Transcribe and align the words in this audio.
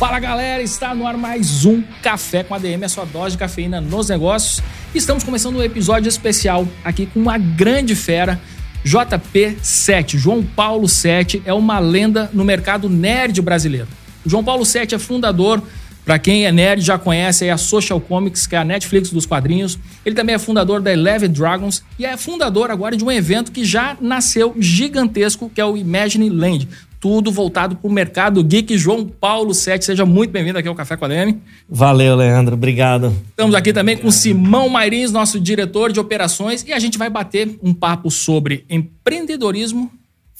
Fala 0.00 0.18
galera, 0.18 0.62
está 0.62 0.94
no 0.94 1.06
ar 1.06 1.14
mais 1.14 1.66
um 1.66 1.82
Café 2.00 2.42
com 2.42 2.54
ADM, 2.54 2.84
a 2.84 2.88
sua 2.88 3.04
dose 3.04 3.32
de 3.32 3.38
cafeína 3.38 3.82
nos 3.82 4.08
negócios. 4.08 4.62
Estamos 4.94 5.22
começando 5.22 5.56
um 5.56 5.62
episódio 5.62 6.08
especial 6.08 6.66
aqui 6.82 7.04
com 7.04 7.20
uma 7.20 7.36
grande 7.36 7.94
fera, 7.94 8.40
JP7, 8.82 10.16
João 10.16 10.42
Paulo 10.42 10.88
7, 10.88 11.42
é 11.44 11.52
uma 11.52 11.78
lenda 11.78 12.30
no 12.32 12.46
mercado 12.46 12.88
nerd 12.88 13.42
brasileiro. 13.42 13.88
O 14.24 14.30
João 14.30 14.42
Paulo 14.42 14.64
7 14.64 14.94
é 14.94 14.98
fundador, 14.98 15.62
para 16.02 16.18
quem 16.18 16.46
é 16.46 16.50
nerd 16.50 16.80
já 16.80 16.96
conhece, 16.96 17.44
é 17.44 17.50
a 17.50 17.58
Social 17.58 18.00
Comics, 18.00 18.46
que 18.46 18.56
é 18.56 18.58
a 18.58 18.64
Netflix 18.64 19.10
dos 19.10 19.26
quadrinhos. 19.26 19.78
Ele 20.02 20.14
também 20.14 20.34
é 20.34 20.38
fundador 20.38 20.80
da 20.80 20.90
Eleven 20.90 21.28
Dragons 21.28 21.84
e 21.98 22.06
é 22.06 22.16
fundador 22.16 22.70
agora 22.70 22.96
de 22.96 23.04
um 23.04 23.12
evento 23.12 23.52
que 23.52 23.66
já 23.66 23.98
nasceu 24.00 24.56
gigantesco, 24.58 25.50
que 25.54 25.60
é 25.60 25.64
o 25.64 25.76
Imagine 25.76 26.30
Land 26.30 26.66
tudo 27.00 27.32
voltado 27.32 27.74
para 27.74 27.88
o 27.88 27.92
mercado 27.92 28.44
geek. 28.44 28.76
João 28.76 29.06
Paulo 29.06 29.54
Sete, 29.54 29.86
seja 29.86 30.04
muito 30.04 30.30
bem-vindo 30.30 30.58
aqui 30.58 30.68
ao 30.68 30.74
Café 30.74 30.96
com 30.96 31.06
a 31.06 31.08
DM. 31.08 31.40
Valeu, 31.68 32.14
Leandro, 32.14 32.54
obrigado. 32.54 33.12
Estamos 33.30 33.54
aqui 33.54 33.72
também 33.72 33.96
com 33.96 34.10
Simão 34.10 34.68
Mairins, 34.68 35.10
nosso 35.10 35.40
diretor 35.40 35.90
de 35.90 35.98
operações, 35.98 36.62
e 36.62 36.72
a 36.72 36.78
gente 36.78 36.98
vai 36.98 37.08
bater 37.08 37.58
um 37.62 37.72
papo 37.72 38.10
sobre 38.10 38.66
empreendedorismo 38.68 39.90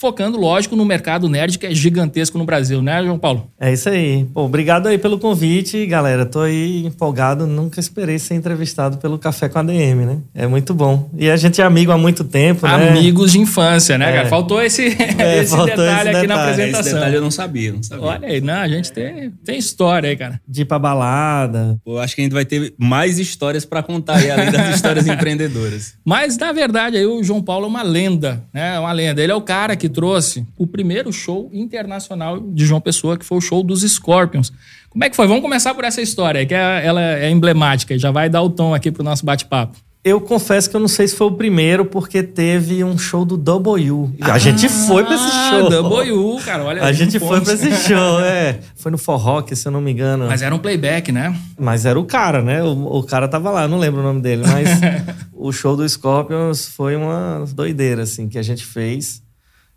focando, 0.01 0.39
lógico, 0.39 0.75
no 0.75 0.85
mercado 0.85 1.29
nerd 1.29 1.59
que 1.59 1.67
é 1.67 1.75
gigantesco 1.75 2.39
no 2.39 2.45
Brasil, 2.47 2.81
né, 2.81 3.05
João 3.05 3.19
Paulo? 3.19 3.51
É 3.61 3.71
isso 3.71 3.87
aí. 3.91 4.25
Pô, 4.33 4.45
obrigado 4.45 4.87
aí 4.87 4.97
pelo 4.97 5.19
convite, 5.19 5.85
galera. 5.85 6.25
Tô 6.25 6.41
aí 6.41 6.87
empolgado, 6.87 7.47
nunca 7.47 7.79
esperei 7.79 8.19
ser 8.19 8.35
entrevistado 8.35 8.97
pelo 8.97 9.19
Café 9.19 9.51
com 9.51 9.59
a 9.59 9.63
DM, 9.63 10.07
né? 10.07 10.19
É 10.35 10.47
muito 10.47 10.73
bom. 10.73 11.11
E 11.19 11.29
a 11.29 11.37
gente 11.37 11.61
é 11.61 11.65
amigo 11.65 11.93
há 11.93 11.99
muito 11.99 12.25
tempo, 12.25 12.67
né? 12.67 12.89
Amigos 12.89 13.33
de 13.33 13.41
infância, 13.41 13.99
né, 13.99 14.09
é. 14.09 14.13
cara? 14.15 14.29
Faltou 14.29 14.63
esse, 14.63 14.87
é, 15.19 15.43
esse 15.43 15.55
faltou 15.55 15.77
detalhe 15.77 16.09
esse 16.09 16.19
aqui 16.19 16.27
detalhe. 16.27 16.27
na 16.29 16.43
apresentação. 16.43 16.81
Esse 16.81 16.95
detalhe 16.95 17.17
eu 17.17 17.21
não 17.21 17.31
sabia, 17.31 17.73
não 17.73 17.83
sabia. 17.83 18.07
Olha 18.07 18.29
aí, 18.29 18.41
não, 18.41 18.55
a 18.55 18.69
gente 18.69 18.91
tem, 18.91 19.31
tem 19.45 19.59
história 19.59 20.09
aí, 20.09 20.17
cara. 20.17 20.41
De 20.49 20.63
ir 20.63 20.65
pra 20.65 20.79
balada. 20.79 21.79
Pô, 21.85 21.99
acho 21.99 22.15
que 22.15 22.23
a 22.23 22.25
gente 22.25 22.33
vai 22.33 22.47
ter 22.47 22.73
mais 22.79 23.19
histórias 23.19 23.67
para 23.67 23.83
contar 23.83 24.17
aí, 24.17 24.31
além 24.31 24.51
das 24.51 24.73
histórias 24.77 25.07
empreendedoras. 25.07 25.95
Mas, 26.07 26.39
na 26.39 26.53
verdade, 26.53 26.97
aí 26.97 27.05
o 27.05 27.23
João 27.23 27.43
Paulo 27.43 27.67
é 27.67 27.69
uma 27.69 27.83
lenda, 27.83 28.43
né? 28.51 28.77
É 28.77 28.79
uma 28.79 28.93
lenda. 28.93 29.23
Ele 29.23 29.33
é 29.33 29.35
o 29.35 29.43
cara 29.43 29.77
que 29.77 29.90
trouxe 29.91 30.47
o 30.57 30.67
primeiro 30.67 31.13
show 31.13 31.51
internacional 31.53 32.41
de 32.41 32.65
João 32.65 32.81
Pessoa, 32.81 33.19
que 33.19 33.25
foi 33.25 33.39
o 33.39 33.41
show 33.41 33.63
dos 33.63 33.83
Scorpions. 33.83 34.53
Como 34.89 35.05
é 35.05 35.11
que 35.11 35.17
foi? 35.17 35.27
Vamos 35.27 35.43
começar 35.43 35.75
por 35.75 35.85
essa 35.85 36.01
história, 36.01 36.45
que 36.47 36.55
é, 36.55 36.85
ela 36.85 37.03
é 37.03 37.31
emblemática 37.31 37.95
e 37.95 37.99
já 37.99 38.11
vai 38.11 38.29
dar 38.29 38.43
o 38.43 38.51
tom 38.51 38.75
aqui 38.75 38.91
pro 38.91 39.03
nosso 39.03 39.25
bate-papo. 39.25 39.77
Eu 40.03 40.19
confesso 40.19 40.71
que 40.71 40.75
eu 40.75 40.81
não 40.81 40.89
sei 40.89 41.07
se 41.07 41.15
foi 41.15 41.27
o 41.27 41.33
primeiro, 41.33 41.85
porque 41.85 42.23
teve 42.23 42.83
um 42.83 42.97
show 42.97 43.23
do 43.23 43.37
W. 43.37 44.11
Ah, 44.19 44.33
a 44.33 44.39
gente 44.39 44.67
foi 44.67 45.05
pra 45.05 45.15
esse 45.15 45.31
show. 45.51 45.69
W, 45.69 46.39
cara, 46.43 46.65
olha. 46.65 46.83
A 46.83 46.91
gente 46.91 47.19
foi 47.21 47.39
pra 47.43 47.53
esse 47.53 47.71
show, 47.87 48.19
é. 48.25 48.61
Foi 48.77 48.91
no 48.91 48.97
Forrock, 48.97 49.55
se 49.55 49.69
eu 49.69 49.71
não 49.71 49.83
me 49.83 49.93
engano. 49.93 50.27
Mas 50.27 50.41
era 50.41 50.55
um 50.55 50.59
playback, 50.59 51.13
né? 51.13 51.39
Mas 51.59 51.85
era 51.85 52.01
o 52.01 52.05
cara, 52.07 52.41
né? 52.41 52.63
O, 52.63 52.99
o 52.99 53.03
cara 53.03 53.29
tava 53.29 53.51
lá, 53.51 53.69
não 53.69 53.79
lembro 53.79 54.01
o 54.01 54.03
nome 54.03 54.23
dele, 54.23 54.43
mas 54.47 54.71
o 55.37 55.53
show 55.53 55.77
do 55.77 55.87
Scorpions 55.87 56.67
foi 56.67 56.97
uma 56.97 57.45
doideira, 57.53 58.05
assim, 58.05 58.27
que 58.27 58.39
a 58.39 58.43
gente 58.43 58.65
fez 58.65 59.23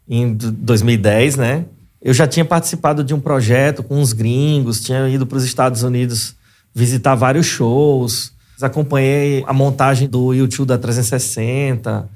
em 0.07 0.33
2010, 0.33 1.35
né? 1.37 1.65
Eu 2.01 2.13
já 2.13 2.27
tinha 2.27 2.43
participado 2.43 3.03
de 3.03 3.13
um 3.13 3.19
projeto 3.19 3.81
com 3.81 3.99
uns 3.99 4.11
gringos, 4.11 4.81
tinha 4.81 5.07
ido 5.07 5.25
para 5.25 5.37
os 5.37 5.45
Estados 5.45 5.83
Unidos 5.83 6.35
visitar 6.75 7.15
vários 7.15 7.45
shows, 7.45 8.33
acompanhei 8.61 9.43
a 9.47 9.53
montagem 9.53 10.07
do 10.07 10.33
YouTube 10.33 10.67
da 10.67 10.77
360. 10.77 12.09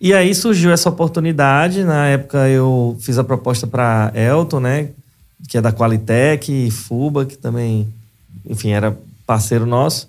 E 0.00 0.12
aí 0.12 0.34
surgiu 0.34 0.72
essa 0.72 0.88
oportunidade. 0.88 1.84
Na 1.84 2.06
época 2.06 2.48
eu 2.48 2.96
fiz 3.00 3.18
a 3.18 3.24
proposta 3.24 3.66
para 3.66 4.12
Elton, 4.14 4.60
né? 4.60 4.88
Que 5.48 5.58
é 5.58 5.60
da 5.60 5.72
Qualitec, 5.72 6.70
Fuba, 6.70 7.24
que 7.24 7.36
também, 7.36 7.92
enfim, 8.48 8.70
era 8.70 8.96
parceiro 9.26 9.66
nosso. 9.66 10.08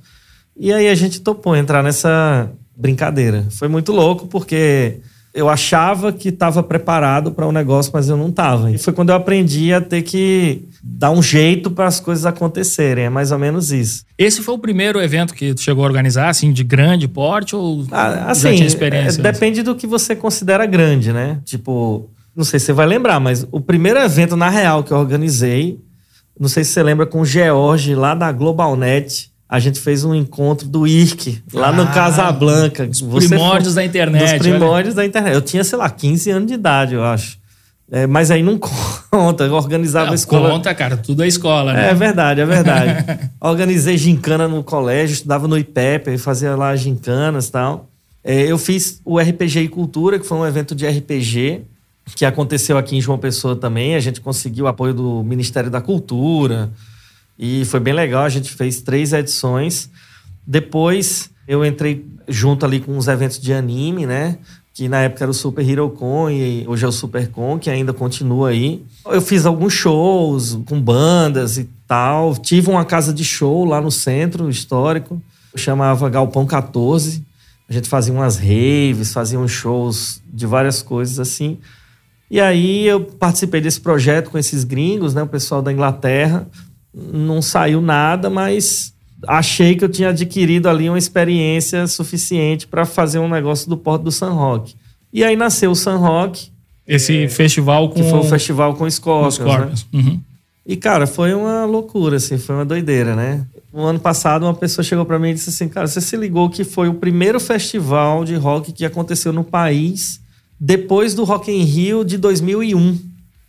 E 0.57 0.71
aí 0.71 0.87
a 0.87 0.95
gente 0.95 1.21
topou 1.21 1.55
entrar 1.55 1.83
nessa 1.83 2.49
brincadeira. 2.75 3.45
Foi 3.51 3.67
muito 3.67 3.91
louco, 3.91 4.27
porque 4.27 4.99
eu 5.33 5.49
achava 5.49 6.13
que 6.13 6.29
estava 6.29 6.61
preparado 6.61 7.31
para 7.31 7.47
um 7.47 7.51
negócio, 7.51 7.91
mas 7.93 8.07
eu 8.07 8.15
não 8.15 8.29
estava. 8.29 8.71
E 8.71 8.77
foi 8.77 8.93
quando 8.93 9.09
eu 9.09 9.15
aprendi 9.15 9.73
a 9.73 9.81
ter 9.81 10.03
que 10.03 10.67
dar 10.83 11.09
um 11.09 11.23
jeito 11.23 11.71
para 11.71 11.87
as 11.87 11.99
coisas 11.99 12.25
acontecerem. 12.25 13.05
É 13.05 13.09
mais 13.09 13.31
ou 13.31 13.39
menos 13.39 13.71
isso. 13.71 14.05
Esse 14.15 14.43
foi 14.43 14.53
o 14.53 14.59
primeiro 14.59 15.01
evento 15.01 15.33
que 15.33 15.55
tu 15.55 15.61
chegou 15.61 15.83
a 15.83 15.87
organizar, 15.87 16.29
assim, 16.29 16.53
de 16.53 16.63
grande 16.63 17.07
porte 17.07 17.55
ou 17.55 17.83
ah, 17.91 18.29
assim, 18.29 18.49
já 18.49 18.55
tinha 18.55 18.67
experiência? 18.67 19.19
É, 19.19 19.23
depende 19.23 19.63
do 19.63 19.73
que 19.73 19.87
você 19.87 20.15
considera 20.15 20.67
grande, 20.67 21.11
né? 21.11 21.39
Tipo, 21.43 22.11
não 22.35 22.43
sei 22.43 22.59
se 22.59 22.67
você 22.67 22.73
vai 22.73 22.85
lembrar, 22.85 23.19
mas 23.19 23.47
o 23.51 23.59
primeiro 23.59 23.99
evento, 23.99 24.35
na 24.35 24.49
real, 24.49 24.83
que 24.83 24.91
eu 24.91 24.97
organizei, 24.97 25.79
não 26.39 26.47
sei 26.47 26.63
se 26.63 26.71
você 26.71 26.83
lembra, 26.83 27.07
com 27.07 27.21
o 27.21 27.25
George, 27.25 27.95
lá 27.95 28.13
da 28.13 28.31
Globalnet 28.31 29.32
a 29.53 29.59
gente 29.59 29.79
fez 29.79 30.03
um 30.03 30.15
encontro 30.15 30.67
do 30.67 30.87
IRC, 30.87 31.43
lá 31.53 31.67
ah, 31.67 31.71
no 31.71 31.85
Casablanca. 31.85 32.89
Os 32.89 33.27
primórdios 33.27 33.75
da 33.75 33.85
internet. 33.85 34.39
Dos 34.39 34.47
primórdios 34.47 34.95
olha. 34.95 35.03
da 35.03 35.05
internet. 35.05 35.35
Eu 35.35 35.43
tinha, 35.43 35.63
sei 35.63 35.77
lá, 35.77 35.87
15 35.91 36.31
anos 36.31 36.47
de 36.47 36.55
idade, 36.55 36.95
eu 36.95 37.03
acho. 37.03 37.37
É, 37.91 38.07
mas 38.07 38.31
aí 38.31 38.41
não 38.41 38.57
conta, 39.11 39.43
eu 39.43 39.53
organizava 39.53 40.07
não, 40.07 40.13
a 40.13 40.15
escola. 40.15 40.49
Conta, 40.49 40.73
cara, 40.73 40.97
tudo 40.97 41.21
é 41.21 41.27
escola, 41.27 41.71
né? 41.71 41.91
É 41.91 41.93
verdade, 41.93 42.41
é 42.41 42.45
verdade. 42.47 43.29
Organizei 43.39 43.95
gincana 43.95 44.47
no 44.47 44.63
colégio, 44.63 45.13
estudava 45.13 45.47
no 45.47 45.55
IPEP, 45.55 46.17
fazia 46.17 46.55
lá 46.55 46.75
gincanas 46.75 47.47
e 47.47 47.51
tal. 47.51 47.91
É, 48.23 48.51
eu 48.51 48.57
fiz 48.57 49.01
o 49.05 49.19
RPG 49.19 49.59
e 49.59 49.67
Cultura, 49.67 50.17
que 50.17 50.25
foi 50.25 50.35
um 50.35 50.47
evento 50.47 50.73
de 50.73 50.87
RPG, 50.87 51.61
que 52.15 52.25
aconteceu 52.25 52.75
aqui 52.75 52.97
em 52.97 53.01
João 53.01 53.19
Pessoa 53.19 53.55
também. 53.55 53.93
A 53.93 53.99
gente 53.99 54.19
conseguiu 54.19 54.65
o 54.65 54.67
apoio 54.67 54.95
do 54.95 55.23
Ministério 55.23 55.69
da 55.69 55.79
Cultura. 55.79 56.71
E 57.37 57.65
foi 57.65 57.79
bem 57.79 57.93
legal, 57.93 58.23
a 58.23 58.29
gente 58.29 58.51
fez 58.51 58.81
três 58.81 59.13
edições. 59.13 59.89
Depois 60.45 61.29
eu 61.47 61.65
entrei 61.65 62.05
junto 62.27 62.65
ali 62.65 62.79
com 62.79 62.95
uns 62.95 63.07
eventos 63.07 63.39
de 63.39 63.53
anime, 63.53 64.05
né? 64.05 64.37
Que 64.73 64.87
na 64.87 65.01
época 65.01 65.23
era 65.23 65.31
o 65.31 65.33
Super 65.33 65.67
Hero 65.67 65.89
Con 65.89 66.29
e 66.29 66.65
hoje 66.67 66.85
é 66.85 66.87
o 66.87 66.91
Super 66.91 67.29
Con, 67.29 67.59
que 67.59 67.69
ainda 67.69 67.93
continua 67.93 68.49
aí. 68.49 68.83
Eu 69.05 69.21
fiz 69.21 69.45
alguns 69.45 69.73
shows 69.73 70.59
com 70.65 70.81
bandas 70.81 71.57
e 71.57 71.69
tal. 71.87 72.35
Tive 72.35 72.69
uma 72.69 72.85
casa 72.85 73.13
de 73.13 73.23
show 73.23 73.65
lá 73.65 73.79
no 73.79 73.91
centro 73.91 74.49
histórico, 74.49 75.21
chamava 75.55 76.09
Galpão 76.09 76.45
14. 76.45 77.23
A 77.69 77.73
gente 77.73 77.87
fazia 77.87 78.13
umas 78.13 78.37
raves, 78.37 79.13
fazia 79.13 79.39
uns 79.39 79.51
shows 79.51 80.21
de 80.31 80.45
várias 80.45 80.81
coisas 80.81 81.19
assim. 81.19 81.59
E 82.29 82.39
aí 82.41 82.87
eu 82.87 83.01
participei 83.01 83.61
desse 83.61 83.79
projeto 83.79 84.31
com 84.31 84.37
esses 84.37 84.63
gringos, 84.63 85.13
né? 85.13 85.21
O 85.21 85.27
pessoal 85.27 85.61
da 85.61 85.71
Inglaterra 85.71 86.47
não 86.93 87.41
saiu 87.41 87.81
nada, 87.81 88.29
mas 88.29 88.93
achei 89.27 89.75
que 89.75 89.83
eu 89.83 89.89
tinha 89.89 90.09
adquirido 90.09 90.67
ali 90.67 90.89
uma 90.89 90.97
experiência 90.97 91.87
suficiente 91.87 92.67
para 92.67 92.85
fazer 92.85 93.19
um 93.19 93.29
negócio 93.29 93.69
do 93.69 93.77
Porto 93.77 94.03
do 94.03 94.11
San 94.11 94.31
Roque. 94.31 94.75
E 95.11 95.23
aí 95.23 95.35
nasceu 95.35 95.71
o 95.71 95.75
San 95.75 95.97
Roque. 95.97 96.51
Esse 96.87 97.23
é, 97.23 97.29
festival 97.29 97.89
com... 97.89 97.95
Que 97.95 98.09
foi 98.09 98.19
o 98.19 98.23
festival 98.23 98.75
com 98.75 98.89
Scorpions, 98.89 99.37
com 99.37 99.43
Scorpions. 99.45 99.87
Né? 99.91 99.99
Uhum. 100.01 100.19
E, 100.65 100.77
cara, 100.77 101.05
foi 101.05 101.33
uma 101.33 101.65
loucura, 101.65 102.17
assim, 102.17 102.37
foi 102.37 102.55
uma 102.55 102.65
doideira, 102.65 103.15
né? 103.15 103.45
No 103.71 103.81
ano 103.81 103.99
passado, 103.99 104.43
uma 104.43 104.53
pessoa 104.53 104.83
chegou 104.83 105.05
para 105.05 105.19
mim 105.19 105.29
e 105.29 105.33
disse 105.33 105.49
assim, 105.49 105.67
cara, 105.67 105.87
você 105.87 105.99
se 105.99 106.15
ligou 106.15 106.49
que 106.49 106.63
foi 106.63 106.87
o 106.87 106.93
primeiro 106.93 107.39
festival 107.39 108.23
de 108.23 108.35
rock 108.35 108.71
que 108.71 108.85
aconteceu 108.85 109.33
no 109.33 109.43
país 109.43 110.21
depois 110.59 111.13
do 111.13 111.23
Rock 111.23 111.51
in 111.51 111.63
Rio 111.63 112.05
de 112.05 112.17
2001. 112.17 112.97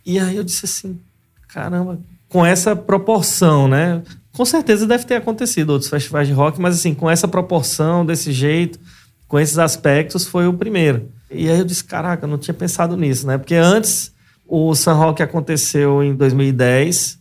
E 0.05 0.19
aí 0.19 0.35
eu 0.35 0.43
disse 0.43 0.65
assim, 0.65 0.99
caramba, 1.47 1.99
com 2.29 2.45
essa 2.45 2.75
proporção, 2.75 3.67
né? 3.67 4.01
Com 4.33 4.45
certeza 4.45 4.85
deve 4.85 5.05
ter 5.05 5.15
acontecido 5.15 5.69
outros 5.69 5.89
festivais 5.89 6.27
de 6.27 6.33
rock, 6.33 6.59
mas 6.59 6.75
assim, 6.75 6.93
com 6.93 7.09
essa 7.09 7.27
proporção, 7.27 8.05
desse 8.05 8.31
jeito, 8.31 8.79
com 9.27 9.39
esses 9.39 9.57
aspectos, 9.57 10.25
foi 10.25 10.47
o 10.47 10.53
primeiro. 10.53 11.09
E 11.31 11.49
aí 11.49 11.57
eu 11.57 11.65
disse, 11.65 11.83
caraca, 11.83 12.25
eu 12.25 12.29
não 12.29 12.37
tinha 12.37 12.53
pensado 12.53 12.95
nisso, 12.97 13.25
né? 13.25 13.37
Porque 13.37 13.55
antes 13.55 14.11
o 14.47 14.75
San 14.75 14.93
Rock 14.93 15.23
aconteceu 15.23 16.03
em 16.03 16.15
2010, 16.15 17.17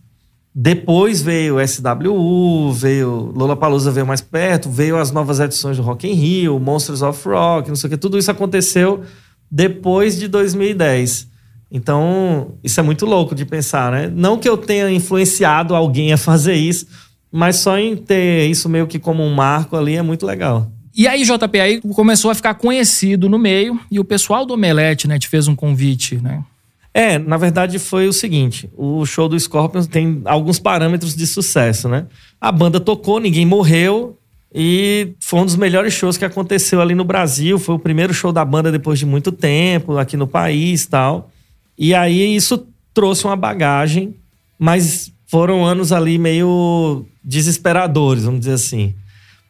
depois 0.55 1.21
veio 1.21 1.57
SWU, 1.67 2.73
veio 2.73 3.33
Lollapalooza 3.35 3.91
veio 3.91 4.07
mais 4.07 4.21
perto, 4.21 4.71
veio 4.71 4.97
as 4.97 5.11
novas 5.11 5.41
edições 5.41 5.77
do 5.77 5.83
Rock 5.83 6.07
in 6.07 6.13
Rio, 6.13 6.61
Monsters 6.61 7.03
of 7.03 7.29
Rock, 7.29 7.69
não 7.69 7.77
sei 7.77 7.89
o 7.89 7.91
que, 7.91 7.97
tudo 7.97 8.19
isso 8.19 8.31
aconteceu 8.31 9.03
depois 9.51 10.19
de 10.19 10.29
2010. 10.29 11.29
Então, 11.75 12.53
isso 12.63 12.79
é 12.79 12.85
muito 12.85 13.05
louco 13.05 13.35
de 13.35 13.45
pensar, 13.45 13.91
né? 13.91 14.09
Não 14.15 14.39
que 14.39 14.49
eu 14.49 14.57
tenha 14.57 14.89
influenciado 14.93 15.75
alguém 15.75 16.13
a 16.13 16.17
fazer 16.17 16.55
isso, 16.55 16.87
Mas 17.37 17.57
só 17.57 17.77
em 17.77 17.97
ter 17.97 18.49
isso 18.49 18.69
meio 18.69 18.87
que 18.87 18.97
como 18.97 19.21
um 19.21 19.35
marco 19.35 19.77
ali 19.77 19.97
é 19.97 20.03
muito 20.03 20.25
legal. 20.25 20.71
E 20.97 21.09
aí, 21.09 21.25
JP, 21.25 21.59
aí 21.59 21.81
começou 21.81 22.31
a 22.31 22.35
ficar 22.37 22.55
conhecido 22.55 23.29
no 23.29 23.41
meio 23.41 23.81
e 23.91 23.99
o 23.99 24.05
pessoal 24.05 24.47
do 24.47 24.55
Omelete, 24.55 25.09
né, 25.09 25.19
te 25.19 25.27
fez 25.27 25.49
um 25.49 25.57
convite, 25.57 26.15
né? 26.23 26.45
É, 26.95 27.19
na 27.19 27.37
verdade 27.37 27.81
foi 27.81 28.07
o 28.07 28.13
seguinte: 28.13 28.71
o 28.77 29.05
show 29.05 29.29
do 29.29 29.37
Scorpions 29.37 29.89
tem 29.89 30.23
alguns 30.25 30.61
parâmetros 30.61 31.17
de 31.17 31.27
sucesso, 31.27 31.89
né? 31.89 32.07
A 32.41 32.53
banda 32.53 32.79
tocou, 32.79 33.19
ninguém 33.19 33.45
morreu 33.45 34.17
e 34.55 35.09
foi 35.19 35.41
um 35.41 35.45
dos 35.45 35.57
melhores 35.57 35.93
shows 35.93 36.17
que 36.17 36.25
aconteceu 36.25 36.81
ali 36.81 36.95
no 36.95 37.03
Brasil. 37.03 37.59
Foi 37.59 37.75
o 37.75 37.81
primeiro 37.81 38.15
show 38.15 38.31
da 38.31 38.45
banda 38.45 38.71
depois 38.71 38.97
de 38.97 39.07
muito 39.07 39.33
tempo 39.33 39.99
aqui 39.99 40.17
no 40.17 40.29
país, 40.29 40.87
tal. 40.87 41.33
E 41.79 41.95
aí 41.95 42.35
isso 42.35 42.67
trouxe 42.93 43.25
uma 43.25 43.37
bagagem, 43.37 44.15
mas 44.59 45.13
foram 45.27 45.65
anos 45.65 45.93
ali 45.93 46.17
meio 46.19 47.05
desesperadores, 47.23 48.25
vamos 48.25 48.41
dizer 48.41 48.53
assim. 48.53 48.95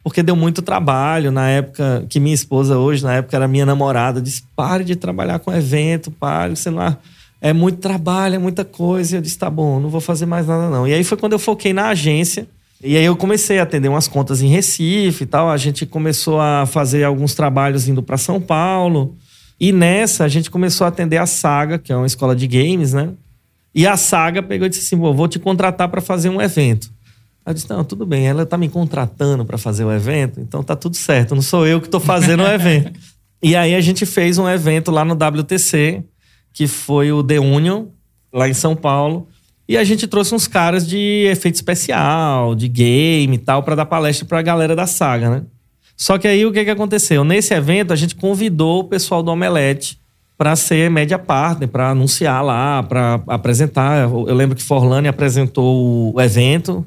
Porque 0.03 0.21
deu 0.21 0.35
muito 0.35 0.61
trabalho 0.61 1.31
na 1.31 1.49
época 1.49 2.05
que 2.09 2.19
minha 2.19 2.35
esposa 2.35 2.77
hoje, 2.77 3.03
na 3.03 3.15
época 3.15 3.35
era 3.35 3.47
minha 3.47 3.65
namorada, 3.65 4.21
disse: 4.21 4.43
"Pare 4.55 4.83
de 4.83 4.95
trabalhar 4.95 5.39
com 5.39 5.51
evento, 5.51 6.11
pare, 6.11 6.55
você 6.55 6.69
não 6.69 6.95
é 7.41 7.53
muito 7.53 7.79
trabalho, 7.79 8.35
é 8.35 8.37
muita 8.37 8.63
coisa". 8.63 9.15
E 9.15 9.17
eu 9.17 9.21
disse: 9.21 9.37
"Tá 9.37 9.49
bom, 9.49 9.79
não 9.79 9.89
vou 9.89 10.01
fazer 10.01 10.25
mais 10.25 10.47
nada 10.47 10.69
não". 10.69 10.87
E 10.87 10.93
aí 10.93 11.03
foi 11.03 11.17
quando 11.17 11.33
eu 11.33 11.39
foquei 11.39 11.73
na 11.73 11.89
agência. 11.89 12.47
E 12.83 12.97
aí 12.97 13.05
eu 13.05 13.15
comecei 13.15 13.57
a 13.57 13.63
atender 13.63 13.87
umas 13.87 14.07
contas 14.07 14.41
em 14.41 14.47
Recife 14.47 15.23
e 15.23 15.27
tal. 15.27 15.49
A 15.49 15.57
gente 15.57 15.85
começou 15.85 16.39
a 16.39 16.65
fazer 16.67 17.03
alguns 17.03 17.33
trabalhos 17.33 17.87
indo 17.87 18.03
para 18.03 18.17
São 18.17 18.39
Paulo. 18.39 19.15
E 19.59 19.71
nessa 19.71 20.25
a 20.25 20.27
gente 20.27 20.51
começou 20.51 20.85
a 20.85 20.89
atender 20.89 21.17
a 21.17 21.25
Saga, 21.25 21.77
que 21.79 21.91
é 21.91 21.95
uma 21.95 22.07
escola 22.07 22.35
de 22.35 22.47
games, 22.47 22.93
né? 22.93 23.09
E 23.73 23.85
a 23.87 23.97
Saga 23.97 24.41
pegou 24.43 24.67
e 24.67 24.69
disse 24.69 24.85
assim: 24.85 24.95
vou 24.95 25.27
te 25.27 25.39
contratar 25.39 25.89
para 25.89 26.01
fazer 26.01 26.29
um 26.29 26.41
evento. 26.41 26.89
Eu 27.45 27.53
disse: 27.53 27.69
não, 27.69 27.83
tudo 27.83 28.05
bem, 28.05 28.27
ela 28.27 28.43
está 28.43 28.57
me 28.57 28.67
contratando 28.67 29.45
para 29.45 29.57
fazer 29.57 29.83
o 29.83 29.91
evento, 29.91 30.39
então 30.39 30.63
tá 30.63 30.75
tudo 30.75 30.95
certo, 30.95 31.35
não 31.35 31.41
sou 31.41 31.65
eu 31.67 31.79
que 31.79 31.87
estou 31.87 31.99
fazendo 31.99 32.43
o 32.43 32.47
evento. 32.47 32.99
E 33.41 33.55
aí 33.55 33.75
a 33.75 33.81
gente 33.81 34.05
fez 34.05 34.37
um 34.37 34.49
evento 34.49 34.89
lá 34.89 35.05
no 35.05 35.13
WTC, 35.13 36.03
que 36.51 36.67
foi 36.67 37.11
o 37.11 37.23
The 37.23 37.39
Union, 37.39 37.87
lá 38.33 38.49
em 38.49 38.53
São 38.53 38.75
Paulo. 38.75 39.27
E 39.67 39.77
a 39.77 39.83
gente 39.83 40.07
trouxe 40.07 40.33
uns 40.33 40.47
caras 40.47 40.87
de 40.87 41.27
efeito 41.29 41.55
especial, 41.55 42.55
de 42.55 42.67
game 42.67 43.35
e 43.35 43.37
tal, 43.37 43.61
para 43.61 43.75
dar 43.75 43.85
palestra 43.85 44.25
para 44.25 44.39
a 44.39 44.41
galera 44.41 44.75
da 44.75 44.87
saga, 44.87 45.29
né? 45.29 45.43
Só 45.97 46.17
que 46.17 46.27
aí 46.27 46.45
o 46.45 46.51
que, 46.51 46.63
que 46.63 46.69
aconteceu? 46.69 47.23
Nesse 47.23 47.53
evento, 47.53 47.93
a 47.93 47.95
gente 47.95 48.15
convidou 48.15 48.81
o 48.81 48.83
pessoal 48.83 49.23
do 49.23 49.31
Omelete 49.31 49.97
para 50.37 50.55
ser 50.55 50.89
média 50.89 51.17
partner, 51.17 51.69
para 51.69 51.91
anunciar 51.91 52.43
lá, 52.43 52.83
para 52.83 53.21
apresentar. 53.27 54.09
Eu 54.09 54.35
lembro 54.35 54.55
que 54.55 54.63
Forlane 54.63 55.07
apresentou 55.07 56.13
o 56.13 56.21
evento. 56.21 56.85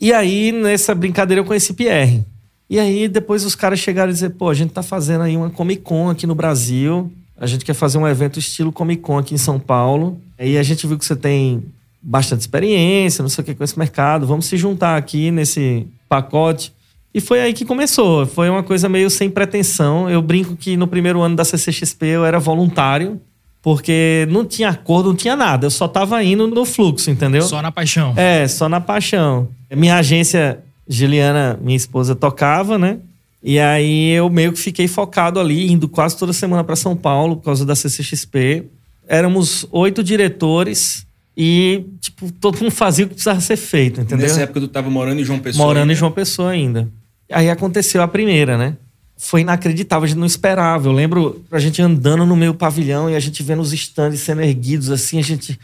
E 0.00 0.12
aí, 0.12 0.52
nessa 0.52 0.94
brincadeira, 0.94 1.40
eu 1.40 1.44
conheci 1.44 1.74
Pierre. 1.74 2.24
E 2.70 2.78
aí, 2.78 3.08
depois 3.08 3.44
os 3.44 3.54
caras 3.54 3.78
chegaram 3.78 4.10
e 4.10 4.14
dizer: 4.14 4.30
pô, 4.30 4.48
a 4.48 4.54
gente 4.54 4.72
tá 4.72 4.82
fazendo 4.82 5.22
aí 5.22 5.36
uma 5.36 5.50
Comic 5.50 5.82
Con 5.82 6.08
aqui 6.08 6.26
no 6.26 6.34
Brasil. 6.34 7.10
A 7.36 7.46
gente 7.46 7.64
quer 7.64 7.74
fazer 7.74 7.98
um 7.98 8.08
evento 8.08 8.38
estilo 8.38 8.72
Comic 8.72 9.02
Con 9.02 9.18
aqui 9.18 9.34
em 9.34 9.38
São 9.38 9.58
Paulo. 9.58 10.18
E 10.38 10.56
a 10.56 10.62
gente 10.62 10.86
viu 10.86 10.98
que 10.98 11.04
você 11.04 11.16
tem 11.16 11.62
bastante 12.00 12.40
experiência, 12.40 13.22
não 13.22 13.28
sei 13.28 13.42
o 13.42 13.44
que 13.44 13.54
com 13.54 13.64
esse 13.64 13.78
mercado. 13.78 14.26
Vamos 14.26 14.46
se 14.46 14.56
juntar 14.56 14.96
aqui 14.96 15.30
nesse 15.30 15.86
pacote. 16.08 16.72
E 17.18 17.20
foi 17.20 17.40
aí 17.40 17.52
que 17.52 17.64
começou. 17.64 18.24
Foi 18.26 18.48
uma 18.48 18.62
coisa 18.62 18.88
meio 18.88 19.10
sem 19.10 19.28
pretensão. 19.28 20.08
Eu 20.08 20.22
brinco 20.22 20.54
que 20.54 20.76
no 20.76 20.86
primeiro 20.86 21.20
ano 21.20 21.34
da 21.34 21.44
CCXP 21.44 22.06
eu 22.06 22.24
era 22.24 22.38
voluntário, 22.38 23.20
porque 23.60 24.24
não 24.30 24.44
tinha 24.44 24.68
acordo, 24.68 25.08
não 25.08 25.16
tinha 25.16 25.34
nada. 25.34 25.66
Eu 25.66 25.70
só 25.72 25.88
tava 25.88 26.22
indo 26.22 26.46
no 26.46 26.64
fluxo, 26.64 27.10
entendeu? 27.10 27.42
Só 27.42 27.60
na 27.60 27.72
paixão. 27.72 28.14
É, 28.16 28.46
só 28.46 28.68
na 28.68 28.80
paixão. 28.80 29.48
Minha 29.68 29.96
agência, 29.96 30.60
Juliana, 30.86 31.58
minha 31.60 31.76
esposa, 31.76 32.14
tocava, 32.14 32.78
né? 32.78 32.98
E 33.42 33.58
aí 33.58 34.10
eu 34.10 34.30
meio 34.30 34.52
que 34.52 34.60
fiquei 34.60 34.86
focado 34.86 35.40
ali, 35.40 35.72
indo 35.72 35.88
quase 35.88 36.16
toda 36.16 36.32
semana 36.32 36.62
para 36.62 36.76
São 36.76 36.94
Paulo 36.94 37.34
por 37.34 37.46
causa 37.46 37.66
da 37.66 37.74
CCXP. 37.74 38.66
Éramos 39.08 39.66
oito 39.72 40.04
diretores 40.04 41.04
e, 41.36 41.84
tipo, 42.00 42.30
todo 42.30 42.60
mundo 42.60 42.70
fazia 42.70 43.06
o 43.06 43.08
que 43.08 43.14
precisava 43.14 43.40
ser 43.40 43.56
feito, 43.56 44.00
entendeu? 44.00 44.28
Nessa 44.28 44.42
época 44.42 44.60
tu 44.60 44.68
tava 44.68 44.88
morando 44.88 45.20
em 45.20 45.24
João 45.24 45.40
Pessoa? 45.40 45.66
Morando 45.66 45.82
ainda? 45.82 45.92
em 45.94 45.96
João 45.96 46.12
Pessoa 46.12 46.50
ainda. 46.50 46.88
Aí 47.30 47.50
aconteceu 47.50 48.02
a 48.02 48.08
primeira, 48.08 48.56
né? 48.56 48.76
Foi 49.16 49.40
inacreditável, 49.40 50.04
a 50.04 50.06
gente 50.06 50.18
não 50.18 50.26
esperava. 50.26 50.88
Eu 50.88 50.92
lembro 50.92 51.44
a 51.50 51.58
gente 51.58 51.82
andando 51.82 52.24
no 52.24 52.36
meio 52.36 52.54
pavilhão 52.54 53.10
e 53.10 53.16
a 53.16 53.20
gente 53.20 53.42
vendo 53.42 53.60
os 53.60 53.72
stands 53.72 54.20
sendo 54.20 54.42
erguidos 54.42 54.90
assim, 54.90 55.18
a 55.18 55.22
gente. 55.22 55.58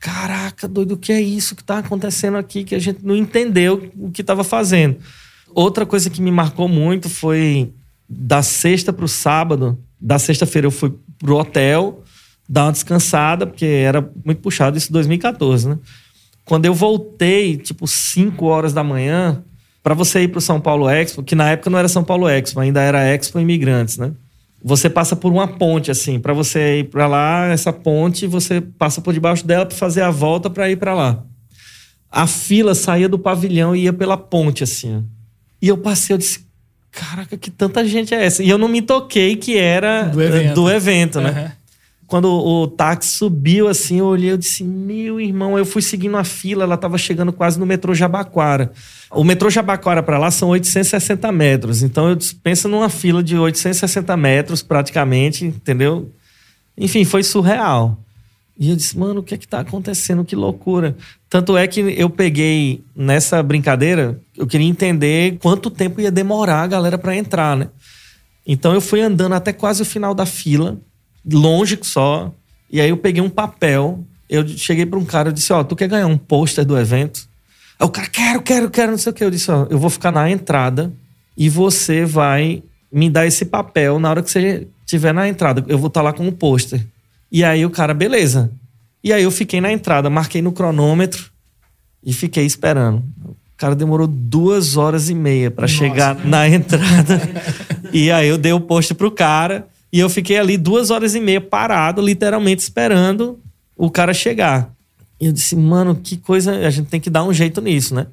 Caraca, 0.00 0.68
doido, 0.68 0.92
o 0.92 0.96
que 0.96 1.12
é 1.12 1.20
isso 1.20 1.56
que 1.56 1.64
tá 1.64 1.78
acontecendo 1.78 2.36
aqui? 2.36 2.64
Que 2.64 2.74
a 2.74 2.78
gente 2.78 3.04
não 3.04 3.16
entendeu 3.16 3.90
o 3.96 4.10
que 4.10 4.20
estava 4.20 4.44
fazendo. 4.44 4.96
Outra 5.54 5.86
coisa 5.86 6.10
que 6.10 6.20
me 6.20 6.30
marcou 6.30 6.68
muito 6.68 7.08
foi 7.08 7.72
da 8.08 8.42
sexta 8.42 8.92
pro 8.92 9.08
sábado. 9.08 9.78
Da 10.00 10.18
sexta-feira 10.18 10.66
eu 10.66 10.70
fui 10.70 10.94
pro 11.18 11.36
hotel 11.36 12.04
dar 12.48 12.64
uma 12.66 12.72
descansada, 12.72 13.46
porque 13.46 13.66
era 13.66 14.08
muito 14.24 14.40
puxado 14.40 14.78
isso 14.78 14.88
em 14.90 14.92
2014, 14.92 15.68
né? 15.68 15.78
Quando 16.44 16.64
eu 16.64 16.72
voltei, 16.72 17.58
tipo, 17.58 17.86
5 17.86 18.46
horas 18.46 18.72
da 18.72 18.82
manhã, 18.82 19.44
para 19.88 19.94
você 19.94 20.20
ir 20.20 20.28
para 20.28 20.36
o 20.36 20.42
São 20.42 20.60
Paulo 20.60 20.86
Expo, 20.86 21.22
que 21.22 21.34
na 21.34 21.48
época 21.48 21.70
não 21.70 21.78
era 21.78 21.88
São 21.88 22.04
Paulo 22.04 22.28
Expo, 22.28 22.60
ainda 22.60 22.82
era 22.82 23.06
Expo 23.06 23.40
Imigrantes, 23.40 23.96
né? 23.96 24.12
Você 24.62 24.90
passa 24.90 25.16
por 25.16 25.32
uma 25.32 25.48
ponte 25.48 25.90
assim, 25.90 26.20
para 26.20 26.34
você 26.34 26.80
ir 26.80 26.90
para 26.90 27.06
lá, 27.06 27.46
essa 27.46 27.72
ponte, 27.72 28.26
você 28.26 28.60
passa 28.60 29.00
por 29.00 29.14
debaixo 29.14 29.46
dela 29.46 29.64
para 29.64 29.74
fazer 29.74 30.02
a 30.02 30.10
volta 30.10 30.50
para 30.50 30.70
ir 30.70 30.76
para 30.76 30.92
lá. 30.92 31.24
A 32.12 32.26
fila 32.26 32.74
saía 32.74 33.08
do 33.08 33.18
pavilhão 33.18 33.74
e 33.74 33.84
ia 33.84 33.92
pela 33.94 34.18
ponte 34.18 34.62
assim. 34.62 34.94
Ó. 34.94 35.00
E 35.62 35.68
eu 35.68 35.78
passei, 35.78 36.12
eu 36.12 36.18
disse, 36.18 36.40
caraca, 36.92 37.38
que 37.38 37.50
tanta 37.50 37.82
gente 37.88 38.14
é 38.14 38.22
essa? 38.26 38.42
E 38.42 38.48
eu 38.50 38.58
não 38.58 38.68
me 38.68 38.82
toquei 38.82 39.36
que 39.36 39.56
era 39.56 40.02
Do 40.02 40.20
evento. 40.20 40.54
do 40.54 40.70
evento 40.70 41.20
né? 41.22 41.30
Uhum. 41.30 41.50
Quando 42.08 42.32
o 42.32 42.66
táxi 42.66 43.10
subiu 43.10 43.68
assim, 43.68 43.98
eu 43.98 44.06
olhei, 44.06 44.32
eu 44.32 44.38
disse, 44.38 44.64
meu 44.64 45.20
irmão, 45.20 45.58
eu 45.58 45.66
fui 45.66 45.82
seguindo 45.82 46.16
a 46.16 46.24
fila, 46.24 46.64
ela 46.64 46.74
estava 46.74 46.96
chegando 46.96 47.34
quase 47.34 47.60
no 47.60 47.66
metrô 47.66 47.94
Jabaquara. 47.94 48.72
O 49.10 49.22
metrô 49.22 49.50
Jabaquara 49.50 50.02
para 50.02 50.16
lá 50.16 50.30
são 50.30 50.48
860 50.48 51.30
metros, 51.30 51.82
então 51.82 52.08
eu 52.08 52.16
disse, 52.16 52.34
pensa 52.34 52.66
numa 52.66 52.88
fila 52.88 53.22
de 53.22 53.36
860 53.36 54.16
metros 54.16 54.62
praticamente, 54.62 55.44
entendeu? 55.44 56.10
Enfim, 56.78 57.04
foi 57.04 57.22
surreal. 57.22 57.98
E 58.58 58.70
eu 58.70 58.76
disse, 58.76 58.98
mano, 58.98 59.20
o 59.20 59.22
que 59.22 59.34
é 59.34 59.36
que 59.36 59.46
tá 59.46 59.60
acontecendo? 59.60 60.24
Que 60.24 60.34
loucura. 60.34 60.96
Tanto 61.28 61.58
é 61.58 61.66
que 61.66 61.80
eu 61.80 62.08
peguei 62.08 62.82
nessa 62.96 63.42
brincadeira, 63.42 64.18
eu 64.34 64.46
queria 64.46 64.66
entender 64.66 65.36
quanto 65.42 65.68
tempo 65.68 66.00
ia 66.00 66.10
demorar 66.10 66.62
a 66.62 66.66
galera 66.66 66.96
para 66.96 67.14
entrar, 67.14 67.54
né? 67.54 67.68
Então 68.46 68.72
eu 68.72 68.80
fui 68.80 69.02
andando 69.02 69.34
até 69.34 69.52
quase 69.52 69.82
o 69.82 69.84
final 69.84 70.14
da 70.14 70.24
fila, 70.24 70.78
longe 71.30 71.78
só. 71.82 72.32
E 72.70 72.80
aí 72.80 72.90
eu 72.90 72.96
peguei 72.96 73.22
um 73.22 73.30
papel. 73.30 74.04
Eu 74.28 74.46
cheguei 74.46 74.84
para 74.84 74.98
um 74.98 75.04
cara 75.04 75.30
e 75.30 75.32
disse: 75.32 75.52
Ó, 75.52 75.62
tu 75.64 75.74
quer 75.74 75.88
ganhar 75.88 76.06
um 76.06 76.18
pôster 76.18 76.64
do 76.64 76.78
evento? 76.78 77.28
Aí 77.78 77.86
o 77.86 77.90
cara, 77.90 78.08
quero, 78.08 78.42
quero, 78.42 78.70
quero, 78.70 78.90
não 78.92 78.98
sei 78.98 79.10
o 79.10 79.14
que. 79.14 79.24
Eu 79.24 79.30
disse: 79.30 79.50
Ó, 79.50 79.66
eu 79.70 79.78
vou 79.78 79.90
ficar 79.90 80.12
na 80.12 80.30
entrada 80.30 80.92
e 81.36 81.48
você 81.48 82.04
vai 82.04 82.62
me 82.92 83.08
dar 83.08 83.26
esse 83.26 83.44
papel 83.44 83.98
na 83.98 84.10
hora 84.10 84.22
que 84.22 84.30
você 84.30 84.66
estiver 84.84 85.12
na 85.12 85.28
entrada. 85.28 85.64
Eu 85.68 85.78
vou 85.78 85.88
estar 85.88 86.02
lá 86.02 86.12
com 86.12 86.26
o 86.26 86.32
pôster. 86.32 86.84
E 87.30 87.44
aí 87.44 87.64
o 87.64 87.70
cara, 87.70 87.92
beleza. 87.92 88.50
E 89.04 89.12
aí 89.12 89.22
eu 89.22 89.30
fiquei 89.30 89.60
na 89.60 89.72
entrada, 89.72 90.10
marquei 90.10 90.42
no 90.42 90.52
cronômetro 90.52 91.30
e 92.04 92.12
fiquei 92.12 92.44
esperando. 92.44 93.04
O 93.24 93.36
cara 93.56 93.74
demorou 93.74 94.06
duas 94.06 94.76
horas 94.76 95.08
e 95.08 95.14
meia 95.14 95.50
para 95.50 95.66
chegar 95.66 96.24
na 96.24 96.48
entrada. 96.48 97.20
e 97.92 98.10
aí 98.10 98.28
eu 98.28 98.38
dei 98.38 98.52
o 98.52 98.60
pôster 98.60 98.96
pro 98.96 99.10
cara. 99.10 99.66
E 99.92 99.98
eu 99.98 100.08
fiquei 100.08 100.38
ali 100.38 100.56
duas 100.56 100.90
horas 100.90 101.14
e 101.14 101.20
meia 101.20 101.40
parado, 101.40 102.02
literalmente 102.02 102.62
esperando 102.62 103.38
o 103.76 103.90
cara 103.90 104.12
chegar. 104.12 104.70
E 105.20 105.26
eu 105.26 105.32
disse, 105.32 105.56
mano, 105.56 105.94
que 105.94 106.16
coisa, 106.16 106.52
a 106.66 106.70
gente 106.70 106.88
tem 106.88 107.00
que 107.00 107.10
dar 107.10 107.24
um 107.24 107.32
jeito 107.32 107.60
nisso, 107.60 107.94
né? 107.94 108.06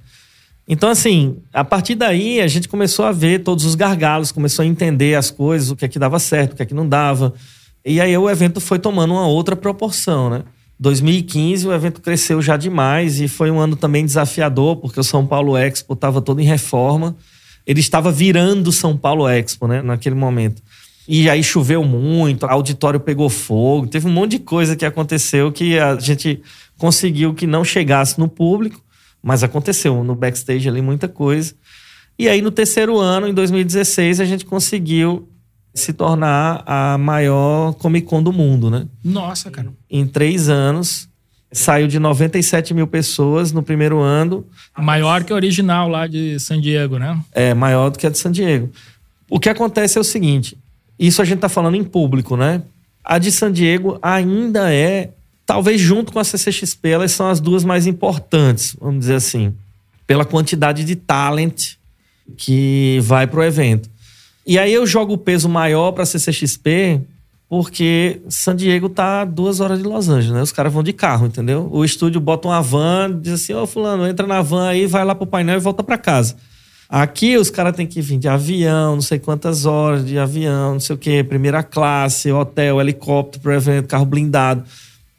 Então, 0.67 0.89
assim, 0.89 1.37
a 1.53 1.63
partir 1.63 1.93
daí 1.93 2.41
a 2.41 2.47
gente 2.47 2.67
começou 2.67 3.05
a 3.05 3.11
ver 3.11 3.43
todos 3.43 3.65
os 3.65 3.75
gargalos, 3.75 4.31
começou 4.31 4.63
a 4.63 4.65
entender 4.65 5.15
as 5.15 5.29
coisas, 5.29 5.69
o 5.69 5.75
que 5.75 5.85
é 5.85 5.87
que 5.87 5.99
dava 5.99 6.17
certo, 6.17 6.53
o 6.53 6.55
que 6.55 6.63
é 6.63 6.65
que 6.65 6.73
não 6.73 6.87
dava. 6.87 7.33
E 7.85 8.01
aí 8.01 8.17
o 8.17 8.27
evento 8.27 8.59
foi 8.59 8.79
tomando 8.79 9.13
uma 9.13 9.27
outra 9.27 9.55
proporção, 9.55 10.29
né? 10.29 10.43
2015 10.79 11.67
o 11.67 11.73
evento 11.73 12.01
cresceu 12.01 12.41
já 12.41 12.57
demais 12.57 13.21
e 13.21 13.27
foi 13.27 13.49
um 13.49 13.59
ano 13.59 13.75
também 13.75 14.05
desafiador, 14.05 14.75
porque 14.77 14.99
o 14.99 15.03
São 15.03 15.25
Paulo 15.25 15.55
Expo 15.55 15.93
estava 15.93 16.21
todo 16.21 16.41
em 16.41 16.45
reforma. 16.45 17.15
Ele 17.65 17.79
estava 17.79 18.11
virando 18.11 18.71
São 18.71 18.97
Paulo 18.97 19.27
Expo, 19.27 19.67
né, 19.67 19.81
naquele 19.81 20.15
momento. 20.15 20.61
E 21.07 21.29
aí 21.29 21.43
choveu 21.43 21.83
muito, 21.83 22.45
o 22.45 22.49
auditório 22.49 22.99
pegou 22.99 23.29
fogo, 23.29 23.87
teve 23.87 24.07
um 24.07 24.11
monte 24.11 24.31
de 24.31 24.39
coisa 24.39 24.75
que 24.75 24.85
aconteceu 24.85 25.51
que 25.51 25.77
a 25.77 25.99
gente 25.99 26.41
conseguiu 26.77 27.33
que 27.33 27.45
não 27.45 27.63
chegasse 27.63 28.19
no 28.19 28.27
público, 28.27 28.81
mas 29.21 29.43
aconteceu 29.43 30.03
no 30.03 30.15
backstage 30.15 30.67
ali 30.67 30.81
muita 30.81 31.07
coisa. 31.07 31.53
E 32.17 32.27
aí 32.27 32.41
no 32.41 32.49
terceiro 32.49 32.97
ano, 32.97 33.27
em 33.27 33.33
2016, 33.33 34.19
a 34.19 34.25
gente 34.25 34.45
conseguiu 34.45 35.29
se 35.73 35.93
tornar 35.93 36.63
a 36.65 36.97
maior 36.97 37.73
Comic 37.73 38.07
Con 38.07 38.23
do 38.23 38.31
mundo, 38.31 38.71
né? 38.71 38.87
Nossa, 39.03 39.51
cara. 39.51 39.73
Em 39.89 40.07
três 40.07 40.47
anos, 40.47 41.09
Saiu 41.55 41.87
de 41.87 41.99
97 41.99 42.73
mil 42.73 42.85
pessoas 42.85 43.53
no 43.53 43.63
primeiro 43.63 44.01
ano. 44.01 44.45
Maior 44.77 45.23
que 45.23 45.31
a 45.31 45.35
original 45.37 45.87
lá 45.87 46.05
de 46.05 46.37
San 46.37 46.59
Diego, 46.59 46.97
né? 46.99 47.17
É, 47.31 47.53
maior 47.53 47.89
do 47.89 47.97
que 47.97 48.05
a 48.05 48.09
de 48.09 48.17
San 48.17 48.31
Diego. 48.31 48.69
O 49.29 49.39
que 49.39 49.47
acontece 49.47 49.97
é 49.97 50.01
o 50.01 50.03
seguinte: 50.03 50.57
isso 50.99 51.21
a 51.21 51.25
gente 51.25 51.37
está 51.37 51.49
falando 51.49 51.75
em 51.75 51.83
público, 51.83 52.35
né? 52.35 52.61
A 53.03 53.17
de 53.17 53.31
San 53.31 53.51
Diego 53.51 53.99
ainda 54.01 54.73
é, 54.73 55.11
talvez 55.45 55.79
junto 55.79 56.11
com 56.11 56.19
a 56.19 56.23
CCXP, 56.23 56.89
elas 56.89 57.11
são 57.11 57.27
as 57.27 57.39
duas 57.39 57.63
mais 57.63 57.85
importantes, 57.85 58.75
vamos 58.79 59.01
dizer 59.01 59.15
assim, 59.15 59.53
pela 60.07 60.25
quantidade 60.25 60.83
de 60.83 60.95
talent 60.95 61.73
que 62.37 62.99
vai 63.03 63.27
para 63.27 63.39
o 63.39 63.43
evento. 63.43 63.89
E 64.45 64.57
aí 64.57 64.73
eu 64.73 64.85
jogo 64.85 65.13
o 65.13 65.17
peso 65.17 65.47
maior 65.49 65.91
para 65.91 66.03
a 66.03 66.05
CCXP 66.05 67.01
porque 67.47 68.21
San 68.27 68.55
Diego 68.55 68.89
tá 68.89 69.23
duas 69.23 69.59
horas 69.59 69.77
de 69.77 69.85
Los 69.85 70.09
Angeles, 70.09 70.31
né? 70.31 70.41
Os 70.41 70.51
caras 70.51 70.73
vão 70.73 70.81
de 70.81 70.93
carro, 70.93 71.27
entendeu? 71.27 71.69
O 71.71 71.85
estúdio 71.85 72.19
bota 72.19 72.47
uma 72.47 72.61
van, 72.61 73.19
diz 73.21 73.33
assim, 73.33 73.53
ô 73.53 73.63
oh, 73.63 73.67
fulano, 73.67 74.07
entra 74.07 74.25
na 74.25 74.41
van 74.41 74.67
aí, 74.67 74.87
vai 74.87 75.05
lá 75.05 75.13
pro 75.13 75.27
painel 75.27 75.57
e 75.57 75.59
volta 75.59 75.83
para 75.83 75.97
casa. 75.97 76.35
Aqui 76.87 77.35
os 77.37 77.49
caras 77.49 77.75
têm 77.75 77.87
que 77.87 78.01
vir 78.01 78.17
de 78.17 78.27
avião, 78.27 78.95
não 78.95 79.01
sei 79.01 79.17
quantas 79.17 79.65
horas 79.65 80.05
de 80.05 80.19
avião, 80.19 80.73
não 80.73 80.79
sei 80.79 80.95
o 80.95 80.99
quê, 80.99 81.23
primeira 81.23 81.63
classe, 81.63 82.31
hotel, 82.31 82.79
helicóptero 82.79 83.41
pro 83.41 83.53
evento, 83.53 83.87
carro 83.87 84.05
blindado. 84.05 84.63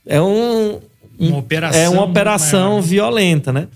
É 0.07 0.23
um, 0.23 0.79
uma 1.19 1.39
operação, 1.39 1.81
é 1.81 1.89
uma 1.89 2.05
operação 2.05 2.69
maior, 2.69 2.83
né? 2.83 2.89
violenta, 2.89 3.53
né? 3.53 3.69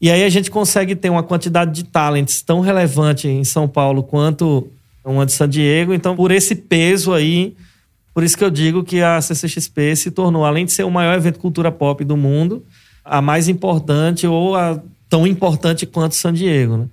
E 0.00 0.10
aí 0.10 0.24
a 0.24 0.28
gente 0.28 0.50
consegue 0.50 0.94
ter 0.94 1.10
uma 1.10 1.22
quantidade 1.22 1.72
de 1.72 1.84
talentos 1.84 2.40
tão 2.42 2.60
relevante 2.60 3.28
em 3.28 3.44
São 3.44 3.68
Paulo 3.68 4.02
quanto 4.02 4.68
uma 5.04 5.24
de 5.24 5.32
San 5.32 5.48
Diego. 5.48 5.94
Então, 5.94 6.16
por 6.16 6.30
esse 6.30 6.54
peso 6.54 7.12
aí, 7.12 7.54
por 8.12 8.24
isso 8.24 8.36
que 8.36 8.44
eu 8.44 8.50
digo 8.50 8.82
que 8.82 9.02
a 9.02 9.20
CCXP 9.20 9.94
se 9.96 10.10
tornou, 10.10 10.44
além 10.44 10.64
de 10.64 10.72
ser 10.72 10.84
o 10.84 10.90
maior 10.90 11.14
evento 11.14 11.38
cultura 11.38 11.70
pop 11.70 12.02
do 12.04 12.16
mundo, 12.16 12.64
a 13.04 13.22
mais 13.22 13.48
importante 13.48 14.26
ou 14.26 14.56
a 14.56 14.80
tão 15.08 15.26
importante 15.26 15.86
quanto 15.86 16.14
San 16.14 16.32
Diego, 16.32 16.76
né? 16.78 16.86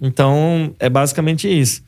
Então, 0.00 0.74
é 0.78 0.88
basicamente 0.88 1.48
isso. 1.48 1.82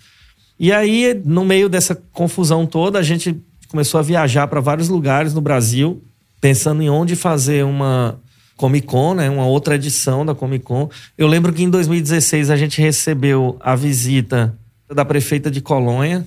E 0.59 0.73
aí, 0.73 1.21
no 1.25 1.45
meio 1.45 1.69
dessa 1.69 1.95
confusão 2.13 2.67
toda, 2.67 2.99
a 2.99 3.03
gente 3.03 3.41
começou 3.69 4.01
a 4.01 4.03
viajar 4.03 4.47
para 4.49 4.61
vários 4.61 4.89
lugares 4.89 5.35
no 5.35 5.41
Brasil, 5.41 6.03
pensando 6.41 6.83
em 6.83 6.91
onde 6.91 7.15
fazer 7.15 7.65
uma 7.65 8.19
Comic 8.57 8.87
Con, 8.87 9.15
né? 9.15 9.31
Uma 9.31 9.47
outra 9.47 9.77
edição 9.77 10.27
da 10.27 10.35
Comic 10.35 10.65
Con. 10.65 10.91
Eu 11.17 11.29
lembro 11.29 11.53
que 11.53 11.63
em 11.63 11.71
2016 11.71 12.51
a 12.51 12.57
gente 12.57 12.81
recebeu 12.81 13.57
a 13.61 13.77
visita 13.77 14.59
da 14.93 15.05
prefeita 15.05 15.51
de 15.51 15.61
Colônia, 15.61 16.27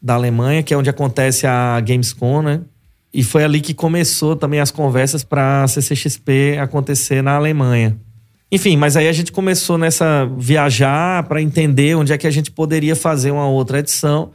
da 0.00 0.14
Alemanha, 0.14 0.62
que 0.62 0.74
é 0.74 0.76
onde 0.76 0.90
acontece 0.90 1.46
a 1.46 1.80
Gamescom, 1.80 2.42
né? 2.42 2.60
E 3.14 3.22
foi 3.22 3.44
ali 3.44 3.60
que 3.60 3.72
começou 3.72 4.36
também 4.36 4.60
as 4.60 4.70
conversas 4.70 5.22
para 5.22 5.62
a 5.62 5.68
CCXP 5.68 6.58
acontecer 6.58 7.22
na 7.22 7.36
Alemanha. 7.36 7.96
Enfim, 8.52 8.76
mas 8.76 8.96
aí 8.96 9.08
a 9.08 9.12
gente 9.12 9.32
começou 9.32 9.78
nessa 9.78 10.26
viajar 10.36 11.22
para 11.24 11.40
entender 11.40 11.96
onde 11.96 12.12
é 12.12 12.18
que 12.18 12.26
a 12.26 12.30
gente 12.30 12.50
poderia 12.50 12.94
fazer 12.94 13.30
uma 13.30 13.48
outra 13.48 13.78
edição. 13.78 14.32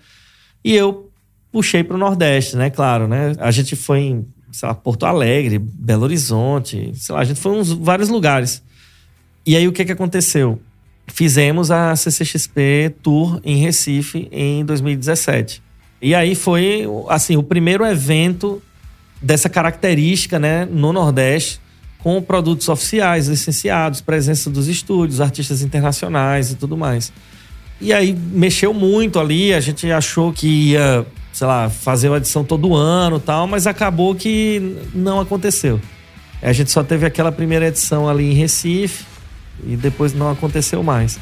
E 0.66 0.76
eu 0.76 1.12
puxei 1.52 1.84
para 1.84 1.96
o 1.96 2.00
Nordeste, 2.00 2.58
né? 2.58 2.72
Claro, 2.72 3.08
né? 3.08 3.34
A 3.38 3.52
gente 3.52 3.76
foi 3.76 4.00
em, 4.00 4.28
sei 4.52 4.68
lá, 4.68 4.74
Porto 4.74 5.06
Alegre, 5.06 5.60
Belo 5.60 6.04
Horizonte, 6.04 6.92
sei 6.96 7.14
lá, 7.14 7.22
a 7.22 7.24
gente 7.24 7.40
foi 7.40 7.60
em 7.60 7.64
vários 7.84 8.10
lugares. 8.10 8.64
E 9.46 9.56
aí 9.56 9.68
o 9.68 9.72
que 9.72 9.86
que 9.86 9.92
aconteceu? 9.92 10.60
fizemos 11.08 11.72
a 11.72 11.96
CCXP 11.96 12.96
Tour 13.02 13.40
em 13.44 13.58
Recife 13.58 14.28
em 14.32 14.64
2017. 14.66 15.64
E 16.02 16.14
aí 16.14 16.36
foi, 16.36 16.86
assim, 17.10 17.38
o 17.38 17.44
primeiro 17.44 17.86
evento 17.86 18.62
dessa 19.22 19.50
característica, 19.50 20.38
né, 20.38 20.66
no 20.66 20.94
Nordeste, 20.94 21.60
com 22.08 22.22
produtos 22.22 22.70
oficiais, 22.70 23.28
licenciados, 23.28 24.00
presença 24.00 24.50
dos 24.50 24.70
estúdios, 24.70 25.20
artistas 25.20 25.62
internacionais 25.62 26.52
e 26.52 26.56
tudo 26.56 26.78
mais. 26.78 27.12
E 27.82 27.92
aí 27.92 28.18
mexeu 28.32 28.74
muito 28.74 29.20
ali, 29.20 29.54
a 29.54 29.60
gente 29.60 29.92
achou 29.92 30.32
que 30.32 30.48
ia, 30.70 31.06
sei 31.34 31.46
lá, 31.46 31.70
fazer 31.70 32.08
uma 32.08 32.16
edição 32.16 32.46
todo 32.46 32.74
ano 32.74 33.20
tal, 33.20 33.46
mas 33.46 33.68
acabou 33.68 34.16
que 34.16 34.78
não 34.96 35.20
aconteceu. 35.20 35.82
A 36.42 36.54
gente 36.54 36.72
só 36.72 36.82
teve 36.82 37.06
aquela 37.06 37.30
primeira 37.30 37.68
edição 37.68 38.08
ali 38.08 38.32
em 38.32 38.34
Recife, 38.34 39.04
e 39.66 39.76
depois 39.76 40.14
não 40.14 40.32
aconteceu 40.32 40.82
mais. 40.82 41.20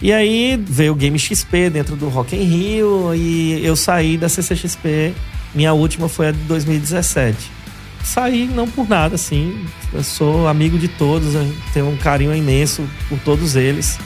E 0.00 0.10
aí 0.10 0.58
veio 0.66 0.92
o 0.92 0.96
Game 0.96 1.18
XP 1.18 1.68
dentro 1.68 1.96
do 1.96 2.08
Rock 2.08 2.34
in 2.34 2.44
Rio 2.44 3.14
e 3.14 3.62
eu 3.62 3.76
saí 3.76 4.16
da 4.16 4.30
CCXP. 4.30 5.12
Minha 5.54 5.74
última 5.74 6.08
foi 6.08 6.28
a 6.28 6.32
de 6.32 6.38
2017. 6.44 7.63
Saí 8.04 8.46
não 8.46 8.68
por 8.68 8.88
nada, 8.88 9.14
assim. 9.14 9.66
Eu 9.92 10.04
sou 10.04 10.46
amigo 10.46 10.78
de 10.78 10.86
todos, 10.86 11.32
tenho 11.72 11.88
um 11.88 11.96
carinho 11.96 12.34
imenso 12.34 12.86
por 13.08 13.18
todos 13.18 13.56
eles. 13.56 13.98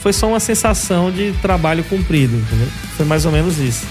Foi 0.00 0.12
só 0.12 0.28
uma 0.28 0.40
sensação 0.40 1.10
de 1.10 1.32
trabalho 1.40 1.82
cumprido, 1.84 2.36
entendeu? 2.36 2.66
Foi 2.96 3.06
mais 3.06 3.24
ou 3.24 3.32
menos 3.32 3.58
isso. 3.58 3.86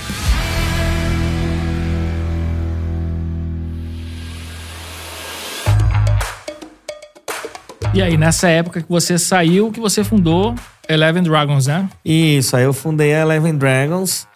E 7.94 8.02
aí, 8.02 8.18
nessa 8.18 8.50
época 8.50 8.82
que 8.82 8.90
você 8.90 9.18
saiu, 9.18 9.72
que 9.72 9.80
você 9.80 10.04
fundou 10.04 10.56
Eleven 10.90 11.24
Dragons, 11.24 11.68
né? 11.68 11.88
Isso, 12.04 12.56
aí 12.56 12.64
eu 12.64 12.74
fundei 12.74 13.14
a 13.14 13.22
Eleven 13.22 13.56
Dragons. 13.56 14.28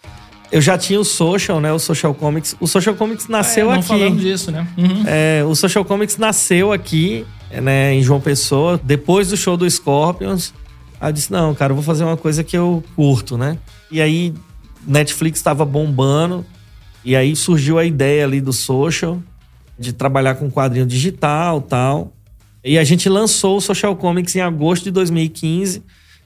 Eu 0.50 0.60
já 0.60 0.78
tinha 0.78 0.98
o 0.98 1.04
Social, 1.04 1.60
né? 1.60 1.72
O 1.72 1.78
Social 1.78 2.14
Comics. 2.14 2.56
O 2.58 2.66
Social 2.66 2.94
Comics 2.94 3.28
nasceu 3.28 3.66
é, 3.66 3.72
não 3.72 3.78
aqui. 3.80 3.88
falando 3.88 4.18
disso, 4.18 4.50
né? 4.50 4.66
Uhum. 4.76 5.04
É, 5.06 5.44
o 5.44 5.54
Social 5.54 5.84
Comics 5.84 6.16
nasceu 6.16 6.72
aqui, 6.72 7.26
né? 7.50 7.94
Em 7.94 8.02
João 8.02 8.20
Pessoa. 8.20 8.80
Depois 8.82 9.28
do 9.28 9.36
show 9.36 9.56
do 9.56 9.70
Scorpions. 9.70 10.54
Aí 11.00 11.10
eu 11.10 11.12
disse, 11.12 11.30
não, 11.30 11.54
cara, 11.54 11.72
eu 11.72 11.74
vou 11.74 11.84
fazer 11.84 12.04
uma 12.04 12.16
coisa 12.16 12.42
que 12.42 12.56
eu 12.56 12.82
curto, 12.96 13.36
né? 13.36 13.58
E 13.90 14.00
aí, 14.00 14.34
Netflix 14.86 15.38
estava 15.38 15.64
bombando. 15.64 16.44
E 17.04 17.14
aí 17.14 17.36
surgiu 17.36 17.78
a 17.78 17.84
ideia 17.84 18.24
ali 18.24 18.40
do 18.40 18.52
Social. 18.52 19.22
De 19.78 19.92
trabalhar 19.92 20.36
com 20.36 20.50
quadrinho 20.50 20.86
digital 20.86 21.60
tal. 21.60 22.12
E 22.64 22.78
a 22.78 22.84
gente 22.84 23.08
lançou 23.08 23.58
o 23.58 23.60
Social 23.60 23.94
Comics 23.96 24.34
em 24.34 24.40
agosto 24.40 24.84
de 24.84 24.90
2015. 24.90 25.82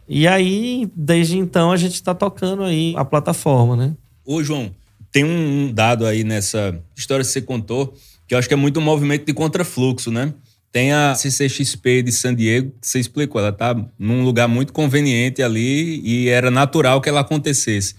E 0.09 0.27
aí, 0.27 0.91
desde 0.95 1.39
então, 1.39 1.71
a 1.73 1.77
gente 1.77 1.95
está 1.95 2.15
tocando 2.15 2.63
aí 2.63 2.95
a 2.97 3.05
plataforma, 3.05 3.77
né? 3.77 3.95
Ô, 4.25 4.43
João, 4.43 4.75
tem 5.11 5.25
um 5.25 5.73
dado 5.73 6.07
aí 6.07 6.25
nessa 6.25 6.79
história 6.97 7.25
que 7.25 7.31
você 7.31 7.43
contou, 7.43 7.95
que 8.27 8.35
eu 8.35 8.39
acho 8.39 8.49
que 8.49 8.55
é 8.55 8.57
muito 8.57 8.81
um 8.81 8.83
movimento 8.83 9.27
de 9.27 9.35
contrafluxo, 9.35 10.11
né? 10.11 10.33
Tem 10.71 10.93
a 10.93 11.15
CCXP 11.15 12.03
de 12.03 12.13
San 12.13 12.35
Diego, 12.35 12.73
que 12.81 12.89
você 12.89 12.99
explicou, 12.99 13.41
ela 13.41 13.53
tá 13.53 13.77
num 13.99 14.25
lugar 14.25 14.49
muito 14.49 14.73
conveniente 14.73 15.43
ali 15.43 16.01
e 16.03 16.29
era 16.29 16.51
natural 16.51 17.01
que 17.01 17.09
ela 17.09 17.21
acontecesse. 17.21 17.95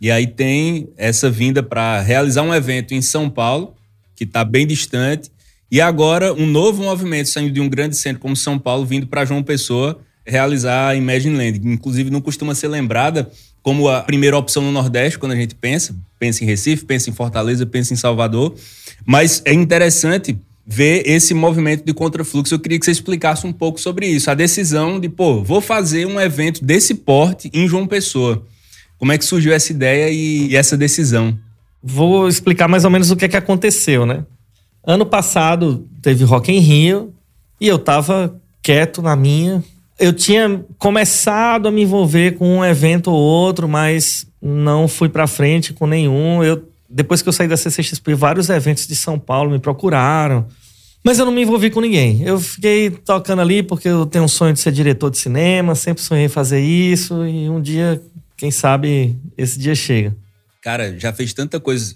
E 0.00 0.10
aí 0.10 0.26
tem 0.26 0.88
essa 0.96 1.28
vinda 1.28 1.62
para 1.62 2.00
realizar 2.00 2.42
um 2.42 2.54
evento 2.54 2.94
em 2.94 3.02
São 3.02 3.28
Paulo, 3.28 3.74
que 4.14 4.24
está 4.24 4.44
bem 4.44 4.66
distante, 4.66 5.30
e 5.70 5.80
agora, 5.80 6.32
um 6.32 6.46
novo 6.46 6.84
movimento 6.84 7.28
saindo 7.28 7.52
de 7.52 7.60
um 7.60 7.68
grande 7.68 7.96
centro 7.96 8.20
como 8.20 8.36
São 8.36 8.58
Paulo, 8.58 8.86
vindo 8.86 9.06
para 9.06 9.24
João 9.24 9.42
Pessoa 9.42 9.98
realizar 10.24 10.88
a 10.88 10.94
Imagine 10.94 11.36
Land. 11.36 11.60
Inclusive, 11.64 12.10
não 12.10 12.20
costuma 12.20 12.54
ser 12.54 12.68
lembrada 12.68 13.30
como 13.66 13.88
a 13.88 14.00
primeira 14.00 14.38
opção 14.38 14.62
no 14.62 14.70
Nordeste, 14.70 15.18
quando 15.18 15.32
a 15.32 15.36
gente 15.36 15.56
pensa. 15.56 15.92
Pensa 16.20 16.44
em 16.44 16.46
Recife, 16.46 16.84
pensa 16.84 17.10
em 17.10 17.12
Fortaleza, 17.12 17.66
pensa 17.66 17.92
em 17.92 17.96
Salvador. 17.96 18.54
Mas 19.04 19.42
é 19.44 19.52
interessante 19.52 20.38
ver 20.64 21.02
esse 21.04 21.34
movimento 21.34 21.84
de 21.84 21.92
contrafluxo. 21.92 22.54
Eu 22.54 22.60
queria 22.60 22.78
que 22.78 22.84
você 22.84 22.92
explicasse 22.92 23.44
um 23.44 23.52
pouco 23.52 23.80
sobre 23.80 24.06
isso. 24.06 24.30
A 24.30 24.34
decisão 24.34 25.00
de, 25.00 25.08
pô, 25.08 25.42
vou 25.42 25.60
fazer 25.60 26.06
um 26.06 26.20
evento 26.20 26.64
desse 26.64 26.94
porte 26.94 27.50
em 27.52 27.66
João 27.66 27.88
Pessoa. 27.88 28.46
Como 28.98 29.10
é 29.10 29.18
que 29.18 29.24
surgiu 29.24 29.52
essa 29.52 29.72
ideia 29.72 30.10
e 30.12 30.54
essa 30.54 30.76
decisão? 30.76 31.36
Vou 31.82 32.28
explicar 32.28 32.68
mais 32.68 32.84
ou 32.84 32.90
menos 32.92 33.10
o 33.10 33.16
que 33.16 33.24
é 33.24 33.28
que 33.28 33.36
aconteceu, 33.36 34.06
né? 34.06 34.24
Ano 34.86 35.04
passado 35.04 35.88
teve 36.00 36.22
Rock 36.22 36.52
em 36.52 36.60
Rio 36.60 37.12
e 37.60 37.66
eu 37.66 37.80
tava 37.80 38.40
quieto 38.62 39.02
na 39.02 39.16
minha. 39.16 39.64
Eu 39.98 40.12
tinha 40.12 40.64
começado 40.78 41.68
a 41.68 41.70
me 41.70 41.82
envolver 41.82 42.36
com 42.36 42.58
um 42.58 42.64
evento 42.64 43.10
ou 43.10 43.18
outro, 43.18 43.68
mas 43.68 44.26
não 44.40 44.86
fui 44.86 45.08
para 45.08 45.26
frente 45.26 45.72
com 45.72 45.86
nenhum. 45.86 46.44
Eu 46.44 46.68
depois 46.88 47.22
que 47.22 47.28
eu 47.28 47.32
saí 47.32 47.48
da 47.48 47.56
CCXP, 47.56 48.14
vários 48.14 48.48
eventos 48.48 48.86
de 48.86 48.94
São 48.94 49.18
Paulo 49.18 49.50
me 49.50 49.58
procuraram. 49.58 50.46
Mas 51.04 51.18
eu 51.18 51.24
não 51.24 51.32
me 51.32 51.42
envolvi 51.42 51.70
com 51.70 51.80
ninguém. 51.80 52.22
Eu 52.22 52.40
fiquei 52.40 52.90
tocando 52.90 53.40
ali 53.40 53.62
porque 53.62 53.88
eu 53.88 54.06
tenho 54.06 54.24
um 54.24 54.28
sonho 54.28 54.52
de 54.52 54.60
ser 54.60 54.72
diretor 54.72 55.10
de 55.10 55.18
cinema, 55.18 55.74
sempre 55.74 56.02
sonhei 56.02 56.28
fazer 56.28 56.60
isso 56.60 57.24
e 57.26 57.48
um 57.48 57.60
dia, 57.60 58.02
quem 58.36 58.50
sabe, 58.50 59.16
esse 59.36 59.58
dia 59.58 59.74
chega. 59.74 60.16
Cara, 60.62 60.98
já 60.98 61.12
fez 61.12 61.32
tanta 61.32 61.60
coisa 61.60 61.94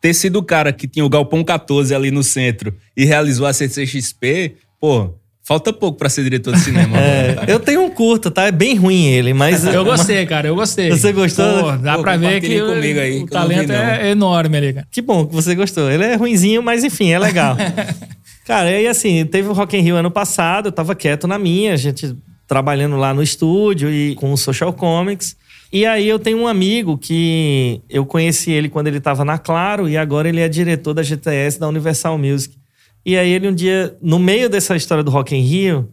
ter 0.00 0.14
sido 0.14 0.36
o 0.36 0.42
cara 0.42 0.72
que 0.72 0.88
tinha 0.88 1.04
o 1.04 1.10
Galpão 1.10 1.44
14 1.44 1.94
ali 1.94 2.10
no 2.10 2.22
centro 2.22 2.74
e 2.96 3.04
realizou 3.04 3.46
a 3.46 3.52
CCXP, 3.52 4.56
pô, 4.80 5.14
Falta 5.50 5.72
pouco 5.72 5.98
para 5.98 6.08
ser 6.08 6.22
diretor 6.22 6.54
de 6.54 6.60
cinema. 6.60 6.94
é, 7.02 7.44
eu 7.48 7.58
tenho 7.58 7.82
um 7.82 7.90
curto, 7.90 8.30
tá? 8.30 8.44
É 8.44 8.52
bem 8.52 8.76
ruim 8.76 9.06
ele, 9.06 9.34
mas. 9.34 9.64
Eu 9.64 9.84
gostei, 9.84 10.24
cara, 10.24 10.46
eu 10.46 10.54
gostei. 10.54 10.88
Você 10.90 11.12
gostou? 11.12 11.64
Pô, 11.64 11.72
dá 11.72 11.96
Pô, 11.96 12.02
pra 12.02 12.16
ver 12.16 12.40
que 12.40 12.60
comigo 12.60 13.00
aí, 13.00 13.20
o 13.20 13.26
talento 13.26 13.66
vi, 13.66 13.74
é 13.74 14.10
enorme 14.10 14.56
ali, 14.56 14.72
cara. 14.72 14.86
Que 14.88 15.02
bom 15.02 15.26
que 15.26 15.34
você 15.34 15.56
gostou. 15.56 15.90
Ele 15.90 16.04
é 16.04 16.14
ruinzinho, 16.14 16.62
mas 16.62 16.84
enfim, 16.84 17.10
é 17.10 17.18
legal. 17.18 17.56
Cara, 18.46 18.70
e 18.80 18.86
assim, 18.86 19.26
teve 19.26 19.48
o 19.48 19.52
Rock 19.52 19.76
in 19.76 19.80
Rio 19.80 19.96
ano 19.96 20.10
passado, 20.10 20.66
eu 20.66 20.72
tava 20.72 20.94
quieto 20.94 21.26
na 21.26 21.36
minha, 21.36 21.72
a 21.72 21.76
gente 21.76 22.16
trabalhando 22.46 22.96
lá 22.96 23.12
no 23.12 23.20
estúdio 23.20 23.90
e 23.90 24.14
com 24.14 24.32
o 24.32 24.36
Social 24.36 24.72
Comics. 24.72 25.34
E 25.72 25.84
aí 25.84 26.08
eu 26.08 26.20
tenho 26.20 26.38
um 26.38 26.46
amigo 26.46 26.96
que 26.96 27.80
eu 27.90 28.06
conheci 28.06 28.52
ele 28.52 28.68
quando 28.68 28.86
ele 28.86 28.98
estava 28.98 29.24
na 29.24 29.36
Claro 29.36 29.88
e 29.88 29.96
agora 29.96 30.28
ele 30.28 30.40
é 30.40 30.48
diretor 30.48 30.94
da 30.94 31.02
GTS 31.02 31.58
da 31.58 31.66
Universal 31.66 32.16
Music. 32.16 32.59
E 33.04 33.16
aí 33.16 33.30
ele 33.30 33.48
um 33.48 33.54
dia, 33.54 33.96
no 34.00 34.18
meio 34.18 34.48
dessa 34.48 34.76
história 34.76 35.02
do 35.02 35.10
Rock 35.10 35.34
in 35.34 35.40
Rio, 35.40 35.88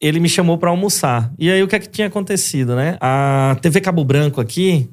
ele 0.00 0.18
me 0.20 0.28
chamou 0.28 0.58
para 0.58 0.70
almoçar. 0.70 1.32
E 1.38 1.50
aí 1.50 1.62
o 1.62 1.68
que 1.68 1.76
é 1.76 1.78
que 1.78 1.88
tinha 1.88 2.08
acontecido, 2.08 2.74
né? 2.74 2.96
A 3.00 3.56
TV 3.60 3.80
Cabo 3.80 4.04
Branco 4.04 4.40
aqui, 4.40 4.88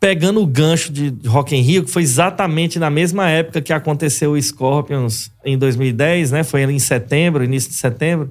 pegando 0.00 0.40
o 0.40 0.46
gancho 0.46 0.92
de 0.92 1.14
Rock 1.26 1.54
in 1.54 1.60
Rio, 1.60 1.84
que 1.84 1.90
foi 1.90 2.02
exatamente 2.02 2.78
na 2.78 2.90
mesma 2.90 3.28
época 3.28 3.60
que 3.60 3.72
aconteceu 3.72 4.32
o 4.32 4.42
Scorpions 4.42 5.30
em 5.44 5.56
2010, 5.56 6.30
né? 6.32 6.44
Foi 6.44 6.62
em 6.62 6.78
setembro, 6.78 7.44
início 7.44 7.70
de 7.70 7.76
setembro. 7.76 8.30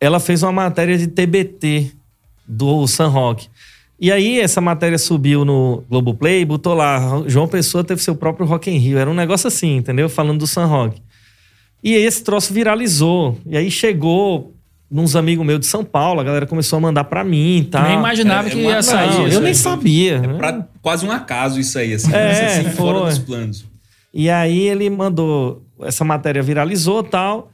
Ela 0.00 0.18
fez 0.18 0.42
uma 0.42 0.52
matéria 0.52 0.96
de 0.96 1.06
TBT 1.06 1.92
do 2.46 2.86
San 2.86 3.08
Rock. 3.08 3.48
E 3.98 4.10
aí 4.10 4.40
essa 4.40 4.60
matéria 4.60 4.98
subiu 4.98 5.44
no 5.44 5.84
Globoplay 5.90 6.40
e 6.40 6.44
botou 6.44 6.74
lá, 6.74 7.22
João 7.26 7.46
Pessoa 7.46 7.84
teve 7.84 8.02
seu 8.02 8.16
próprio 8.16 8.46
Rock 8.46 8.70
in 8.70 8.78
Rio. 8.78 8.98
Era 8.98 9.10
um 9.10 9.14
negócio 9.14 9.46
assim, 9.46 9.76
entendeu? 9.76 10.08
Falando 10.08 10.38
do 10.38 10.46
San 10.46 10.64
Rock. 10.64 11.00
E 11.82 11.94
esse 11.94 12.22
troço 12.22 12.52
viralizou. 12.52 13.38
E 13.46 13.56
aí 13.56 13.70
chegou 13.70 14.54
uns 14.90 15.14
amigos 15.14 15.46
meus 15.46 15.60
de 15.60 15.66
São 15.66 15.84
Paulo, 15.84 16.20
a 16.20 16.24
galera 16.24 16.46
começou 16.46 16.76
a 16.78 16.80
mandar 16.80 17.04
para 17.04 17.22
mim 17.22 17.58
e 17.58 17.64
tal. 17.64 17.84
Nem 17.84 17.94
imaginava 17.94 18.48
é, 18.48 18.50
que 18.50 18.58
ia 18.58 18.82
sair. 18.82 19.10
Não, 19.10 19.28
eu 19.28 19.40
nem 19.40 19.54
sabia. 19.54 20.16
É 20.16 20.28
pra, 20.34 20.66
quase 20.82 21.06
um 21.06 21.12
acaso 21.12 21.60
isso 21.60 21.78
aí, 21.78 21.94
assim. 21.94 22.12
É, 22.12 22.58
assim, 22.58 22.70
fora 22.70 23.06
dos 23.08 23.18
planos. 23.18 23.64
E 24.12 24.28
aí 24.28 24.66
ele 24.66 24.90
mandou, 24.90 25.62
essa 25.82 26.04
matéria 26.04 26.42
viralizou 26.42 27.02
tal. 27.04 27.52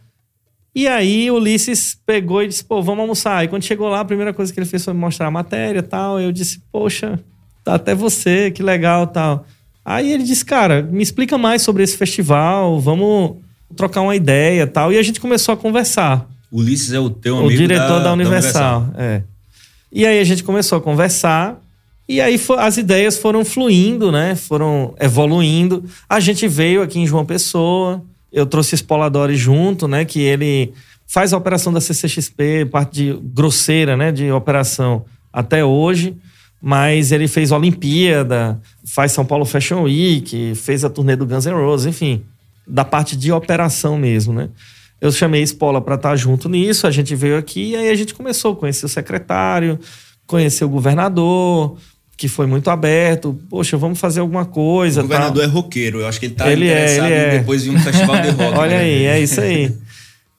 E 0.74 0.88
aí 0.88 1.30
o 1.30 1.34
Ulisses 1.34 1.98
pegou 2.06 2.42
e 2.42 2.48
disse, 2.48 2.64
pô, 2.64 2.82
vamos 2.82 3.00
almoçar. 3.00 3.44
E 3.44 3.48
quando 3.48 3.62
chegou 3.62 3.88
lá, 3.88 4.00
a 4.00 4.04
primeira 4.04 4.32
coisa 4.32 4.52
que 4.52 4.58
ele 4.58 4.66
fez 4.66 4.84
foi 4.84 4.94
me 4.94 5.00
mostrar 5.00 5.26
a 5.26 5.30
matéria 5.30 5.80
e 5.80 5.82
tal. 5.82 6.18
Eu 6.18 6.32
disse, 6.32 6.62
poxa, 6.72 7.18
tá 7.62 7.74
até 7.74 7.94
você, 7.94 8.50
que 8.50 8.62
legal 8.62 9.06
tal. 9.06 9.46
Aí 9.84 10.10
ele 10.10 10.22
disse, 10.22 10.44
cara, 10.44 10.82
me 10.82 11.02
explica 11.02 11.38
mais 11.38 11.62
sobre 11.62 11.82
esse 11.82 11.96
festival, 11.96 12.80
vamos 12.80 13.36
trocar 13.74 14.02
uma 14.02 14.14
ideia 14.14 14.66
tal. 14.66 14.92
E 14.92 14.98
a 14.98 15.02
gente 15.02 15.20
começou 15.20 15.52
a 15.52 15.56
conversar. 15.56 16.28
Ulisses 16.52 16.92
é 16.92 17.00
o 17.00 17.10
teu 17.10 17.38
amigo 17.38 17.52
O 17.52 17.56
diretor 17.56 17.98
da, 17.98 18.04
da, 18.04 18.12
Universal, 18.12 18.52
da 18.52 18.76
Universal, 18.78 19.02
é. 19.02 19.22
E 19.92 20.04
aí 20.04 20.20
a 20.20 20.24
gente 20.24 20.44
começou 20.44 20.78
a 20.78 20.80
conversar. 20.80 21.60
E 22.08 22.20
aí 22.20 22.40
as 22.58 22.76
ideias 22.76 23.16
foram 23.18 23.44
fluindo, 23.44 24.12
né? 24.12 24.36
Foram 24.36 24.94
evoluindo. 25.00 25.84
A 26.08 26.20
gente 26.20 26.46
veio 26.46 26.82
aqui 26.82 27.00
em 27.00 27.06
João 27.06 27.24
Pessoa 27.24 28.02
eu 28.36 28.44
trouxe 28.44 28.74
Spoladori 28.74 29.34
junto, 29.34 29.88
né? 29.88 30.04
Que 30.04 30.20
ele 30.20 30.74
faz 31.06 31.32
a 31.32 31.38
operação 31.38 31.72
da 31.72 31.80
CCXP, 31.80 32.66
parte 32.70 33.04
de, 33.04 33.12
grosseira, 33.14 33.96
né? 33.96 34.12
De 34.12 34.30
operação 34.30 35.06
até 35.32 35.64
hoje. 35.64 36.14
Mas 36.60 37.12
ele 37.12 37.28
fez 37.28 37.50
Olimpíada, 37.50 38.60
faz 38.84 39.12
São 39.12 39.24
Paulo 39.24 39.46
Fashion 39.46 39.82
Week, 39.84 40.54
fez 40.54 40.84
a 40.84 40.90
turnê 40.90 41.16
do 41.16 41.24
Guns 41.24 41.46
N' 41.46 41.52
Roses, 41.52 41.86
enfim, 41.86 42.22
da 42.66 42.84
parte 42.84 43.16
de 43.16 43.30
operação 43.30 43.98
mesmo, 43.98 44.32
né? 44.32 44.48
Eu 45.00 45.12
chamei 45.12 45.42
Spola 45.42 45.80
para 45.80 45.94
estar 45.94 46.16
junto 46.16 46.48
nisso, 46.48 46.86
a 46.86 46.90
gente 46.90 47.14
veio 47.14 47.36
aqui 47.36 47.72
e 47.72 47.76
aí 47.76 47.90
a 47.90 47.94
gente 47.94 48.14
começou 48.14 48.52
a 48.52 48.56
conhecer 48.56 48.86
o 48.86 48.88
secretário, 48.88 49.78
conhecer 50.26 50.64
o 50.64 50.68
governador, 50.68 51.76
que 52.16 52.28
foi 52.28 52.46
muito 52.46 52.70
aberto. 52.70 53.38
Poxa, 53.50 53.76
vamos 53.76 54.00
fazer 54.00 54.20
alguma 54.20 54.44
coisa. 54.46 55.00
O 55.00 55.04
governador 55.04 55.42
tal. 55.42 55.50
é 55.50 55.52
roqueiro. 55.52 56.00
Eu 56.00 56.08
acho 56.08 56.18
que 56.18 56.26
ele 56.26 56.34
tá 56.34 56.50
ele 56.50 56.66
é, 56.66 56.72
interessado 56.72 57.04
é, 57.04 57.06
ele 57.06 57.36
é. 57.36 57.38
depois 57.38 57.62
de 57.62 57.70
um 57.70 57.78
festival 57.78 58.22
de 58.22 58.30
rock. 58.30 58.56
Olha 58.58 58.70
né? 58.70 58.80
aí, 58.80 59.04
é 59.04 59.20
isso 59.20 59.40
aí. 59.40 59.72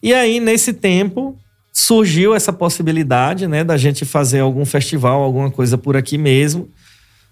E 0.01 0.13
aí, 0.13 0.39
nesse 0.39 0.73
tempo, 0.73 1.37
surgiu 1.71 2.33
essa 2.33 2.51
possibilidade, 2.51 3.47
né, 3.47 3.63
da 3.63 3.77
gente 3.77 4.03
fazer 4.05 4.39
algum 4.39 4.65
festival, 4.65 5.21
alguma 5.21 5.51
coisa 5.51 5.77
por 5.77 5.95
aqui 5.95 6.17
mesmo. 6.17 6.69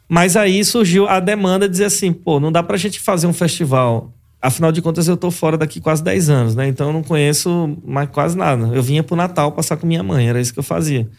Mas 0.08 0.38
aí 0.38 0.64
surgiu 0.64 1.08
a 1.08 1.20
demanda 1.20 1.68
de 1.68 1.72
dizer 1.72 1.86
assim, 1.86 2.14
pô, 2.14 2.40
não 2.40 2.52
dá 2.52 2.62
pra 2.62 2.78
gente 2.78 3.00
fazer 3.00 3.26
um 3.26 3.34
festival. 3.34 4.14
Afinal 4.46 4.72
de 4.72 4.82
contas, 4.82 5.08
eu 5.08 5.18
tô 5.18 5.32
fora 5.32 5.58
daqui 5.58 5.82
quase 5.82 6.04
10 6.04 6.30
anos, 6.30 6.56
né? 6.56 6.68
Então 6.68 6.88
eu 6.88 6.94
não 6.94 7.04
conheço 7.04 7.78
mais 7.86 8.10
quase 8.10 8.38
nada. 8.38 8.70
Eu 8.74 8.84
vinha 8.84 9.02
pro 9.02 9.16
Natal 9.16 9.52
passar 9.52 9.78
com 9.78 9.88
minha 9.88 10.04
mãe, 10.04 10.30
era 10.30 10.40
isso 10.40 10.54
que 10.54 10.60
eu 10.60 10.64
fazia. 10.64 11.10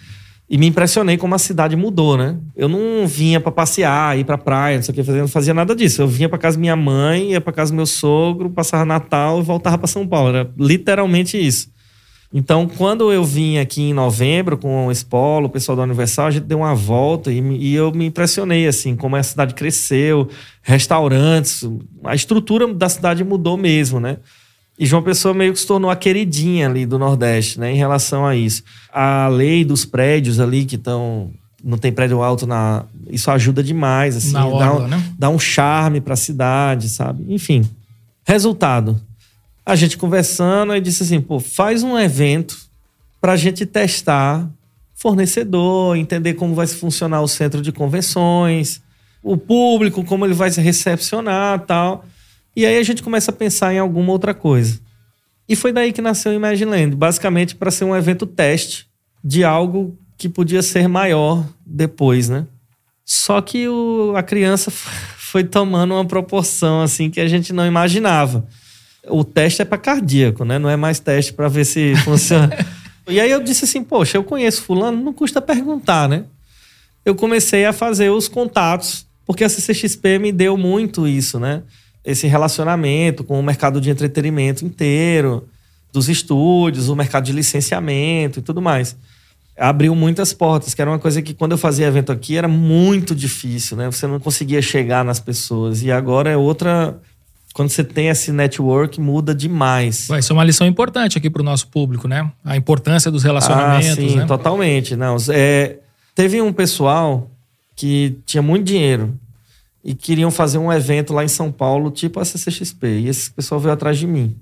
E 0.49 0.57
me 0.57 0.67
impressionei 0.67 1.17
como 1.17 1.35
a 1.35 1.39
cidade 1.39 1.75
mudou, 1.75 2.17
né? 2.17 2.39
Eu 2.55 2.69
não 2.69 3.05
vinha 3.07 3.41
para 3.41 3.51
passear, 3.51 4.17
ir 4.17 4.25
pra 4.25 4.39
praia, 4.39 4.77
não 4.77 4.83
sei 4.83 4.93
o 4.93 5.05
que, 5.05 5.13
não 5.13 5.27
fazia 5.27 5.53
nada 5.53 5.75
disso. 5.75 6.03
Eu 6.03 6.07
vinha 6.07 6.29
para 6.29 6.39
casa 6.39 6.57
da 6.57 6.61
minha 6.61 6.77
mãe, 6.77 7.33
ia 7.33 7.41
para 7.41 7.53
casa 7.53 7.73
do 7.73 7.77
meu 7.77 7.87
sogro, 7.87 8.49
passava 8.49 8.85
Natal 8.85 9.41
e 9.41 9.43
voltava 9.43 9.77
para 9.77 9.89
São 9.89 10.07
Paulo. 10.07 10.29
Era 10.29 10.51
literalmente 10.57 11.37
isso. 11.37 11.69
Então, 12.33 12.69
quando 12.69 13.13
eu 13.13 13.25
vim 13.25 13.59
aqui 13.59 13.83
em 13.83 13.95
novembro 13.95 14.59
com 14.59 14.87
o 14.87 14.93
Espolo, 14.93 15.47
o 15.47 15.51
pessoal 15.51 15.77
da 15.77 15.85
Universal, 15.85 16.27
a 16.27 16.31
gente 16.31 16.45
deu 16.45 16.59
uma 16.59 16.75
volta 16.75 17.33
e, 17.33 17.41
e 17.41 17.75
eu 17.75 17.93
me 17.93 18.07
impressionei, 18.07 18.67
assim, 18.67 18.97
como 18.97 19.17
a 19.17 19.23
cidade 19.23 19.55
cresceu, 19.55 20.29
restaurantes, 20.63 21.69
a 22.05 22.15
estrutura 22.15 22.73
da 22.75 22.89
cidade 22.89 23.23
mudou 23.25 23.57
mesmo, 23.57 24.01
né? 24.01 24.19
E 24.79 24.85
João 24.85 25.03
Pessoa 25.03 25.33
meio 25.33 25.53
que 25.53 25.61
se 25.61 25.67
tornou 25.67 25.91
a 25.91 25.97
queridinha 25.97 26.69
ali 26.69 26.85
do 26.85 26.99
Nordeste, 26.99 27.59
né, 27.59 27.73
em 27.73 27.77
relação 27.77 28.27
a 28.27 28.37
isso. 28.37 28.63
A 28.93 29.29
lei 29.29 29.65
dos 29.65 29.87
prédios 29.87 30.39
ali 30.39 30.65
que 30.67 30.77
estão 30.77 31.31
não 31.65 31.79
tem 31.79 31.91
prédio 31.91 32.23
alto 32.23 32.47
na 32.47 32.85
isso 33.11 33.31
ajuda 33.31 33.63
demais 33.63 34.15
assim, 34.17 34.37
orla, 34.37 34.59
dá, 34.59 34.75
um, 34.75 34.89
né? 34.89 35.05
dá 35.19 35.31
um 35.31 35.39
charme 35.39 36.01
para 36.01 36.15
a 36.15 36.17
cidade, 36.17 36.89
sabe? 36.89 37.25
Enfim. 37.29 37.69
Resultado. 38.25 39.01
A 39.67 39.75
gente 39.75 39.99
conversando 39.99 40.75
e 40.75 40.81
disse 40.81 41.03
assim, 41.03 41.21
pô, 41.21 41.41
faz 41.41 41.83
um 41.83 41.99
evento 41.99 42.57
para 43.21 43.33
a 43.33 43.37
gente 43.37 43.67
testar 43.67 44.49
fornecedor, 44.95 45.97
entender 45.97 46.35
como 46.35 46.55
vai 46.55 46.67
funcionar 46.67 47.21
o 47.21 47.29
centro 47.29 47.61
de 47.61 47.73
convenções, 47.73 48.81
o 49.23 49.37
público, 49.37 50.05
como 50.05 50.25
ele 50.25 50.35
vai 50.35 50.51
se 50.51 50.61
recepcionar, 50.61 51.61
tal. 51.67 52.05
E 52.55 52.65
aí 52.65 52.79
a 52.79 52.83
gente 52.83 53.03
começa 53.03 53.31
a 53.31 53.35
pensar 53.35 53.75
em 53.75 53.79
alguma 53.79 54.13
outra 54.13 54.33
coisa. 54.33 54.81
E 55.49 55.55
foi 55.55 55.73
daí 55.73 55.93
que 55.93 56.01
nasceu 56.01 56.33
o 56.33 56.35
Imagineland, 56.35 56.97
basicamente 56.97 57.55
para 57.55 57.71
ser 57.71 57.85
um 57.85 57.95
evento 57.95 58.27
teste 58.27 58.87
de 59.23 59.45
algo 59.45 59.99
que 60.17 60.29
podia 60.29 60.63
ser 60.63 60.89
maior 60.89 61.47
depois, 61.65 62.29
né? 62.29 62.47
Só 63.05 63.41
que 63.41 63.69
o, 63.69 64.15
a 64.17 64.23
criança 64.23 64.71
foi 65.19 65.45
tomando 65.45 65.95
uma 65.95 66.05
proporção 66.05 66.81
assim 66.81 67.11
que 67.11 67.21
a 67.21 67.29
gente 67.29 67.53
não 67.53 67.67
imaginava. 67.67 68.47
O 69.09 69.25
teste 69.25 69.63
é 69.63 69.65
para 69.65 69.79
cardíaco, 69.79 70.45
né? 70.45 70.59
Não 70.59 70.69
é 70.69 70.77
mais 70.77 70.99
teste 70.99 71.33
para 71.33 71.49
ver 71.49 71.65
se 71.65 71.95
funciona. 72.05 72.51
e 73.09 73.21
aí 73.21 73.31
eu 73.31 73.43
disse 73.43 73.65
assim, 73.65 73.83
poxa, 73.83 74.17
eu 74.17 74.25
conheço 74.25 74.63
fulano, 74.63 75.03
não 75.03 75.13
custa 75.13 75.41
perguntar, 75.41 76.09
né? 76.09 76.25
Eu 77.05 77.15
comecei 77.15 77.65
a 77.65 77.73
fazer 77.73 78.11
os 78.11 78.29
contatos, 78.29 79.07
porque 79.25 79.45
a 79.45 79.49
CCXP 79.49 80.19
me 80.19 80.33
deu 80.33 80.57
muito 80.57 81.07
isso, 81.07 81.39
né? 81.39 81.63
esse 82.07 82.29
relacionamento 82.29 83.25
com 83.25 83.39
o 83.39 83.43
mercado 83.43 83.81
de 83.81 83.91
entretenimento 83.91 84.65
inteiro, 84.65 85.49
dos 85.93 86.09
estúdios, 86.09 86.89
o 86.89 86.95
mercado 86.95 87.25
de 87.25 87.33
licenciamento 87.33 88.39
e 88.39 88.43
tudo 88.43 88.63
mais. 88.63 88.97
Abriu 89.59 89.95
muitas 89.95 90.33
portas, 90.33 90.73
que 90.73 90.81
era 90.81 90.91
uma 90.91 91.01
coisa 91.01 91.21
que 91.21 91.35
quando 91.35 91.53
eu 91.53 91.59
fazia 91.59 91.87
evento 91.87 92.13
aqui 92.13 92.37
era 92.37 92.47
muito 92.47 93.15
difícil, 93.15 93.77
né? 93.77 93.91
Você 93.91 94.07
não 94.07 94.21
conseguia 94.21 94.63
chegar 94.63 95.05
nas 95.05 95.19
pessoas. 95.19 95.83
E 95.83 95.91
agora 95.91 96.31
é 96.31 96.37
outra. 96.37 97.01
Quando 97.57 97.71
você 97.71 97.83
tem 97.83 98.09
esse 98.09 98.33
network, 98.33 99.01
muda 99.01 99.35
demais. 99.35 100.09
Vai 100.09 100.21
ser 100.21 100.35
uma 100.35 100.45
lição 100.45 100.67
importante 100.67 101.17
aqui 101.17 101.31
para 101.31 101.41
o 101.41 101.43
nosso 101.43 101.69
público, 101.69 102.07
né? 102.07 102.31
A 102.45 102.55
importância 102.55 103.11
dos 103.11 103.23
relacionamentos. 103.23 103.89
Ah, 103.89 103.95
sim, 103.95 104.17
né? 104.17 104.27
totalmente. 104.27 104.95
Não, 104.95 105.17
é, 105.31 105.79
teve 106.15 106.43
um 106.43 106.53
pessoal 106.53 107.31
que 107.75 108.19
tinha 108.27 108.43
muito 108.43 108.67
dinheiro 108.67 109.19
e 109.83 109.95
queriam 109.95 110.31
fazer 110.31 110.59
um 110.59 110.71
evento 110.71 111.15
lá 111.15 111.25
em 111.25 111.29
São 111.29 111.51
Paulo, 111.51 111.91
tipo 111.91 112.21
a 112.21 112.27
CCXP. 112.27 112.89
E 112.99 113.09
esse 113.09 113.31
pessoal 113.31 113.59
veio 113.59 113.73
atrás 113.73 113.97
de 113.97 114.07
mim. 114.07 114.37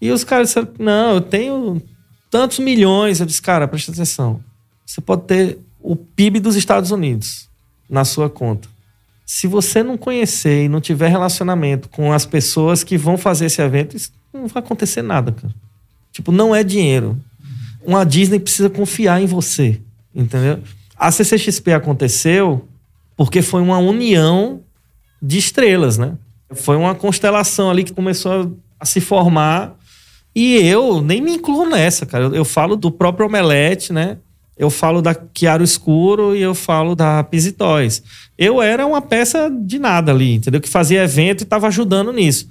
E 0.00 0.10
os 0.10 0.24
caras 0.24 0.48
disseram: 0.48 0.66
Não, 0.80 1.14
eu 1.14 1.20
tenho 1.20 1.80
tantos 2.28 2.58
milhões. 2.58 3.20
Eu 3.20 3.26
disse: 3.26 3.40
Cara, 3.40 3.68
presta 3.68 3.92
atenção. 3.92 4.42
Você 4.84 5.00
pode 5.00 5.26
ter 5.26 5.60
o 5.80 5.94
PIB 5.94 6.40
dos 6.40 6.56
Estados 6.56 6.90
Unidos 6.90 7.48
na 7.88 8.04
sua 8.04 8.28
conta. 8.28 8.68
Se 9.34 9.46
você 9.46 9.82
não 9.82 9.96
conhecer 9.96 10.64
e 10.64 10.68
não 10.68 10.78
tiver 10.78 11.08
relacionamento 11.08 11.88
com 11.88 12.12
as 12.12 12.26
pessoas 12.26 12.84
que 12.84 12.98
vão 12.98 13.16
fazer 13.16 13.46
esse 13.46 13.62
evento, 13.62 13.96
isso 13.96 14.12
não 14.30 14.46
vai 14.46 14.62
acontecer 14.62 15.00
nada, 15.00 15.32
cara. 15.32 15.54
Tipo, 16.12 16.30
não 16.30 16.54
é 16.54 16.62
dinheiro. 16.62 17.18
Uma 17.82 18.04
Disney 18.04 18.38
precisa 18.38 18.68
confiar 18.68 19.22
em 19.22 19.24
você, 19.24 19.80
entendeu? 20.14 20.62
A 20.94 21.10
CCXP 21.10 21.72
aconteceu 21.72 22.68
porque 23.16 23.40
foi 23.40 23.62
uma 23.62 23.78
união 23.78 24.60
de 25.20 25.38
estrelas, 25.38 25.96
né? 25.96 26.12
Foi 26.50 26.76
uma 26.76 26.94
constelação 26.94 27.70
ali 27.70 27.84
que 27.84 27.94
começou 27.94 28.54
a, 28.78 28.84
se 28.84 29.00
formar. 29.00 29.74
E 30.34 30.56
eu 30.56 31.00
nem 31.00 31.22
me 31.22 31.32
incluo 31.36 31.64
nessa, 31.64 32.04
cara. 32.04 32.24
Eu, 32.24 32.34
eu, 32.34 32.44
falo 32.44 32.76
do 32.76 32.90
próprio 32.90 33.24
Omelete, 33.24 33.94
né? 33.94 34.18
Eu 34.58 34.70
falo 34.70 35.00
da 35.00 35.16
Chiaro 35.36 35.64
Escuro 35.64 36.36
e 36.36 36.42
eu 36.42 36.54
falo 36.54 36.94
da 36.94 37.22
Pisitóis. 37.24 38.02
Eu 38.36 38.60
era 38.60 38.86
uma 38.86 39.00
peça 39.00 39.50
de 39.50 39.78
nada 39.78 40.12
ali, 40.12 40.34
entendeu? 40.34 40.60
Que 40.60 40.68
fazia 40.68 41.02
evento 41.02 41.40
e 41.40 41.44
estava 41.44 41.66
ajudando 41.68 42.12
nisso. 42.12 42.48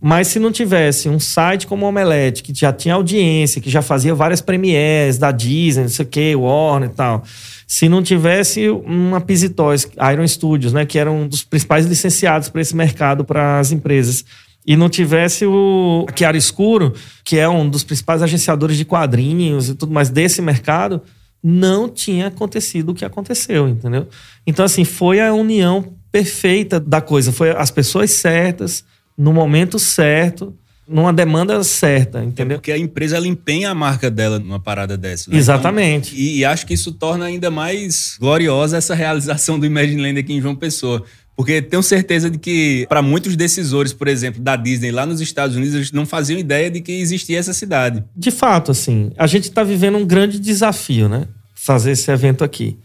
Mas 0.00 0.28
se 0.28 0.38
não 0.38 0.50
tivesse 0.50 1.10
um 1.10 1.20
site 1.20 1.66
como 1.66 1.84
o 1.84 1.88
Omelete, 1.88 2.42
que 2.42 2.54
já 2.54 2.72
tinha 2.72 2.94
audiência, 2.94 3.60
que 3.60 3.68
já 3.68 3.82
fazia 3.82 4.14
várias 4.14 4.40
premieres 4.40 5.18
da 5.18 5.30
Disney, 5.30 5.82
não 5.82 5.90
sei 5.90 6.06
o 6.06 6.08
que, 6.08 6.34
Warner 6.34 6.88
e 6.88 6.92
tal. 6.94 7.22
Se 7.66 7.86
não 7.86 8.02
tivesse 8.02 8.70
uma 8.70 9.20
Pisitóis, 9.20 9.86
Iron 10.10 10.26
Studios, 10.26 10.72
né, 10.72 10.86
que 10.86 10.98
era 10.98 11.10
um 11.10 11.28
dos 11.28 11.44
principais 11.44 11.84
licenciados 11.84 12.48
para 12.48 12.62
esse 12.62 12.74
mercado 12.74 13.24
para 13.26 13.58
as 13.58 13.72
empresas. 13.72 14.24
E 14.66 14.74
não 14.74 14.88
tivesse 14.88 15.44
o 15.44 16.06
Chiaro 16.16 16.36
Escuro, 16.36 16.94
que 17.22 17.36
é 17.36 17.48
um 17.48 17.68
dos 17.68 17.84
principais 17.84 18.22
agenciadores 18.22 18.78
de 18.78 18.86
quadrinhos 18.86 19.68
e 19.68 19.74
tudo 19.74 19.92
mais 19.92 20.08
desse 20.08 20.40
mercado, 20.40 21.02
não 21.42 21.88
tinha 21.88 22.26
acontecido 22.26 22.90
o 22.90 22.94
que 22.94 23.04
aconteceu, 23.04 23.68
entendeu? 23.68 24.06
Então, 24.46 24.64
assim, 24.64 24.84
foi 24.84 25.20
a 25.20 25.32
união 25.32 25.94
perfeita 26.12 26.78
da 26.78 27.00
coisa. 27.00 27.32
Foi 27.32 27.50
as 27.50 27.70
pessoas 27.70 28.10
certas, 28.12 28.84
no 29.16 29.32
momento 29.32 29.78
certo, 29.78 30.54
numa 30.90 31.12
demanda 31.12 31.62
certa, 31.62 32.22
entendeu? 32.24 32.56
É 32.56 32.58
porque 32.58 32.72
a 32.72 32.78
empresa 32.78 33.16
ela 33.16 33.28
empenha 33.28 33.70
a 33.70 33.74
marca 33.74 34.10
dela 34.10 34.40
numa 34.40 34.58
parada 34.58 34.96
dessa. 34.96 35.30
Né? 35.30 35.36
Exatamente. 35.36 36.12
Então, 36.12 36.24
e, 36.24 36.38
e, 36.38 36.44
acho 36.44 36.66
que 36.66 36.74
isso 36.74 36.90
torna 36.92 37.26
ainda 37.26 37.48
mais 37.48 38.16
gloriosa 38.18 38.76
essa 38.76 38.94
realização 38.94 39.58
do 39.58 39.64
Imagine 39.64 40.02
Land 40.02 40.18
aqui 40.18 40.32
em 40.32 40.40
João 40.40 40.56
Pessoa. 40.56 41.04
Porque 41.40 41.62
tenho 41.62 41.82
certeza 41.82 42.28
de 42.28 42.36
que, 42.36 42.84
para 42.86 43.00
muitos 43.00 43.34
decisores, 43.34 43.94
por 43.94 44.08
exemplo, 44.08 44.42
da 44.42 44.56
Disney 44.56 44.90
lá 44.90 45.06
nos 45.06 45.22
Estados 45.22 45.56
Unidos, 45.56 45.74
eles 45.74 45.90
não 45.90 46.04
faziam 46.04 46.38
ideia 46.38 46.70
de 46.70 46.82
que 46.82 46.92
existia 46.92 47.38
essa 47.38 47.54
cidade. 47.54 48.04
De 48.14 48.30
fato, 48.30 48.70
assim, 48.70 49.10
a 49.16 49.26
gente 49.26 49.44
está 49.44 49.64
vivendo 49.64 49.96
um 49.96 50.04
grande 50.04 50.38
desafio, 50.38 51.08
né? 51.08 51.26
Fazer 51.54 51.92
esse 51.92 52.10
evento 52.10 52.44
aqui. 52.44 52.76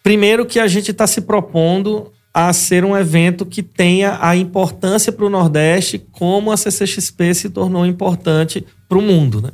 Primeiro 0.00 0.46
que 0.46 0.60
a 0.60 0.68
gente 0.68 0.92
está 0.92 1.08
se 1.08 1.22
propondo 1.22 2.12
a 2.32 2.52
ser 2.52 2.84
um 2.84 2.96
evento 2.96 3.44
que 3.44 3.64
tenha 3.64 4.16
a 4.20 4.36
importância 4.36 5.10
para 5.10 5.26
o 5.26 5.28
Nordeste 5.28 5.98
como 6.12 6.52
a 6.52 6.56
CCXP 6.56 7.34
se 7.34 7.50
tornou 7.50 7.84
importante 7.84 8.64
para 8.88 8.98
o 8.98 9.02
mundo. 9.02 9.42
Né? 9.42 9.50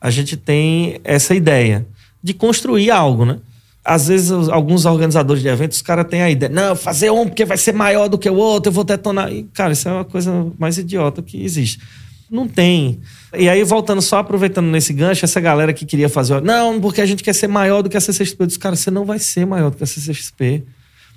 A 0.00 0.08
gente 0.08 0.36
tem 0.36 1.00
essa 1.02 1.34
ideia 1.34 1.84
de 2.22 2.32
construir 2.32 2.92
algo, 2.92 3.24
né? 3.24 3.40
Às 3.84 4.08
vezes, 4.08 4.30
alguns 4.30 4.84
organizadores 4.84 5.42
de 5.42 5.48
eventos, 5.48 5.78
os 5.78 5.82
caras 5.82 6.06
têm 6.08 6.22
a 6.22 6.30
ideia, 6.30 6.52
não, 6.52 6.76
fazer 6.76 7.10
um 7.10 7.26
porque 7.26 7.44
vai 7.44 7.56
ser 7.56 7.72
maior 7.72 8.08
do 8.08 8.16
que 8.16 8.30
o 8.30 8.34
outro, 8.34 8.70
eu 8.70 8.74
vou 8.74 8.84
detonar. 8.84 9.32
E, 9.32 9.42
cara, 9.52 9.72
isso 9.72 9.88
é 9.88 9.92
uma 9.92 10.04
coisa 10.04 10.46
mais 10.58 10.78
idiota 10.78 11.20
que 11.20 11.42
existe. 11.42 11.80
Não 12.30 12.46
tem. 12.48 13.00
E 13.36 13.48
aí, 13.48 13.62
voltando 13.64 14.00
só 14.00 14.18
aproveitando 14.18 14.66
nesse 14.66 14.92
gancho, 14.92 15.24
essa 15.24 15.40
galera 15.40 15.72
que 15.72 15.84
queria 15.84 16.08
fazer, 16.08 16.40
não, 16.40 16.80
porque 16.80 17.00
a 17.00 17.06
gente 17.06 17.22
quer 17.22 17.34
ser 17.34 17.48
maior 17.48 17.82
do 17.82 17.90
que 17.90 17.96
a 17.96 18.00
CCXP. 18.00 18.42
Eu 18.42 18.46
disse, 18.46 18.58
cara, 18.58 18.76
você 18.76 18.90
não 18.90 19.04
vai 19.04 19.18
ser 19.18 19.44
maior 19.44 19.70
do 19.70 19.76
que 19.76 19.84
a 19.84 19.86
CCXP 19.86 20.64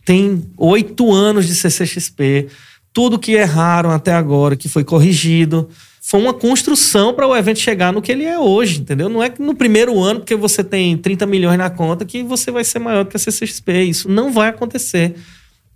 tem 0.06 0.44
oito 0.56 1.12
anos 1.12 1.48
de 1.48 1.56
CCXP. 1.56 2.48
Tudo 2.94 3.20
que 3.20 3.34
erraram 3.34 3.90
até 3.90 4.14
agora, 4.14 4.56
que 4.56 4.70
foi 4.70 4.84
corrigido, 4.84 5.68
foi 6.08 6.22
uma 6.22 6.36
construção 6.36 7.16
para 7.16 7.28
o 7.28 7.36
evento 7.36 7.58
chegar 7.58 7.92
no 7.92 8.00
que 8.00 8.12
ele 8.12 8.26
é 8.26 8.38
hoje, 8.38 8.80
entendeu? 8.80 9.10
Não 9.10 9.24
é 9.24 9.28
que 9.28 9.42
no 9.42 9.56
primeiro 9.56 10.00
ano, 10.00 10.20
porque 10.20 10.36
você 10.36 10.64
tem 10.64 10.96
30 10.96 11.26
milhões 11.26 11.58
na 11.58 11.68
conta, 11.68 12.06
que 12.06 12.22
você 12.22 12.52
vai 12.52 12.64
ser 12.64 12.78
maior 12.78 13.04
do 13.04 13.10
que 13.10 13.18
a 13.18 13.20
CCXP. 13.20 13.86
Isso 13.86 14.08
não 14.08 14.32
vai 14.32 14.50
acontecer. 14.50 15.16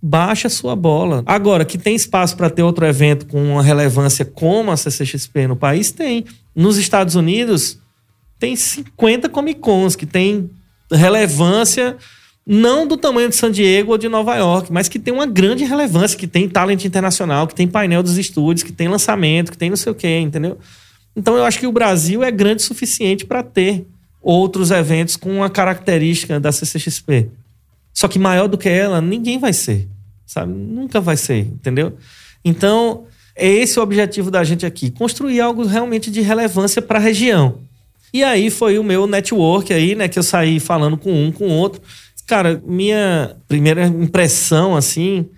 Baixa 0.00 0.46
a 0.46 0.50
sua 0.50 0.76
bola. 0.76 1.24
Agora, 1.26 1.64
que 1.64 1.76
tem 1.76 1.96
espaço 1.96 2.36
para 2.36 2.48
ter 2.48 2.62
outro 2.62 2.86
evento 2.86 3.26
com 3.26 3.42
uma 3.54 3.60
relevância 3.60 4.24
como 4.24 4.70
a 4.70 4.76
CCXP 4.76 5.48
no 5.48 5.56
país, 5.56 5.90
tem. 5.90 6.24
Nos 6.54 6.78
Estados 6.78 7.16
Unidos, 7.16 7.80
tem 8.38 8.54
50 8.54 9.28
Comic 9.30 9.58
Cons 9.58 9.96
que 9.96 10.06
tem 10.06 10.48
relevância 10.92 11.96
não 12.52 12.84
do 12.84 12.96
tamanho 12.96 13.28
de 13.28 13.36
San 13.36 13.52
Diego 13.52 13.92
ou 13.92 13.96
de 13.96 14.08
Nova 14.08 14.34
York, 14.34 14.72
mas 14.72 14.88
que 14.88 14.98
tem 14.98 15.14
uma 15.14 15.24
grande 15.24 15.62
relevância, 15.62 16.18
que 16.18 16.26
tem 16.26 16.48
talento 16.48 16.84
internacional, 16.84 17.46
que 17.46 17.54
tem 17.54 17.68
painel 17.68 18.02
dos 18.02 18.18
estúdios, 18.18 18.64
que 18.64 18.72
tem 18.72 18.88
lançamento, 18.88 19.52
que 19.52 19.56
tem 19.56 19.70
não 19.70 19.76
sei 19.76 19.92
o 19.92 19.94
quê, 19.94 20.18
entendeu? 20.18 20.58
Então 21.14 21.36
eu 21.36 21.44
acho 21.44 21.60
que 21.60 21.66
o 21.68 21.70
Brasil 21.70 22.24
é 22.24 22.30
grande 22.32 22.60
o 22.60 22.66
suficiente 22.66 23.24
para 23.24 23.44
ter 23.44 23.86
outros 24.20 24.72
eventos 24.72 25.14
com 25.14 25.44
a 25.44 25.48
característica 25.48 26.40
da 26.40 26.50
CCXP. 26.50 27.30
Só 27.94 28.08
que 28.08 28.18
maior 28.18 28.48
do 28.48 28.58
que 28.58 28.68
ela, 28.68 29.00
ninguém 29.00 29.38
vai 29.38 29.52
ser, 29.52 29.88
sabe? 30.26 30.52
Nunca 30.52 31.00
vai 31.00 31.16
ser, 31.16 31.46
entendeu? 31.46 31.96
Então, 32.44 33.04
é 33.36 33.48
esse 33.48 33.78
o 33.78 33.82
objetivo 33.82 34.28
da 34.28 34.42
gente 34.42 34.66
aqui, 34.66 34.90
construir 34.90 35.40
algo 35.40 35.64
realmente 35.64 36.10
de 36.10 36.20
relevância 36.20 36.82
para 36.82 36.98
a 36.98 37.02
região. 37.02 37.60
E 38.12 38.24
aí 38.24 38.50
foi 38.50 38.76
o 38.76 38.82
meu 38.82 39.06
network 39.06 39.72
aí, 39.72 39.94
né, 39.94 40.08
que 40.08 40.18
eu 40.18 40.22
saí 40.24 40.58
falando 40.58 40.96
com 40.96 41.12
um, 41.12 41.30
com 41.30 41.46
outro. 41.48 41.80
Cara, 42.30 42.62
minha 42.64 43.34
primeira 43.48 43.84
impressão, 43.88 44.76
assim, 44.76 45.28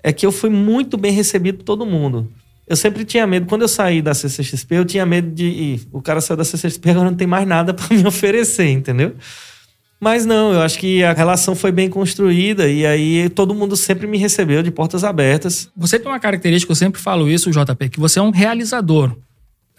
é 0.00 0.12
que 0.12 0.24
eu 0.24 0.30
fui 0.30 0.48
muito 0.48 0.96
bem 0.96 1.10
recebido 1.10 1.58
por 1.58 1.64
todo 1.64 1.84
mundo. 1.84 2.30
Eu 2.68 2.76
sempre 2.76 3.04
tinha 3.04 3.26
medo, 3.26 3.46
quando 3.46 3.62
eu 3.62 3.68
saí 3.68 4.00
da 4.00 4.14
CCXP, 4.14 4.76
eu 4.76 4.84
tinha 4.84 5.04
medo 5.04 5.28
de. 5.28 5.46
Ih, 5.46 5.88
o 5.90 6.00
cara 6.00 6.20
saiu 6.20 6.36
da 6.36 6.44
CCXP, 6.44 6.90
agora 6.90 7.10
não 7.10 7.16
tem 7.16 7.26
mais 7.26 7.48
nada 7.48 7.74
para 7.74 7.96
me 7.96 8.06
oferecer, 8.06 8.70
entendeu? 8.70 9.16
Mas 9.98 10.24
não, 10.24 10.52
eu 10.52 10.60
acho 10.60 10.78
que 10.78 11.02
a 11.02 11.12
relação 11.12 11.56
foi 11.56 11.72
bem 11.72 11.90
construída 11.90 12.68
e 12.68 12.86
aí 12.86 13.28
todo 13.30 13.52
mundo 13.52 13.74
sempre 13.76 14.06
me 14.06 14.16
recebeu 14.16 14.62
de 14.62 14.70
portas 14.70 15.02
abertas. 15.02 15.68
Você 15.76 15.98
tem 15.98 16.12
uma 16.12 16.20
característica, 16.20 16.70
eu 16.70 16.76
sempre 16.76 17.00
falo 17.00 17.28
isso, 17.28 17.50
JP, 17.50 17.88
que 17.88 17.98
você 17.98 18.20
é 18.20 18.22
um 18.22 18.30
realizador. 18.30 19.16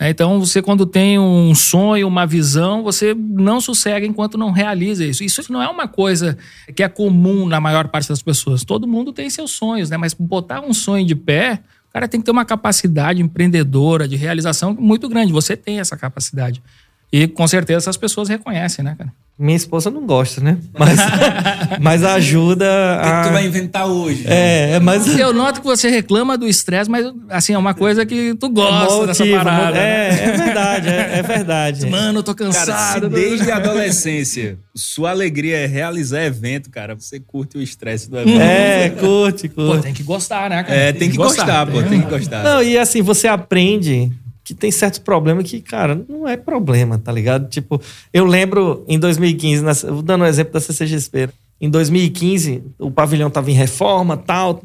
É, 0.02 0.10
então, 0.10 0.40
você, 0.40 0.64
quando 0.64 0.84
tem 0.84 1.20
um 1.20 1.54
sonho, 1.54 2.08
uma 2.08 2.26
visão, 2.26 2.82
você 2.82 3.14
não 3.14 3.62
sossega 3.62 4.04
enquanto 4.04 4.36
não 4.36 4.50
realiza 4.50 5.06
isso. 5.06 5.24
Isso 5.24 5.54
não 5.54 5.62
é 5.62 5.68
uma 5.70 5.88
coisa 5.88 6.36
que 6.76 6.82
é 6.82 6.90
comum 6.90 7.46
na 7.46 7.62
maior 7.62 7.88
parte 7.88 8.10
das 8.10 8.20
pessoas. 8.20 8.64
Todo 8.64 8.88
mundo 8.88 9.14
tem 9.14 9.30
seus 9.30 9.52
sonhos, 9.52 9.92
né? 9.92 9.98
Mas 9.98 10.16
botar 10.16 10.60
um 10.60 10.74
sonho 10.74 11.06
de 11.06 11.14
pé, 11.14 11.62
o 11.88 11.94
cara 11.94 12.08
tem 12.08 12.20
que 12.20 12.26
ter 12.26 12.32
uma 12.32 12.44
capacidade 12.44 13.22
empreendedora, 13.22 14.08
de 14.08 14.16
realização 14.16 14.74
muito 14.74 15.08
grande. 15.08 15.32
Você 15.32 15.56
tem 15.56 15.80
essa 15.80 15.96
capacidade. 15.96 16.64
E 17.12 17.28
com 17.28 17.48
certeza 17.48 17.78
essas 17.78 17.98
pessoas 17.98 18.28
reconhecem, 18.28 18.84
né, 18.84 18.96
cara? 18.98 19.14
Minha 19.42 19.58
esposa 19.58 19.90
não 19.90 20.06
gosta, 20.06 20.40
né? 20.40 20.60
Mas, 20.78 21.00
mas 21.82 22.04
ajuda 22.04 22.70
a... 23.02 23.02
O 23.02 23.24
que, 23.24 23.30
tu 23.30 23.34
vai 23.34 23.46
inventar 23.48 23.88
hoje? 23.88 24.24
É, 24.28 24.74
é 24.74 24.80
mas... 24.80 25.18
Eu 25.18 25.34
noto 25.34 25.62
que 25.62 25.66
você 25.66 25.90
reclama 25.90 26.38
do 26.38 26.48
estresse, 26.48 26.88
mas 26.88 27.12
assim, 27.28 27.54
é 27.54 27.58
uma 27.58 27.74
coisa 27.74 28.06
que 28.06 28.36
tu 28.36 28.50
gosta 28.50 29.08
dessa 29.08 29.26
parada. 29.26 29.78
É, 29.78 30.12
né? 30.12 30.24
é 30.24 30.32
verdade, 30.38 30.90
é, 30.90 31.12
é, 31.18 31.24
verdade. 31.24 31.90
Mano, 31.90 32.20
eu 32.20 32.24
tô 32.24 32.36
cansado. 32.36 33.02
Cara, 33.02 33.10
desde 33.10 33.50
a 33.50 33.56
adolescência 33.56 34.60
sua 34.76 35.10
alegria 35.10 35.58
é 35.58 35.66
realizar 35.66 36.24
evento, 36.24 36.70
cara, 36.70 36.96
você 36.96 37.20
curte 37.20 37.58
o 37.58 37.62
estresse 37.62 38.10
do 38.10 38.20
evento. 38.20 38.40
É, 38.40 38.90
curte, 38.90 39.50
curte. 39.50 39.76
Pô, 39.76 39.78
tem 39.80 39.94
que 39.94 40.04
gostar, 40.04 40.50
né, 40.50 40.64
cara? 40.64 40.76
É, 40.76 40.92
tem, 40.92 41.00
tem 41.00 41.10
que, 41.10 41.18
que, 41.18 41.24
gostar, 41.24 41.66
gostar 41.66 41.66
pô, 41.68 41.90
tem 41.90 42.02
que 42.02 42.10
gostar. 42.10 42.44
Não, 42.44 42.64
e 42.64 42.78
assim, 42.78 43.02
você 43.02 43.28
aprende 43.28 44.12
que 44.44 44.54
tem 44.54 44.72
certos 44.72 45.00
problemas 45.00 45.50
que, 45.50 45.62
cara, 45.62 46.04
não 46.10 46.28
é 46.28 46.36
problema, 46.36 46.98
tá 46.98 47.12
ligado? 47.12 47.48
Tipo, 47.48 47.82
eu 48.12 48.26
lembro 48.26 48.84
em 48.88 48.98
2015, 49.00 49.64
dando 50.04 50.24
um 50.24 50.28
exemplo 50.28 50.54
da 50.54 50.60
CCXP, 50.60 51.30
em 51.60 51.70
2015, 51.70 52.64
o 52.80 52.90
pavilhão 52.90 53.30
tava 53.30 53.52
em 53.52 53.54
reforma 53.54 54.18
tal, 54.18 54.64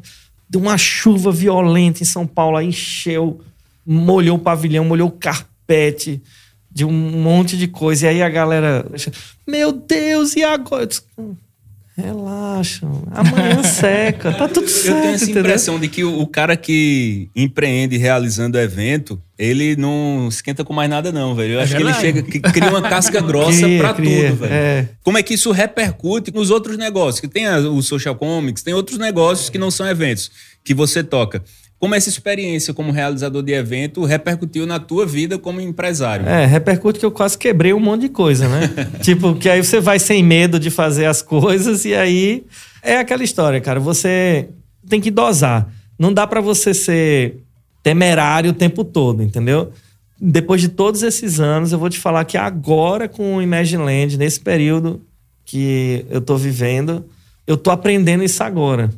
deu 0.49 0.59
uma 0.59 0.77
chuva 0.77 1.31
violenta 1.31 2.01
em 2.01 2.05
São 2.05 2.25
Paulo, 2.25 2.57
aí 2.57 2.67
encheu, 2.67 3.39
molhou 3.85 4.37
o 4.37 4.41
pavilhão, 4.41 4.83
molhou 4.83 5.09
o 5.09 5.11
carpete, 5.11 6.21
de 6.71 6.85
um 6.85 6.91
monte 6.91 7.57
de 7.57 7.67
coisa. 7.67 8.05
E 8.05 8.09
aí 8.09 8.21
a 8.21 8.29
galera, 8.29 8.85
meu 9.47 9.71
Deus, 9.71 10.35
e 10.35 10.43
agora? 10.43 10.87
Relaxa, 11.97 12.85
amanhã 13.09 13.63
seca, 13.65 14.31
tá 14.31 14.47
tudo 14.47 14.69
certo. 14.69 14.97
Eu 14.97 15.01
tenho 15.01 15.13
essa 15.15 15.23
entendeu? 15.23 15.41
impressão 15.41 15.79
de 15.79 15.87
que 15.87 16.03
o, 16.03 16.19
o, 16.19 16.27
cara 16.27 16.55
que 16.55 17.27
empreende 17.35 17.97
realizando 17.97 18.59
evento, 18.59 19.19
ele 19.35 19.75
não 19.75 20.27
esquenta 20.29 20.63
com 20.63 20.73
mais 20.73 20.87
nada, 20.87 21.11
não, 21.11 21.33
velho. 21.33 21.53
Eu 21.53 21.59
é 21.59 21.63
acho 21.63 21.75
que 21.75 21.81
ele 21.81 21.93
chega, 21.95 22.21
que 22.21 22.39
cria 22.39 22.69
uma 22.69 22.83
casca 22.83 23.19
grossa 23.19 23.63
cria, 23.63 23.79
pra 23.79 23.93
cria, 23.95 24.29
tudo, 24.29 24.39
velho. 24.41 24.53
É. 24.53 24.89
Como 25.03 25.17
é 25.17 25.23
que 25.23 25.33
isso 25.33 25.51
repercute 25.51 26.31
nos 26.31 26.51
outros 26.51 26.77
negócios? 26.77 27.19
Que 27.19 27.27
tem 27.27 27.49
o 27.49 27.81
Social 27.81 28.15
Comics, 28.15 28.61
tem 28.61 28.75
outros 28.75 28.99
negócios 28.99 29.49
que 29.49 29.57
não 29.57 29.71
são 29.71 29.87
eventos, 29.87 30.29
que 30.63 30.75
você 30.75 31.03
toca 31.03 31.43
como 31.79 31.93
essa 31.93 32.09
experiência 32.09 32.73
como 32.73 32.91
realizador 32.91 33.43
de 33.43 33.53
evento 33.53 34.03
repercutiu 34.03 34.65
na 34.65 34.79
tua 34.79 35.05
vida 35.05 35.37
como 35.37 35.61
empresário? 35.61 36.27
É, 36.27 36.45
repercute 36.45 36.99
que 36.99 37.05
eu 37.05 37.11
quase 37.11 37.37
quebrei 37.37 37.71
um 37.71 37.79
monte 37.79 38.01
de 38.01 38.09
coisa, 38.09 38.47
né? 38.47 38.69
tipo, 39.01 39.35
que 39.35 39.47
aí 39.47 39.63
você 39.63 39.79
vai 39.79 39.99
sem 39.99 40.23
medo 40.23 40.59
de 40.59 40.71
fazer 40.71 41.05
as 41.05 41.21
coisas 41.21 41.85
e 41.85 41.93
aí 41.93 42.45
é 42.81 42.97
aquela 42.97 43.23
história, 43.23 43.61
cara. 43.61 43.79
Você 43.79 44.49
tem 44.89 44.99
que 44.99 45.11
dosar. 45.11 45.71
Não 45.99 46.11
dá 46.11 46.25
para 46.25 46.41
você 46.41 46.73
ser 46.73 47.43
temerário 47.83 48.51
o 48.51 48.55
tempo 48.55 48.83
todo, 48.83 49.21
entendeu? 49.21 49.71
Depois 50.19 50.59
de 50.59 50.69
todos 50.69 51.03
esses 51.03 51.39
anos, 51.39 51.71
eu 51.71 51.77
vou 51.77 51.89
te 51.91 51.99
falar 51.99 52.25
que 52.25 52.37
agora 52.37 53.07
com 53.07 53.35
o 53.35 53.41
Imagine 53.41 53.83
Land, 53.83 54.17
nesse 54.17 54.39
período 54.39 55.01
que 55.45 56.03
eu 56.09 56.21
tô 56.21 56.37
vivendo, 56.37 57.05
eu 57.45 57.55
tô 57.55 57.69
aprendendo 57.69 58.23
isso 58.23 58.43
agora 58.43 58.89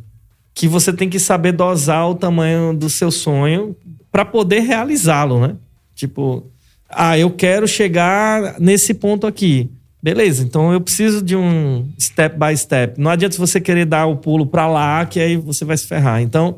que 0.59 0.67
você 0.67 0.91
tem 0.91 1.07
que 1.07 1.19
saber 1.21 1.53
dosar 1.53 2.09
o 2.09 2.15
tamanho 2.15 2.73
do 2.73 2.89
seu 2.89 3.09
sonho 3.11 3.73
para 4.11 4.25
poder 4.25 4.59
realizá-lo, 4.59 5.39
né? 5.39 5.55
Tipo, 5.95 6.51
ah, 6.89 7.17
eu 7.17 7.31
quero 7.31 7.65
chegar 7.65 8.59
nesse 8.59 8.93
ponto 8.93 9.25
aqui. 9.25 9.69
Beleza, 10.03 10.43
então 10.43 10.73
eu 10.73 10.81
preciso 10.81 11.21
de 11.21 11.33
um 11.33 11.87
step 11.97 12.35
by 12.37 12.57
step. 12.57 12.99
Não 12.99 13.09
adianta 13.09 13.37
você 13.37 13.61
querer 13.61 13.85
dar 13.85 14.05
o 14.05 14.17
pulo 14.17 14.45
para 14.45 14.67
lá, 14.67 15.05
que 15.05 15.21
aí 15.21 15.37
você 15.37 15.63
vai 15.63 15.77
se 15.77 15.87
ferrar. 15.87 16.21
Então, 16.21 16.57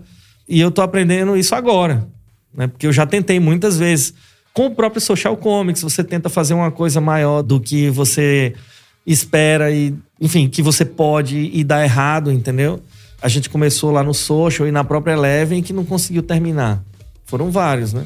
e 0.49 0.59
eu 0.59 0.71
tô 0.71 0.81
aprendendo 0.81 1.37
isso 1.37 1.53
agora. 1.53 2.07
né? 2.55 2.65
Porque 2.65 2.87
eu 2.87 2.93
já 2.93 3.05
tentei 3.05 3.39
muitas 3.39 3.77
vezes. 3.77 4.15
Com 4.51 4.65
o 4.65 4.71
próprio 4.71 4.99
Social 4.99 5.37
Comics, 5.37 5.83
você 5.83 6.03
tenta 6.03 6.27
fazer 6.27 6.55
uma 6.55 6.71
coisa 6.71 6.99
maior 6.99 7.43
do 7.43 7.59
que 7.59 7.87
você 7.91 8.55
espera 9.05 9.69
e, 9.71 9.93
enfim, 10.19 10.49
que 10.49 10.63
você 10.63 10.83
pode 10.83 11.51
e 11.53 11.63
dá 11.63 11.83
errado, 11.83 12.31
entendeu? 12.31 12.81
A 13.21 13.27
gente 13.27 13.49
começou 13.49 13.91
lá 13.91 14.03
no 14.03 14.13
Social 14.13 14.67
e 14.67 14.71
na 14.71 14.83
própria 14.83 15.13
Eleven 15.13 15.61
que 15.61 15.71
não 15.73 15.85
conseguiu 15.85 16.23
terminar. 16.23 16.81
Foram 17.25 17.51
vários, 17.51 17.93
né? 17.93 18.05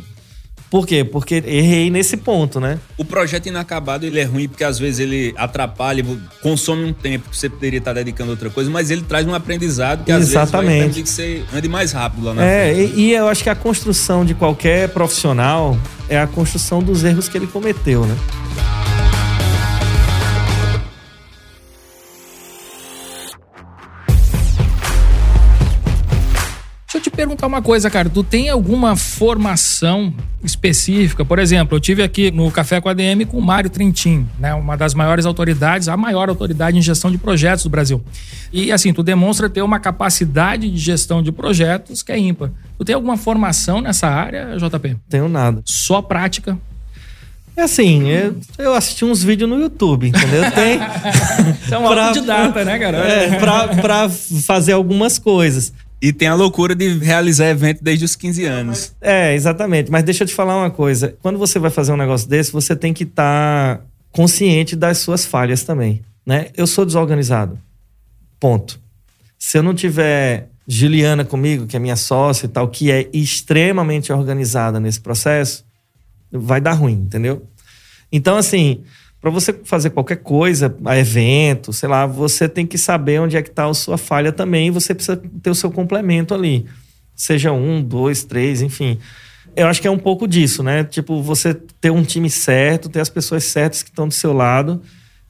Por 0.69 0.86
quê? 0.86 1.06
Porque 1.06 1.36
errei 1.45 1.89
nesse 1.89 2.17
ponto, 2.17 2.60
né? 2.60 2.80
O 2.97 3.06
projeto 3.06 3.45
inacabado 3.47 4.06
ele 4.06 4.19
é 4.19 4.23
ruim 4.23 4.49
porque 4.49 4.63
às 4.63 4.78
vezes 4.78 4.99
ele 4.99 5.34
atrapalha, 5.38 6.04
consome 6.41 6.84
um 6.84 6.91
tempo 6.91 7.30
que 7.30 7.38
você 7.38 7.47
poderia 7.47 7.78
estar 7.80 7.93
dedicando 7.93 8.32
a 8.32 8.34
outra 8.34 8.49
coisa, 8.49 8.69
mas 8.69 8.91
ele 8.91 9.04
traz 9.04 9.25
um 9.25 9.34
aprendizado 9.34 10.04
que 10.04 10.12
às 10.12 10.23
Exatamente. 10.23 10.67
vezes 10.80 10.93
vai 10.95 11.04
que 11.04 11.10
você 11.10 11.43
ande 11.56 11.69
mais 11.69 11.91
rápido 11.93 12.25
lá 12.25 12.34
na 12.34 12.43
É, 12.43 12.73
frente. 12.73 12.93
e, 12.95 13.01
e 13.06 13.13
eu 13.13 13.28
acho 13.30 13.41
que 13.43 13.49
a 13.49 13.56
construção 13.56 14.25
de 14.25 14.34
qualquer 14.34 14.89
profissional 14.89 15.78
é 16.10 16.19
a 16.19 16.28
construção 16.28 16.82
dos 16.84 17.04
erros 17.06 17.30
que 17.30 17.38
ele 17.38 17.47
cometeu, 17.47 18.06
né? 18.06 18.15
Perguntar 27.36 27.48
uma 27.48 27.62
coisa, 27.62 27.89
cara. 27.89 28.10
Tu 28.10 28.24
tem 28.24 28.50
alguma 28.50 28.95
formação 28.95 30.13
específica? 30.43 31.26
Por 31.26 31.38
exemplo, 31.38 31.76
eu 31.76 31.82
tive 31.82 32.02
aqui 32.02 32.32
no 32.32 32.50
Café 32.50 32.80
com 32.80 32.88
a 32.88 32.93
DM 32.93 33.26
com 33.26 33.38
o 33.38 33.41
Mário 33.41 33.69
Trentin, 33.69 34.26
né? 34.39 34.54
Uma 34.54 34.78
das 34.78 34.93
maiores 34.93 35.26
autoridades, 35.26 35.89
a 35.89 35.98
maior 35.98 36.30
autoridade 36.30 36.78
em 36.78 36.82
gestão 36.82 37.12
de 37.12 37.17
projetos 37.17 37.63
do 37.63 37.69
Brasil. 37.69 38.02
E 38.54 38.71
assim, 38.71 38.93
tu 38.93 39.04
demonstra 39.04 39.50
ter 39.50 39.62
uma 39.62 39.80
capacidade 39.80 40.69
de 40.69 40.78
gestão 40.78 41.21
de 41.21 41.32
projetos 41.32 42.02
que 42.02 42.12
é 42.12 42.17
ímpar. 42.17 42.52
Tu 42.78 42.86
tem 42.86 42.95
alguma 42.95 43.17
formação 43.17 43.82
nessa 43.82 44.08
área, 44.08 44.56
JP? 44.58 44.98
Tenho 45.10 45.28
nada. 45.28 45.62
Só 45.65 46.02
prática? 46.02 46.58
É 47.58 47.62
assim, 47.63 48.10
eu, 48.10 48.36
eu 48.58 48.74
assisti 48.74 49.06
uns 49.06 49.24
vídeos 49.24 49.50
no 49.50 49.58
YouTube, 49.58 50.10
entendeu? 50.10 50.43
Tem. 50.52 50.78
Você 50.78 51.74
é 51.74 51.78
um 51.78 51.88
autodidata, 51.88 52.65
né, 52.65 52.78
cara? 52.78 52.98
É, 52.98 53.39
pra, 53.39 53.67
pra 53.69 54.10
fazer 54.10 54.74
algumas 54.74 55.17
coisas. 55.17 55.71
E 56.06 56.13
tem 56.13 56.28
a 56.28 56.36
loucura 56.36 56.76
de 56.76 57.00
realizar 57.00 57.48
evento 57.48 57.84
desde 57.84 58.06
os 58.06 58.15
15 58.15 58.46
anos. 58.46 58.94
É, 59.02 59.34
exatamente. 59.34 59.89
Mas 59.89 60.04
deixa 60.04 60.24
eu 60.24 60.28
te 60.28 60.36
falar 60.36 60.56
uma 60.56 60.70
coisa. 60.70 61.18
Quando 61.20 61.39
você 61.39 61.58
vai 61.58 61.72
fazer 61.72 61.91
um 61.94 61.98
negócio 61.98 62.30
desse, 62.30 62.52
você 62.52 62.76
tem 62.76 62.94
que 62.94 63.06
estar 63.06 63.82
consciente 64.12 64.76
das 64.76 65.00
suas 65.00 65.26
falhas 65.26 65.63
também, 65.63 66.04
né? 66.24 66.50
Eu 66.56 66.68
sou 66.68 66.86
desorganizado. 66.86 67.58
Ponto. 68.39 68.80
Se 69.39 69.58
eu 69.58 69.63
não 69.63 69.74
tiver 69.74 70.50
Juliana 70.68 71.26
comigo, 71.26 71.65
que 71.65 71.76
é 71.76 71.80
minha 71.80 71.96
sócia 71.96 72.46
e 72.46 72.50
tal, 72.50 72.68
que 72.68 72.91
é 72.91 73.10
extremamente 73.12 74.13
organizada 74.13 74.80
nesse 74.80 75.00
processo, 75.00 75.65
vai 76.32 76.62
dar 76.62 76.74
ruim, 76.74 77.02
entendeu? 77.08 77.48
Então, 78.12 78.38
assim, 78.38 78.84
para 79.25 79.31
você 79.31 79.59
fazer 79.63 79.89
qualquer 79.89 80.17
coisa, 80.17 80.77
evento, 80.99 81.73
sei 81.73 81.89
lá, 81.89 82.05
você 82.05 82.47
tem 82.47 82.63
que 82.63 82.77
saber 82.77 83.19
onde 83.19 83.35
é 83.35 83.41
que 83.41 83.49
está 83.49 83.65
a 83.65 83.73
sua 83.73 83.97
falha 83.97 84.31
também 84.31 84.69
você 84.69 84.93
precisa 84.93 85.19
ter 85.41 85.49
o 85.49 85.55
seu 85.55 85.71
complemento 85.71 86.31
ali. 86.31 86.67
Seja 87.15 87.51
um, 87.51 87.81
dois, 87.81 88.23
três, 88.23 88.61
enfim. 88.61 88.99
Eu 89.55 89.65
acho 89.65 89.81
que 89.81 89.88
é 89.88 89.89
um 89.89 89.97
pouco 89.97 90.27
disso, 90.27 90.61
né? 90.61 90.83
Tipo, 90.83 91.23
você 91.23 91.55
ter 91.55 91.89
um 91.89 92.03
time 92.03 92.29
certo, 92.29 92.88
ter 92.88 92.99
as 92.99 93.09
pessoas 93.09 93.45
certas 93.45 93.81
que 93.81 93.89
estão 93.89 94.07
do 94.07 94.13
seu 94.13 94.31
lado 94.31 94.79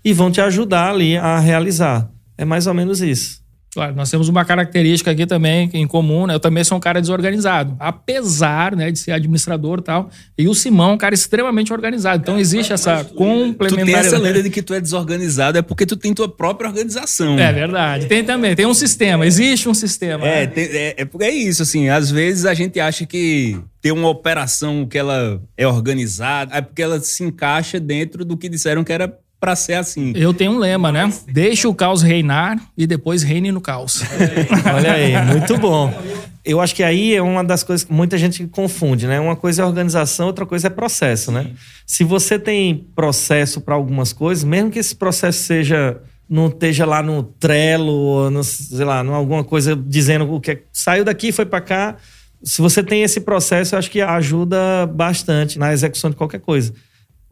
e 0.04 0.12
vão 0.12 0.30
te 0.30 0.42
ajudar 0.42 0.90
ali 0.90 1.16
a 1.16 1.40
realizar. 1.40 2.12
É 2.38 2.44
mais 2.44 2.68
ou 2.68 2.74
menos 2.74 3.00
isso. 3.00 3.45
Claro, 3.76 3.94
nós 3.94 4.10
temos 4.10 4.30
uma 4.30 4.46
característica 4.46 5.12
aqui 5.12 5.26
também 5.26 5.70
em 5.74 5.86
comum, 5.86 6.26
né? 6.26 6.34
Eu 6.34 6.40
também 6.40 6.64
sou 6.64 6.78
um 6.78 6.80
cara 6.80 7.02
desorganizado, 7.02 7.76
apesar 7.78 8.74
né, 8.74 8.90
de 8.90 8.98
ser 8.98 9.12
administrador 9.12 9.80
e 9.80 9.84
tal. 9.84 10.10
E 10.38 10.48
o 10.48 10.56
Simão 10.56 10.92
é 10.92 10.94
um 10.94 10.98
cara 10.98 11.14
extremamente 11.14 11.74
organizado. 11.74 12.22
Então 12.22 12.40
existe 12.40 12.72
essa 12.72 13.04
Tu 13.04 13.04
tem 13.04 13.06
essa 13.06 13.16
complementaridade. 13.16 14.16
lenda 14.24 14.42
de 14.44 14.50
que 14.50 14.62
tu 14.62 14.74
é 14.74 14.80
desorganizado, 14.80 15.58
é 15.58 15.62
porque 15.62 15.86
tu 15.86 15.98
tem 15.98 16.14
tua 16.14 16.30
própria 16.30 16.70
organização. 16.70 17.38
É 17.38 17.52
verdade. 17.52 18.06
Tem 18.06 18.24
também, 18.24 18.56
tem 18.56 18.66
um 18.66 18.74
sistema, 18.74 19.28
existe 19.28 19.68
um 19.68 19.74
sistema. 19.74 20.26
É, 20.26 20.42
né? 20.42 20.48
tem- 20.48 20.64
é, 20.72 20.96
é, 20.98 21.08
é 21.26 21.30
isso, 21.32 21.62
assim. 21.62 21.90
Às 21.90 22.10
vezes 22.10 22.46
a 22.46 22.54
gente 22.54 22.80
acha 22.80 23.06
que 23.06 23.60
ter 23.82 23.92
uma 23.92 24.08
operação 24.08 24.86
que 24.86 24.98
ela 24.98 25.42
é 25.58 25.68
organizada 25.68 26.56
é 26.56 26.62
porque 26.62 26.82
ela 26.82 26.98
se 27.02 27.24
encaixa 27.26 27.78
dentro 27.78 28.24
do 28.24 28.38
que 28.38 28.48
disseram 28.48 28.86
que 28.86 28.94
era 28.94 29.14
pra 29.46 29.56
ser 29.56 29.76
assim. 29.76 30.12
Eu 30.16 30.34
tenho 30.34 30.54
um 30.54 30.58
lema, 30.58 30.92
né? 30.92 31.14
Deixa 31.28 31.70
o 31.70 31.76
caos 31.76 32.02
reinar 32.02 32.60
e 32.76 32.88
depois 32.88 33.22
reine 33.22 33.52
no 33.52 33.62
caos. 33.62 34.02
Olha 34.76 34.94
aí, 34.94 35.24
muito 35.28 35.56
bom. 35.60 35.94
Eu 36.44 36.60
acho 36.60 36.74
que 36.74 36.82
aí 36.82 37.14
é 37.14 37.22
uma 37.22 37.44
das 37.44 37.62
coisas 37.62 37.86
que 37.86 37.94
muita 37.94 38.18
gente 38.18 38.48
confunde, 38.48 39.06
né? 39.06 39.20
Uma 39.20 39.36
coisa 39.36 39.62
é 39.62 39.66
organização, 39.66 40.26
outra 40.26 40.48
coisa 40.48 40.66
é 40.66 40.70
processo, 40.72 41.32
né? 41.32 41.52
Se 41.86 42.04
você 42.04 42.40
tem 42.40 42.88
processo 42.96 43.62
para 43.62 43.76
algumas 43.76 44.12
coisas, 44.12 44.44
mesmo 44.44 44.72
que 44.72 44.80
esse 44.80 44.96
processo 44.96 45.44
seja 45.44 45.96
não 46.28 46.48
esteja 46.48 46.84
lá 46.84 47.04
no 47.04 47.22
Trello 47.22 47.94
ou 47.94 48.32
no, 48.32 48.44
sei 48.44 48.84
lá, 48.84 49.04
numa 49.04 49.18
alguma 49.18 49.44
coisa 49.44 49.76
dizendo 49.76 50.34
o 50.34 50.42
que 50.42 50.52
é, 50.52 50.62
saiu 50.74 51.06
daqui, 51.06 51.32
foi 51.32 51.46
para 51.46 51.62
cá. 51.62 51.98
Se 52.44 52.64
você 52.64 52.82
tem 52.82 53.04
esse 53.04 53.22
processo, 53.22 53.76
eu 53.76 53.80
acho 53.80 53.92
que 53.92 54.02
ajuda 54.02 54.88
bastante 54.88 55.60
na 55.60 55.72
execução 55.72 56.10
de 56.10 56.16
qualquer 56.16 56.40
coisa. 56.40 56.74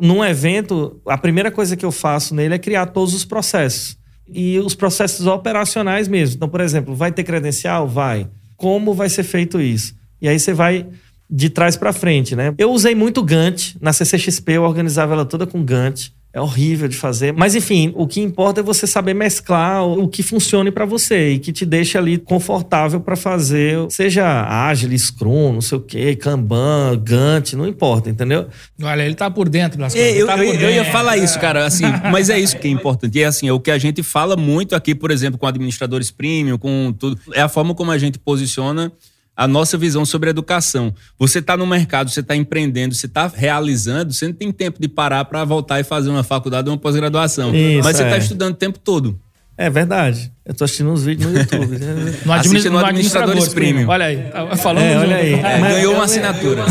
Num 0.04 0.22
evento, 0.22 1.00
a 1.08 1.18
primeira 1.18 1.50
coisa 1.50 1.78
que 1.78 1.86
eu 1.86 1.92
faço 1.92 2.36
nele 2.36 2.54
é 2.54 2.60
criar 2.60 2.88
todos 2.88 3.14
os 3.14 3.24
processos. 3.24 3.98
E 4.28 4.60
os 4.60 4.76
processos 4.76 5.26
operacionais 5.28 6.10
mesmo. 6.10 6.36
Então, 6.36 6.50
por 6.50 6.60
exemplo, 6.60 6.94
vai 6.94 7.10
ter 7.10 7.24
credencial? 7.24 7.88
Vai. 7.88 8.28
Como 8.58 8.94
vai 8.94 9.08
ser 9.08 9.24
feito 9.24 9.62
isso? 9.62 9.96
E 10.22 10.28
aí 10.28 10.38
você 10.38 10.52
vai 10.52 10.88
de 11.30 11.50
trás 11.50 11.78
para 11.78 11.94
frente, 11.94 12.36
né? 12.36 12.54
Eu 12.58 12.74
usei 12.74 12.94
muito 12.94 13.24
Gantt. 13.24 13.78
Na 13.80 13.94
CCXP 13.94 14.52
eu 14.52 14.64
organizava 14.64 15.14
ela 15.14 15.24
toda 15.24 15.48
com 15.48 15.64
Gantt. 15.64 16.14
É 16.36 16.42
horrível 16.42 16.88
de 16.88 16.98
fazer. 16.98 17.32
Mas, 17.32 17.54
enfim, 17.54 17.92
o 17.96 18.08
que 18.08 18.20
importa 18.20 18.62
é 18.62 18.64
você 18.64 18.88
saber 18.88 19.14
mesclar 19.14 19.86
o 19.86 20.08
que 20.08 20.24
funcione 20.24 20.72
para 20.72 20.84
você 20.84 21.34
e 21.34 21.38
que 21.40 21.52
te 21.54 21.64
deixe 21.64 21.96
ali 21.96 22.18
confortável 22.18 23.00
para 23.00 23.16
fazer, 23.16 23.78
seja 23.92 24.26
Agile, 24.68 24.98
Scrum, 24.98 25.54
não 25.54 25.62
sei 25.62 25.78
o 25.78 25.82
quê, 25.82 26.16
Kanban, 26.16 27.00
Gantt, 27.04 27.56
não 27.56 27.68
importa, 27.68 28.10
entendeu? 28.10 28.48
Olha, 28.82 29.04
ele 29.04 29.14
tá 29.14 29.30
por 29.30 29.48
dentro 29.48 29.78
das 29.78 29.94
É, 29.94 30.00
coisas. 30.00 30.20
eu, 30.22 30.26
tá 30.26 30.38
eu- 30.44 30.54
eu 30.56 30.72
ia 30.72 30.86
falar 30.86 31.18
isso, 31.18 31.40
cara, 31.40 31.68
assim, 31.68 31.86
mas 32.12 32.32
é 32.32 32.40
isso 32.40 32.58
que 32.58 32.68
é 32.68 32.72
importante. 32.72 33.16
E 33.16 33.22
é 33.22 33.26
assim, 33.26 33.48
é 33.48 33.54
o 33.54 33.60
que 33.60 33.70
a 33.70 33.78
gente 33.78 34.02
fala 34.02 34.36
muito 34.36 34.76
aqui, 34.76 34.96
por 34.96 35.12
exemplo, 35.12 35.38
com 35.38 35.46
administradores 35.46 36.10
premium, 36.10 36.58
com 36.58 36.92
tudo, 36.98 37.16
é 37.34 37.42
a 37.42 37.48
forma 37.48 37.76
como 37.76 37.92
a 37.92 37.98
gente 38.00 38.18
posiciona 38.18 38.92
a 39.36 39.48
nossa 39.48 39.78
visão 39.78 40.06
sobre 40.06 40.30
a 40.30 40.32
educação. 40.32 40.94
Você 41.18 41.40
está 41.40 41.58
no 41.58 41.66
mercado, 41.66 42.10
você 42.10 42.20
está 42.20 42.36
empreendendo, 42.36 42.94
você 42.94 43.08
está 43.08 43.28
realizando, 43.28 44.14
você 44.14 44.28
não 44.28 44.34
tem 44.34 44.52
tempo 44.52 44.80
de 44.80 44.88
parar 44.88 45.26
para 45.26 45.44
voltar 45.44 45.80
e 45.80 45.84
fazer 45.84 46.10
uma 46.10 46.24
faculdade 46.24 46.68
ou 46.70 46.76
uma 46.76 46.80
pós-graduação. 46.80 47.54
Isso, 47.54 47.84
Mas 47.84 47.98
você 47.98 48.04
está 48.04 48.16
é. 48.16 48.20
estudando 48.20 48.52
o 48.54 48.58
tempo 48.58 48.78
todo. 48.80 49.20
É 49.56 49.70
verdade. 49.70 50.32
Eu 50.44 50.54
tô 50.56 50.64
assistindo 50.64 50.90
uns 50.92 51.04
vídeos 51.04 51.32
no 51.32 51.38
YouTube. 51.40 51.78
né? 51.78 52.16
No, 52.26 52.34
Assiste 52.34 52.70
no 52.70 52.80
no 52.80 52.86
Administradores 52.86 53.50
Premium. 53.50 53.88
Olha 53.88 54.06
aí, 54.06 54.18
falando 54.58 54.84
É, 54.84 54.98
olha 54.98 55.16
aí. 55.16 55.34
É, 55.36 55.58
Mas- 55.60 55.74
ganhou 55.76 55.94
uma 55.94 56.06
assinatura. 56.06 56.64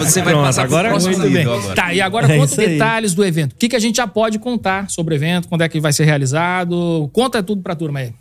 Você 0.00 0.20
vai 0.22 0.32
Pronto, 0.34 0.44
passar 0.46 0.64
agora- 0.64 0.88
para 0.90 0.98
o 0.98 1.00
próximo 1.00 1.18
Muito 1.22 1.32
bem. 1.32 1.42
agora. 1.46 1.74
Tá, 1.74 1.94
e 1.94 2.00
agora 2.02 2.30
É 2.32 2.36
conta 2.38 2.56
detalhes 2.56 3.14
do 3.14 3.24
evento. 3.24 3.52
O 3.52 3.56
que, 3.56 3.70
que 3.70 3.76
a 3.76 3.78
gente 3.78 3.96
já 3.96 4.06
pode 4.06 4.38
contar 4.38 4.90
sobre 4.90 5.14
o 5.14 5.16
evento, 5.16 5.48
quando 5.48 5.62
é 5.62 5.68
que 5.68 5.80
vai 5.80 5.94
ser 5.94 6.04
realizado? 6.04 7.08
Conta 7.12 7.42
tudo 7.42 7.62
pra 7.62 7.74
turma 7.74 8.00
aí. 8.00 8.12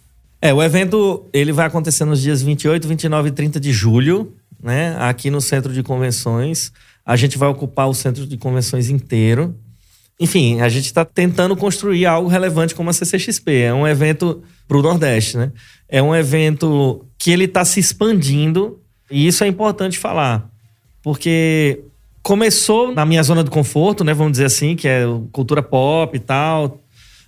É, 0.45 0.53
o 0.53 0.61
evento 0.61 1.25
ele 1.33 1.51
vai 1.51 1.65
acontecer 1.65 2.05
nos 2.05 2.21
dias 2.21 2.43
28, 2.43 2.87
29 2.87 3.29
e 3.29 3.31
30 3.31 3.59
de 3.59 3.73
julho, 3.73 4.31
né? 4.61 4.95
Aqui 4.99 5.31
no 5.31 5.41
Centro 5.41 5.73
de 5.73 5.81
Convenções. 5.81 6.71
A 7.03 7.15
gente 7.15 7.35
vai 7.35 7.49
ocupar 7.49 7.89
o 7.89 7.95
Centro 7.95 8.27
de 8.27 8.37
Convenções 8.37 8.87
inteiro. 8.87 9.55
Enfim, 10.19 10.61
a 10.61 10.69
gente 10.69 10.85
está 10.85 11.03
tentando 11.03 11.55
construir 11.55 12.05
algo 12.05 12.29
relevante 12.29 12.75
como 12.75 12.91
a 12.91 12.93
CCXP. 12.93 13.61
É 13.61 13.73
um 13.73 13.87
evento 13.87 14.43
para 14.67 14.77
o 14.77 14.83
Nordeste, 14.83 15.35
né? 15.35 15.51
É 15.89 15.99
um 15.99 16.15
evento 16.15 17.03
que 17.17 17.31
ele 17.31 17.45
está 17.45 17.65
se 17.65 17.79
expandindo 17.79 18.79
e 19.09 19.25
isso 19.25 19.43
é 19.43 19.47
importante 19.47 19.97
falar, 19.97 20.47
porque 21.01 21.81
começou 22.21 22.93
na 22.93 23.03
minha 23.03 23.23
zona 23.23 23.43
de 23.43 23.49
conforto, 23.49 24.03
né? 24.03 24.13
Vamos 24.13 24.33
dizer 24.33 24.45
assim, 24.45 24.75
que 24.75 24.87
é 24.87 25.05
cultura 25.31 25.63
pop 25.63 26.15
e 26.15 26.19
tal. 26.19 26.84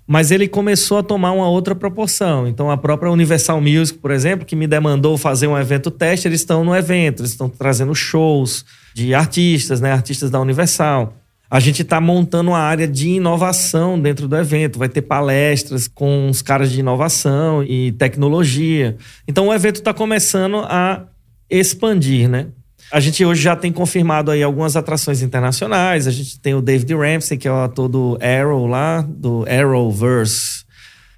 Mas 0.07 0.31
ele 0.31 0.47
começou 0.47 0.99
a 0.99 1.03
tomar 1.03 1.33
uma 1.33 1.49
outra 1.49 1.75
proporção. 1.75 2.47
Então, 2.47 2.71
a 2.71 2.77
própria 2.77 3.11
Universal 3.11 3.59
Music, 3.59 3.99
por 3.99 4.09
exemplo, 4.09 4.45
que 4.45 4.55
me 4.55 4.65
demandou 4.65 5.17
fazer 5.17 5.47
um 5.47 5.57
evento 5.57 5.91
teste, 5.91 6.29
eles 6.29 6.39
estão 6.39 6.63
no 6.63 6.73
evento, 6.73 7.21
eles 7.21 7.31
estão 7.31 7.49
trazendo 7.49 7.93
shows 7.93 8.63
de 8.93 9.13
artistas, 9.13 9.81
né? 9.81 9.91
Artistas 9.91 10.31
da 10.31 10.39
Universal. 10.39 11.13
A 11.49 11.59
gente 11.59 11.81
está 11.81 11.99
montando 11.99 12.51
uma 12.51 12.59
área 12.59 12.87
de 12.87 13.09
inovação 13.09 13.99
dentro 13.99 14.27
do 14.27 14.35
evento. 14.37 14.79
Vai 14.79 14.89
ter 14.89 15.01
palestras 15.01 15.87
com 15.87 16.29
os 16.29 16.41
caras 16.41 16.71
de 16.71 16.79
inovação 16.79 17.63
e 17.63 17.91
tecnologia. 17.93 18.95
Então, 19.27 19.47
o 19.47 19.53
evento 19.53 19.77
está 19.77 19.93
começando 19.93 20.59
a 20.59 21.03
expandir, 21.49 22.29
né? 22.29 22.47
A 22.91 22.99
gente 22.99 23.23
hoje 23.25 23.41
já 23.41 23.55
tem 23.55 23.71
confirmado 23.71 24.31
aí 24.31 24.41
algumas 24.41 24.75
atrações 24.75 25.21
internacionais. 25.21 26.07
A 26.07 26.11
gente 26.11 26.39
tem 26.39 26.53
o 26.53 26.61
David 26.61 26.93
Ramsey, 26.93 27.37
que 27.37 27.47
é 27.47 27.51
o 27.51 27.61
ator 27.63 27.89
do 27.89 28.17
Arrow 28.21 28.65
lá, 28.65 29.01
do 29.01 29.45
Arrowverse. 29.47 30.65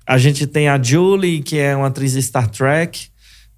A 0.05 0.17
gente 0.17 0.47
tem 0.47 0.67
a 0.67 0.81
Julie, 0.81 1.41
que 1.43 1.59
é 1.59 1.75
uma 1.75 1.87
atriz 1.87 2.13
de 2.13 2.21
Star 2.23 2.49
Trek. 2.49 3.09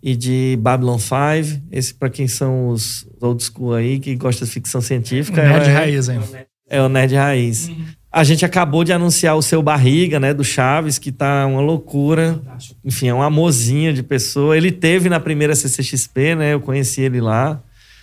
e 0.04 0.16
de 0.16 0.58
Babylon 0.60 0.98
5. 0.98 1.62
Esse 1.72 1.94
para 1.94 2.10
quem 2.10 2.28
são 2.28 2.70
os 2.70 3.08
old 3.22 3.42
school 3.44 3.74
aí, 3.76 4.00
que 4.00 4.16
gosta 4.16 4.46
de 4.46 4.52
ficção 4.52 4.82
científica. 4.82 5.44
Nerd 5.44 5.70
é, 5.70 5.74
raiz, 5.74 6.10
hein? 6.10 6.20
É 6.68 6.82
o 6.82 6.90
Nerd 6.90 7.16
Raiz. 7.16 7.70
A 8.12 8.24
gente 8.24 8.44
acabou 8.44 8.84
de 8.84 8.92
anunciar 8.92 9.38
o 9.38 9.42
Seu 9.42 9.62
Barriga, 9.62 10.20
né, 10.20 10.34
do 10.34 10.44
Chaves, 10.44 10.98
que 10.98 11.12
tá 11.12 11.46
uma 11.46 11.62
loucura. 11.62 12.42
Enfim, 12.84 13.08
é 13.08 13.14
um 13.14 13.22
amorzinho 13.22 13.94
de 13.94 14.04
pessoa. 14.04 14.58
Ele 14.58 14.72
teve 14.72 15.08
na 15.08 15.20
primeira 15.20 15.56
CCXP, 15.56 16.36
né, 16.36 16.54
eu 16.54 16.60
conheci 16.60 17.02
ele 17.02 17.22
lá. 17.22 17.62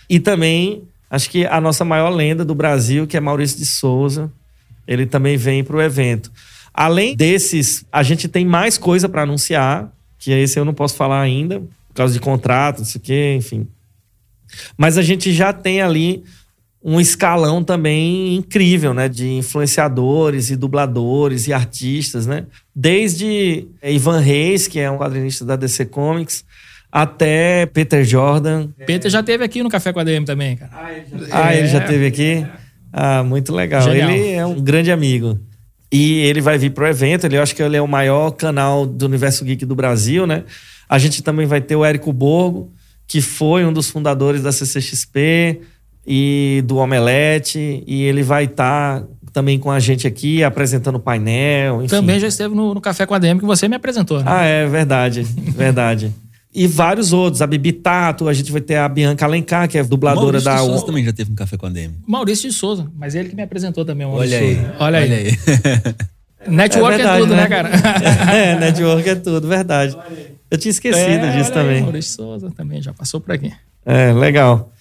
E 0.09 0.19
também, 0.19 0.83
acho 1.09 1.29
que 1.29 1.45
a 1.45 1.61
nossa 1.61 1.85
maior 1.85 2.09
lenda 2.09 2.43
do 2.43 2.55
Brasil, 2.55 3.05
que 3.05 3.15
é 3.15 3.19
Maurício 3.19 3.57
de 3.57 3.65
Souza, 3.65 4.31
ele 4.87 5.05
também 5.05 5.37
vem 5.37 5.63
pro 5.63 5.81
evento. 5.81 6.31
Além 6.73 7.15
desses, 7.15 7.85
a 7.91 8.01
gente 8.01 8.27
tem 8.27 8.43
mais 8.45 8.77
coisa 8.77 9.07
para 9.07 9.21
anunciar, 9.21 9.91
que 10.17 10.31
esse 10.31 10.59
eu 10.59 10.65
não 10.65 10.73
posso 10.73 10.95
falar 10.95 11.21
ainda, 11.21 11.59
por 11.59 11.93
causa 11.93 12.13
de 12.13 12.19
contrato, 12.19 12.79
não 12.79 12.85
sei 12.85 12.99
o 12.99 13.03
quê, 13.03 13.35
enfim. 13.37 13.67
Mas 14.77 14.97
a 14.97 15.01
gente 15.01 15.31
já 15.31 15.53
tem 15.53 15.81
ali 15.81 16.23
um 16.83 16.99
escalão 16.99 17.63
também 17.63 18.35
incrível, 18.35 18.93
né? 18.93 19.09
De 19.09 19.27
influenciadores 19.27 20.49
e 20.49 20.55
dubladores 20.55 21.47
e 21.47 21.53
artistas, 21.53 22.25
né? 22.25 22.45
Desde 22.73 23.67
Ivan 23.83 24.19
Reis, 24.19 24.67
que 24.67 24.79
é 24.79 24.89
um 24.89 24.97
quadrinista 24.97 25.43
da 25.43 25.55
DC 25.55 25.85
Comics, 25.85 26.45
até 26.91 27.65
Peter 27.67 28.03
Jordan. 28.03 28.69
Peter 28.85 29.09
já 29.11 29.21
teve 29.23 29.43
aqui 29.43 29.61
no 29.63 29.69
Café 29.69 29.93
com 29.93 29.99
a 29.99 30.03
DM 30.03 30.25
também, 30.25 30.55
cara. 30.57 30.71
Ah, 31.31 31.55
ele 31.55 31.67
já 31.67 31.79
É. 31.79 31.81
teve 31.81 32.05
aqui? 32.07 32.45
Ah, 32.91 33.23
muito 33.23 33.53
legal. 33.53 33.81
Genial. 33.83 34.09
Ele 34.09 34.31
é 34.31 34.45
um 34.45 34.59
grande 34.59 34.91
amigo. 34.91 35.39
E 35.91 36.19
ele 36.21 36.41
vai 36.41 36.57
vir 36.57 36.71
pro 36.71 36.85
evento, 36.87 37.25
ele 37.25 37.37
eu 37.37 37.41
acho 37.41 37.55
que 37.55 37.63
ele 37.63 37.75
é 37.77 37.81
o 37.81 37.87
maior 37.87 38.31
canal 38.31 38.85
do 38.85 39.05
Universo 39.05 39.43
Geek 39.43 39.65
do 39.65 39.75
Brasil, 39.75 40.27
né? 40.27 40.43
A 40.87 40.97
gente 40.99 41.21
também 41.23 41.45
vai 41.47 41.61
ter 41.61 41.75
o 41.75 41.83
Érico 41.83 42.11
Borgo, 42.13 42.71
que 43.07 43.21
foi 43.21 43.65
um 43.65 43.73
dos 43.73 43.89
fundadores 43.89 44.41
da 44.43 44.51
CCXP 44.51 45.61
e 46.05 46.63
do 46.65 46.77
Omelete, 46.77 47.83
e 47.87 48.03
ele 48.03 48.21
vai 48.23 48.45
estar 48.45 49.03
também 49.33 49.57
com 49.59 49.69
a 49.71 49.79
gente 49.79 50.05
aqui 50.07 50.43
apresentando 50.43 50.95
o 50.95 50.99
painel, 50.99 51.77
enfim. 51.83 51.87
Também 51.87 52.19
já 52.19 52.27
esteve 52.27 52.53
no, 52.55 52.73
no 52.73 52.81
Café 52.81 53.05
com 53.05 53.13
a 53.13 53.19
DM 53.19 53.39
que 53.39 53.45
você 53.45 53.67
me 53.67 53.75
apresentou, 53.75 54.17
né? 54.19 54.25
Ah, 54.27 54.43
é 54.43 54.65
verdade, 54.67 55.21
verdade. 55.23 56.11
E 56.53 56.65
vários 56.65 57.13
outros, 57.13 57.41
a 57.43 57.47
Bibi 57.47 57.71
Tato, 57.73 58.27
a 58.27 58.33
gente 58.33 58.51
vai 58.51 58.59
ter 58.59 58.75
a 58.77 58.89
Bianca 58.89 59.23
Alencar, 59.23 59.67
que 59.69 59.77
é 59.77 59.83
dubladora 59.83 60.41
Maurício 60.41 60.45
da 60.45 60.55
de 60.55 60.65
Souza 60.65 60.85
também 60.85 61.05
já 61.05 61.13
teve 61.13 61.31
um 61.31 61.35
café 61.35 61.57
com 61.57 61.67
a 61.67 61.69
DM. 61.69 61.93
Maurício 62.07 62.49
de 62.49 62.55
Souza, 62.55 62.91
mas 62.97 63.13
ele 63.13 63.29
que 63.29 63.35
me 63.35 63.43
apresentou 63.43 63.85
também. 63.85 64.07
o 64.07 64.11
Maurício 64.11 64.37
Olha 64.37 64.47
aí. 64.47 64.55
Souza. 64.55 64.75
Olha 64.79 64.99
aí. 64.99 65.37
Network 66.47 66.93
é, 66.93 66.97
verdade, 66.97 67.21
tudo, 67.21 67.35
né, 67.35 67.47
cara? 67.47 67.69
é, 68.33 68.55
network 68.59 69.09
é 69.09 69.15
tudo, 69.15 69.47
verdade. 69.47 69.95
Eu 70.49 70.57
tinha 70.57 70.71
esquecido 70.71 71.25
É, 71.25 71.37
disso 71.37 71.51
olha 71.51 71.61
aí, 71.61 71.67
também. 71.67 71.81
Maurício 71.81 72.11
de 72.11 72.15
Souza 72.15 72.51
também 72.55 72.81
já 72.81 72.93
passou 72.93 73.19
por 73.19 73.33
aqui. 73.33 73.51
É, 73.85 74.13
legal. 74.13 74.71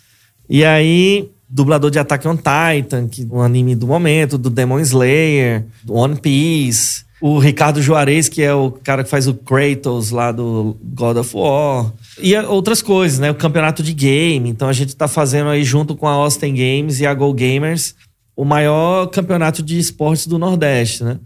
E 0.48 0.64
aí, 0.64 1.28
dublador 1.48 1.90
de 1.90 1.98
Attack 1.98 2.26
on 2.26 2.36
Titan, 2.36 3.08
que 3.08 3.26
um 3.30 3.42
anime 3.42 3.74
do 3.74 3.86
momento, 3.86 4.38
do 4.38 4.48
Demon 4.48 4.78
Slayer, 4.80 5.64
do 5.82 5.94
One 5.94 6.16
Piece. 6.16 7.04
O 7.20 7.38
Ricardo 7.38 7.82
Juarez, 7.82 8.28
que 8.28 8.42
é 8.42 8.54
o 8.54 8.70
cara 8.70 9.02
que 9.02 9.10
faz 9.10 9.26
o 9.26 9.34
Kratos 9.34 10.10
lá 10.10 10.30
do 10.30 10.76
God 10.82 11.16
of 11.16 11.36
War. 11.36 11.92
E 12.20 12.36
outras 12.36 12.80
coisas, 12.80 13.18
né? 13.18 13.30
O 13.30 13.34
campeonato 13.34 13.82
de 13.82 13.92
game. 13.92 14.48
Então 14.48 14.68
a 14.68 14.72
gente 14.72 14.94
tá 14.94 15.08
fazendo 15.08 15.50
aí 15.50 15.64
junto 15.64 15.96
com 15.96 16.06
a 16.06 16.12
Austin 16.12 16.54
Games 16.54 17.00
e 17.00 17.06
a 17.06 17.12
Go 17.14 17.32
Gamers 17.32 17.94
o 18.38 18.44
maior 18.44 19.08
campeonato 19.08 19.64
de 19.64 19.76
esportes 19.80 20.28
do 20.28 20.38
Nordeste, 20.38 21.02
né? 21.02 21.18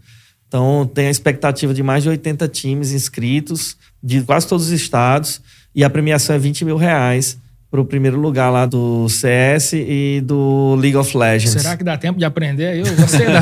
Então 0.47 0.89
tem 0.91 1.05
a 1.05 1.11
expectativa 1.11 1.71
de 1.71 1.83
mais 1.83 2.01
de 2.01 2.09
80 2.09 2.47
times 2.47 2.91
inscritos 2.91 3.77
de 4.01 4.23
quase 4.23 4.47
todos 4.47 4.65
os 4.65 4.71
estados 4.71 5.39
e 5.75 5.83
a 5.83 5.89
premiação 5.91 6.35
é 6.35 6.39
20 6.39 6.65
mil 6.65 6.75
reais 6.75 7.37
para 7.73 7.81
o 7.81 7.85
primeiro 7.85 8.19
lugar 8.19 8.51
lá 8.51 8.67
do 8.67 9.09
CS 9.09 9.73
e 9.73 10.21
do 10.23 10.75
League 10.75 10.95
of 10.95 11.17
Legends. 11.17 11.59
Será 11.59 11.75
que 11.75 11.83
dá 11.83 11.97
tempo 11.97 12.19
de 12.19 12.23
aprender? 12.23 12.77
Eu 12.77 12.95
gostei 12.95 13.25
da... 13.25 13.41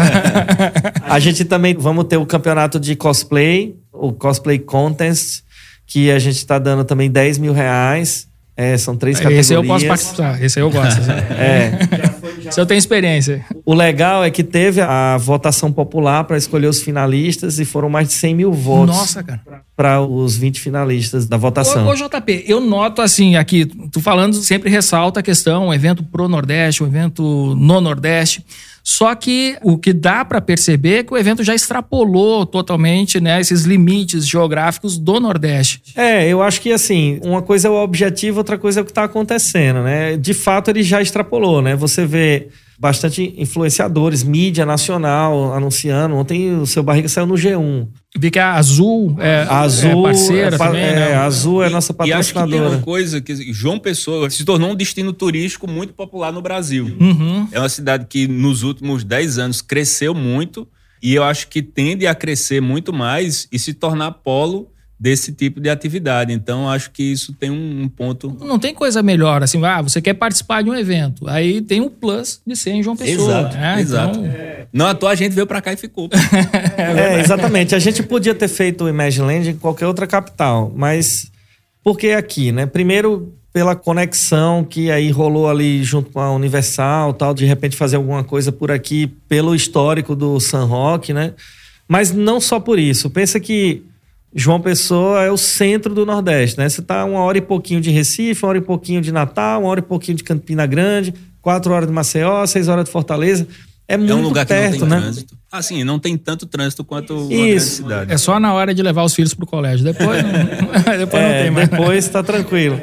A 1.03 1.19
gente 1.19 1.43
também 1.43 1.75
vamos 1.77 2.05
ter 2.05 2.15
o 2.15 2.25
campeonato 2.25 2.79
de 2.79 2.95
cosplay, 2.95 3.75
o 3.91 4.13
Cosplay 4.13 4.57
Contest, 4.57 5.43
que 5.85 6.09
a 6.09 6.17
gente 6.17 6.37
está 6.37 6.57
dando 6.57 6.85
também 6.85 7.11
10 7.11 7.39
mil 7.39 7.51
reais. 7.51 8.29
É, 8.55 8.77
são 8.77 8.95
três 8.95 9.17
categorias. 9.17 9.47
Esse 9.47 9.53
eu 9.53 9.65
posso 9.65 9.85
participar. 9.85 10.41
Esse 10.41 10.59
eu 10.61 10.71
gosto. 10.71 11.01
É. 11.37 12.10
Se 12.51 12.59
eu 12.59 12.65
tenho 12.65 12.77
experiência. 12.77 13.45
O 13.65 13.73
legal 13.73 14.23
é 14.23 14.29
que 14.29 14.43
teve 14.43 14.81
a 14.81 15.17
votação 15.17 15.71
popular 15.71 16.25
para 16.25 16.37
escolher 16.37 16.67
os 16.67 16.81
finalistas 16.81 17.59
e 17.59 17.65
foram 17.65 17.89
mais 17.89 18.09
de 18.09 18.13
100 18.13 18.35
mil 18.35 18.51
votos 18.51 18.95
Nossa, 18.95 19.23
cara. 19.23 19.41
para 19.75 20.01
os 20.01 20.35
20 20.35 20.59
finalistas 20.59 21.25
da 21.25 21.37
votação. 21.37 21.87
Ô, 21.87 21.91
ô, 21.91 21.95
JP, 21.95 22.45
eu 22.47 22.59
noto 22.59 23.01
assim, 23.01 23.35
aqui, 23.35 23.65
tu 23.91 24.01
falando, 24.01 24.33
sempre 24.35 24.69
ressalta 24.69 25.21
a 25.21 25.23
questão, 25.23 25.67
um 25.67 25.73
evento 25.73 26.03
pro 26.03 26.27
Nordeste, 26.27 26.83
um 26.83 26.87
evento 26.87 27.23
no 27.55 27.79
Nordeste. 27.79 28.45
Só 28.83 29.13
que 29.15 29.57
o 29.61 29.77
que 29.77 29.93
dá 29.93 30.25
para 30.25 30.41
perceber 30.41 30.99
é 30.99 31.03
que 31.03 31.13
o 31.13 31.17
evento 31.17 31.43
já 31.43 31.53
extrapolou 31.53 32.45
totalmente 32.45 33.19
né, 33.19 33.39
esses 33.39 33.63
limites 33.63 34.27
geográficos 34.27 34.97
do 34.97 35.19
Nordeste. 35.19 35.81
É, 35.95 36.27
eu 36.27 36.41
acho 36.41 36.61
que 36.61 36.71
assim, 36.71 37.19
uma 37.23 37.41
coisa 37.41 37.67
é 37.67 37.71
o 37.71 37.75
objetivo, 37.75 38.39
outra 38.39 38.57
coisa 38.57 38.79
é 38.79 38.81
o 38.81 38.85
que 38.85 38.91
está 38.91 39.03
acontecendo, 39.03 39.83
né? 39.83 40.17
De 40.17 40.33
fato, 40.33 40.69
ele 40.69 40.83
já 40.83 41.01
extrapolou, 41.01 41.61
né? 41.61 41.75
Você 41.75 42.05
vê 42.05 42.49
bastante 42.81 43.35
influenciadores, 43.37 44.23
mídia 44.23 44.65
nacional 44.65 45.53
anunciando. 45.53 46.15
Ontem 46.15 46.55
o 46.55 46.65
seu 46.65 46.81
barriga 46.81 47.07
saiu 47.07 47.27
no 47.27 47.35
G1. 47.35 47.87
Vi 48.17 48.31
que 48.31 48.39
a 48.39 48.55
Azul 48.55 49.15
é, 49.19 49.45
A 49.47 49.59
Azul 49.59 50.07
é 50.07 50.11
parceira 50.11 50.55
é, 50.55 50.57
também, 50.57 50.81
é, 50.81 50.95
né? 50.95 51.13
a 51.13 51.25
Azul 51.25 51.63
é 51.63 51.69
nossa 51.69 51.95
E 52.03 52.11
acho 52.11 52.29
que 52.29 52.33
tem 52.33 52.41
patrocinadora. 52.41 52.77
uma 52.77 52.81
coisa 52.81 53.21
que 53.21 53.53
João 53.53 53.77
Pessoa 53.77 54.27
se 54.31 54.43
tornou 54.43 54.71
um 54.71 54.75
destino 54.75 55.13
turístico 55.13 55.69
muito 55.69 55.93
popular 55.93 56.33
no 56.33 56.41
Brasil. 56.41 56.91
Uhum. 56.99 57.47
É 57.51 57.59
uma 57.59 57.69
cidade 57.69 58.07
que 58.09 58.27
nos 58.27 58.63
últimos 58.63 59.03
10 59.03 59.37
anos 59.37 59.61
cresceu 59.61 60.15
muito 60.15 60.67
e 61.03 61.13
eu 61.13 61.23
acho 61.23 61.49
que 61.49 61.61
tende 61.61 62.07
a 62.07 62.15
crescer 62.15 62.61
muito 62.61 62.91
mais 62.91 63.47
e 63.51 63.59
se 63.59 63.75
tornar 63.75 64.11
polo 64.11 64.70
desse 65.01 65.33
tipo 65.33 65.59
de 65.59 65.67
atividade. 65.67 66.31
Então, 66.31 66.69
acho 66.69 66.91
que 66.91 67.01
isso 67.01 67.33
tem 67.33 67.49
um, 67.49 67.81
um 67.81 67.89
ponto. 67.89 68.37
Não 68.39 68.59
tem 68.59 68.71
coisa 68.71 69.01
melhor, 69.01 69.41
assim, 69.41 69.59
ah, 69.65 69.81
você 69.81 69.99
quer 69.99 70.13
participar 70.13 70.61
de 70.61 70.69
um 70.69 70.75
evento. 70.75 71.27
Aí 71.27 71.59
tem 71.59 71.81
o 71.81 71.89
plus 71.89 72.39
de 72.45 72.55
ser 72.55 72.69
em 72.69 72.83
João 72.83 72.95
Pessoa. 72.95 73.39
Exato, 73.39 73.57
né? 73.57 73.81
exato. 73.81 74.19
Então, 74.19 74.67
Não 74.71 74.85
à 74.85 74.93
toa 74.93 75.09
a 75.09 75.15
gente 75.15 75.33
veio 75.33 75.47
pra 75.47 75.59
cá 75.59 75.73
e 75.73 75.77
ficou. 75.77 76.07
É, 76.77 77.19
exatamente. 77.19 77.73
A 77.73 77.79
gente 77.79 78.03
podia 78.03 78.35
ter 78.35 78.47
feito 78.47 78.83
o 78.83 78.89
Imagine 78.89 79.25
Land 79.25 79.49
em 79.49 79.57
qualquer 79.57 79.87
outra 79.87 80.05
capital, 80.05 80.71
mas 80.75 81.31
por 81.83 81.97
que 81.97 82.11
aqui, 82.11 82.51
né? 82.51 82.65
Primeiro, 82.65 83.33
pela 83.53 83.75
conexão 83.75 84.63
que 84.63 84.91
aí 84.91 85.09
rolou 85.09 85.49
ali 85.49 85.83
junto 85.83 86.11
com 86.11 86.19
a 86.19 86.31
Universal, 86.31 87.13
tal, 87.13 87.33
de 87.33 87.45
repente 87.45 87.75
fazer 87.75 87.95
alguma 87.95 88.23
coisa 88.23 88.51
por 88.51 88.71
aqui, 88.71 89.07
pelo 89.27 89.55
histórico 89.55 90.15
do 90.15 90.39
San 90.39 90.65
Roque, 90.65 91.13
né? 91.13 91.33
Mas 91.87 92.11
não 92.11 92.39
só 92.39 92.59
por 92.59 92.77
isso. 92.77 93.09
Pensa 93.09 93.39
que 93.39 93.83
João 94.33 94.61
Pessoa 94.61 95.23
é 95.23 95.29
o 95.31 95.37
centro 95.37 95.93
do 95.93 96.05
Nordeste, 96.05 96.57
né? 96.57 96.69
Você 96.69 96.81
tá 96.81 97.03
uma 97.05 97.19
hora 97.19 97.37
e 97.37 97.41
pouquinho 97.41 97.81
de 97.81 97.89
Recife, 97.91 98.43
uma 98.43 98.49
hora 98.49 98.57
e 98.57 98.61
pouquinho 98.61 99.01
de 99.01 99.11
Natal, 99.11 99.61
uma 99.61 99.69
hora 99.69 99.79
e 99.79 99.83
pouquinho 99.83 100.17
de 100.17 100.23
Campina 100.23 100.65
Grande, 100.65 101.13
quatro 101.41 101.73
horas 101.73 101.87
de 101.87 101.93
Maceió, 101.93 102.45
seis 102.45 102.67
horas 102.67 102.85
de 102.85 102.91
Fortaleza. 102.91 103.45
É 103.87 103.97
muito 103.97 104.13
é 104.13 104.15
um 104.15 104.21
lugar 104.21 104.45
que 104.45 104.53
perto, 104.53 104.79
não 104.79 104.87
tem 104.87 104.89
né? 104.89 105.01
trânsito. 105.01 105.37
Assim, 105.51 105.83
não 105.83 105.99
tem 105.99 106.15
tanto 106.17 106.45
trânsito 106.45 106.81
quanto 106.85 107.27
Isso. 107.29 107.77
cidade. 107.83 108.13
é 108.13 108.17
só 108.17 108.39
na 108.39 108.53
hora 108.53 108.73
de 108.73 108.81
levar 108.81 109.03
os 109.03 109.13
filhos 109.13 109.33
pro 109.33 109.45
colégio. 109.45 109.83
Depois, 109.83 110.23
não, 110.23 110.31
depois 110.97 111.21
não 111.23 111.29
É, 111.29 111.41
tem 111.43 111.51
mais. 111.51 111.67
depois 111.69 112.07
tá 112.07 112.23
tranquilo. 112.23 112.79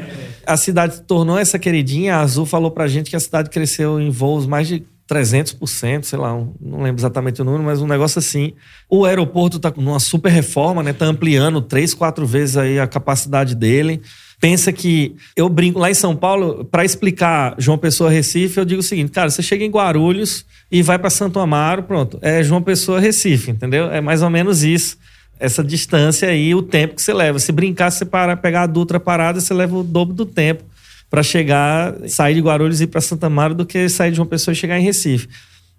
A 0.46 0.56
cidade 0.58 0.96
se 0.96 1.02
tornou 1.04 1.38
essa 1.38 1.58
queridinha. 1.58 2.16
A 2.16 2.20
Azul 2.20 2.44
falou 2.44 2.70
pra 2.70 2.86
gente 2.88 3.08
que 3.08 3.16
a 3.16 3.20
cidade 3.20 3.48
cresceu 3.48 3.98
em 3.98 4.10
voos 4.10 4.46
mais 4.46 4.68
de 4.68 4.82
300%, 5.08 6.04
sei 6.04 6.18
lá, 6.18 6.32
não 6.60 6.82
lembro 6.82 7.00
exatamente 7.00 7.40
o 7.40 7.44
número, 7.44 7.64
mas 7.64 7.80
um 7.80 7.86
negócio 7.86 8.18
assim. 8.18 8.52
O 8.90 9.06
aeroporto 9.06 9.58
tá 9.58 9.72
numa 9.74 9.98
super 9.98 10.30
reforma, 10.30 10.82
né? 10.82 10.92
Tá 10.92 11.06
ampliando 11.06 11.62
três, 11.62 11.94
quatro 11.94 12.26
vezes 12.26 12.58
aí 12.58 12.78
a 12.78 12.86
capacidade 12.86 13.54
dele. 13.54 14.02
Pensa 14.38 14.70
que 14.70 15.16
eu 15.34 15.48
brinco 15.48 15.78
lá 15.78 15.90
em 15.90 15.94
São 15.94 16.14
Paulo 16.14 16.64
para 16.64 16.84
explicar 16.84 17.54
João 17.58 17.78
Pessoa 17.78 18.10
Recife, 18.10 18.58
eu 18.58 18.64
digo 18.64 18.80
o 18.80 18.84
seguinte, 18.84 19.10
cara, 19.10 19.30
você 19.30 19.42
chega 19.42 19.64
em 19.64 19.70
Guarulhos 19.70 20.44
e 20.70 20.82
vai 20.82 20.98
para 20.98 21.10
Santo 21.10 21.40
Amaro, 21.40 21.82
pronto, 21.82 22.18
é 22.22 22.42
João 22.42 22.62
Pessoa 22.62 23.00
Recife, 23.00 23.50
entendeu? 23.50 23.90
É 23.90 24.00
mais 24.00 24.22
ou 24.22 24.30
menos 24.30 24.62
isso 24.62 24.98
essa 25.40 25.62
distância 25.62 26.28
aí, 26.28 26.54
o 26.54 26.62
tempo 26.62 26.96
que 26.96 27.02
você 27.02 27.14
leva. 27.14 27.38
Se 27.38 27.52
brincar, 27.52 27.90
você 27.90 28.04
para 28.04 28.36
pegar 28.36 28.62
a 28.62 28.66
Dutra 28.66 28.98
parada, 28.98 29.40
você 29.40 29.54
leva 29.54 29.76
o 29.76 29.82
dobro 29.82 30.14
do 30.14 30.26
tempo 30.26 30.64
para 31.10 31.22
chegar, 31.22 31.94
sair 32.08 32.34
de 32.34 32.40
Guarulhos 32.40 32.80
e 32.80 32.84
ir 32.84 32.88
para 32.88 33.00
Santa 33.00 33.26
Amaro 33.26 33.54
do 33.54 33.64
que 33.66 33.88
sair 33.88 34.12
de 34.12 34.20
uma 34.20 34.26
pessoa 34.26 34.52
e 34.52 34.56
chegar 34.56 34.78
em 34.78 34.82
Recife. 34.82 35.28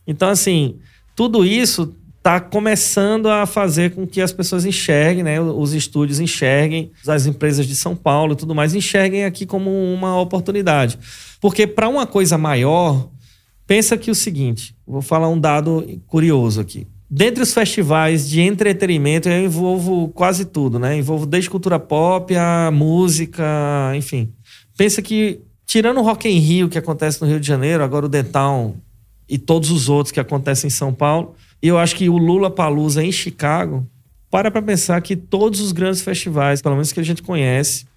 Então, 0.07 0.29
assim, 0.29 0.77
tudo 1.15 1.45
isso 1.45 1.95
está 2.17 2.39
começando 2.39 3.27
a 3.27 3.45
fazer 3.45 3.91
com 3.95 4.05
que 4.05 4.21
as 4.21 4.31
pessoas 4.31 4.65
enxerguem, 4.65 5.23
né? 5.23 5.39
Os 5.39 5.73
estúdios 5.73 6.19
enxerguem, 6.19 6.91
as 7.07 7.25
empresas 7.25 7.65
de 7.65 7.75
São 7.75 7.95
Paulo 7.95 8.33
e 8.33 8.35
tudo 8.35 8.53
mais 8.53 8.75
enxerguem 8.75 9.23
aqui 9.23 9.45
como 9.45 9.69
uma 9.71 10.19
oportunidade. 10.19 10.99
Porque 11.39 11.65
para 11.65 11.87
uma 11.87 12.05
coisa 12.05 12.37
maior, 12.37 13.09
pensa 13.65 13.97
que 13.97 14.11
o 14.11 14.15
seguinte, 14.15 14.75
vou 14.85 15.01
falar 15.01 15.29
um 15.29 15.39
dado 15.39 16.01
curioso 16.07 16.59
aqui. 16.59 16.87
dentre 17.09 17.41
os 17.41 17.53
festivais 17.53 18.29
de 18.29 18.41
entretenimento, 18.41 19.27
eu 19.27 19.43
envolvo 19.43 20.09
quase 20.09 20.45
tudo, 20.45 20.77
né? 20.77 20.95
Envolvo 20.97 21.25
desde 21.25 21.49
cultura 21.49 21.79
pop 21.79 22.35
a 22.35 22.69
música, 22.71 23.43
enfim. 23.95 24.31
Pensa 24.79 25.01
que, 25.01 25.41
tirando 25.65 25.97
o 25.97 26.01
Rock 26.01 26.29
in 26.29 26.39
Rio, 26.39 26.69
que 26.69 26.77
acontece 26.77 27.21
no 27.21 27.27
Rio 27.27 27.37
de 27.37 27.45
Janeiro, 27.45 27.83
agora 27.83 28.05
o 28.05 28.09
Town 28.23 28.77
e 29.27 29.37
todos 29.37 29.71
os 29.71 29.89
outros 29.89 30.13
que 30.13 30.21
acontecem 30.21 30.69
em 30.69 30.71
São 30.71 30.93
Paulo, 30.93 31.35
e 31.61 31.67
eu 31.67 31.77
acho 31.77 31.97
que 31.97 32.07
o 32.07 32.17
Lula 32.17 32.49
Palusa 32.49 33.03
em 33.03 33.11
Chicago, 33.11 33.85
para 34.31 34.49
para 34.49 34.61
pensar 34.61 35.01
que 35.01 35.17
todos 35.17 35.59
os 35.59 35.73
grandes 35.73 36.01
festivais, 36.01 36.61
pelo 36.61 36.75
menos 36.75 36.93
que 36.93 36.99
a 37.01 37.03
gente 37.03 37.21
conhece, 37.21 37.87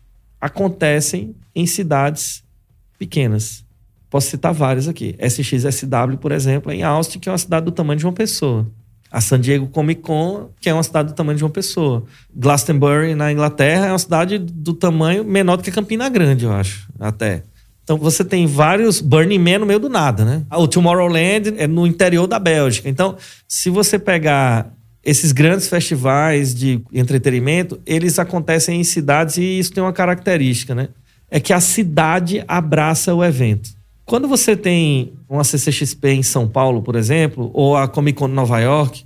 acontecem 0.40 1.36
em 1.54 1.66
cidades 1.66 2.42
pequenas. 2.98 3.64
Posso 4.10 4.30
citar 4.30 4.52
várias 4.52 4.88
aqui. 4.88 5.14
SXSW, 5.20 6.18
por 6.20 6.32
exemplo, 6.32 6.72
em 6.72 6.82
Austin, 6.82 7.20
que 7.20 7.28
é 7.28 7.32
uma 7.32 7.38
cidade 7.38 7.64
do 7.64 7.70
tamanho 7.70 8.00
de 8.00 8.06
uma 8.06 8.12
pessoa. 8.12 8.66
A 9.12 9.20
San 9.20 9.38
Diego 9.38 9.66
Comic 9.68 10.00
Con, 10.00 10.48
que 10.58 10.70
é 10.70 10.74
uma 10.74 10.82
cidade 10.82 11.10
do 11.10 11.14
tamanho 11.14 11.36
de 11.36 11.44
uma 11.44 11.50
pessoa. 11.50 12.04
Glastonbury, 12.34 13.14
na 13.14 13.30
Inglaterra, 13.30 13.86
é 13.86 13.92
uma 13.92 13.98
cidade 13.98 14.38
do 14.38 14.72
tamanho 14.72 15.22
menor 15.22 15.56
do 15.56 15.62
que 15.62 15.70
Campina 15.70 16.08
Grande, 16.08 16.46
eu 16.46 16.52
acho, 16.52 16.88
até. 16.98 17.42
Então 17.84 17.98
você 17.98 18.24
tem 18.24 18.46
vários 18.46 19.00
Burning 19.00 19.38
Man 19.38 19.58
no 19.58 19.66
meio 19.66 19.78
do 19.80 19.88
nada, 19.88 20.24
né? 20.24 20.42
O 20.50 20.66
Tomorrowland 20.66 21.54
é 21.58 21.66
no 21.66 21.86
interior 21.86 22.26
da 22.26 22.38
Bélgica. 22.38 22.88
Então, 22.88 23.16
se 23.46 23.68
você 23.68 23.98
pegar 23.98 24.72
esses 25.04 25.32
grandes 25.32 25.68
festivais 25.68 26.54
de 26.54 26.80
entretenimento, 26.92 27.80
eles 27.84 28.18
acontecem 28.18 28.80
em 28.80 28.84
cidades 28.84 29.36
e 29.36 29.58
isso 29.58 29.72
tem 29.72 29.82
uma 29.82 29.92
característica, 29.92 30.74
né? 30.74 30.88
É 31.28 31.40
que 31.40 31.52
a 31.52 31.60
cidade 31.60 32.44
abraça 32.46 33.14
o 33.14 33.24
evento. 33.24 33.70
Quando 34.04 34.28
você 34.28 34.56
tem 34.56 35.12
uma 35.28 35.44
CCXP 35.44 36.10
em 36.10 36.22
São 36.22 36.48
Paulo, 36.48 36.82
por 36.82 36.96
exemplo, 36.96 37.50
ou 37.54 37.76
a 37.76 37.86
Comic 37.88 38.18
Con 38.18 38.28
Nova 38.28 38.58
York, 38.60 39.04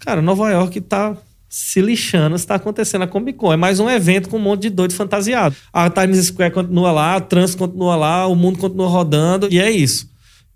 cara, 0.00 0.20
Nova 0.20 0.50
York 0.50 0.80
tá 0.82 1.16
se 1.54 1.80
lixando 1.80 2.34
está 2.34 2.56
acontecendo 2.56 3.02
a 3.02 3.06
Comic 3.06 3.38
Con. 3.38 3.52
É 3.52 3.56
mais 3.56 3.78
um 3.78 3.88
evento 3.88 4.28
com 4.28 4.38
um 4.38 4.40
monte 4.40 4.62
de 4.62 4.70
doido 4.70 4.92
fantasiado. 4.92 5.54
A 5.72 5.88
Times 5.88 6.26
Square 6.26 6.52
continua 6.52 6.90
lá, 6.90 7.14
a 7.14 7.20
trânsito 7.20 7.58
continua 7.58 7.94
lá, 7.94 8.26
o 8.26 8.34
mundo 8.34 8.58
continua 8.58 8.88
rodando 8.88 9.48
e 9.48 9.60
é 9.60 9.70
isso. 9.70 10.10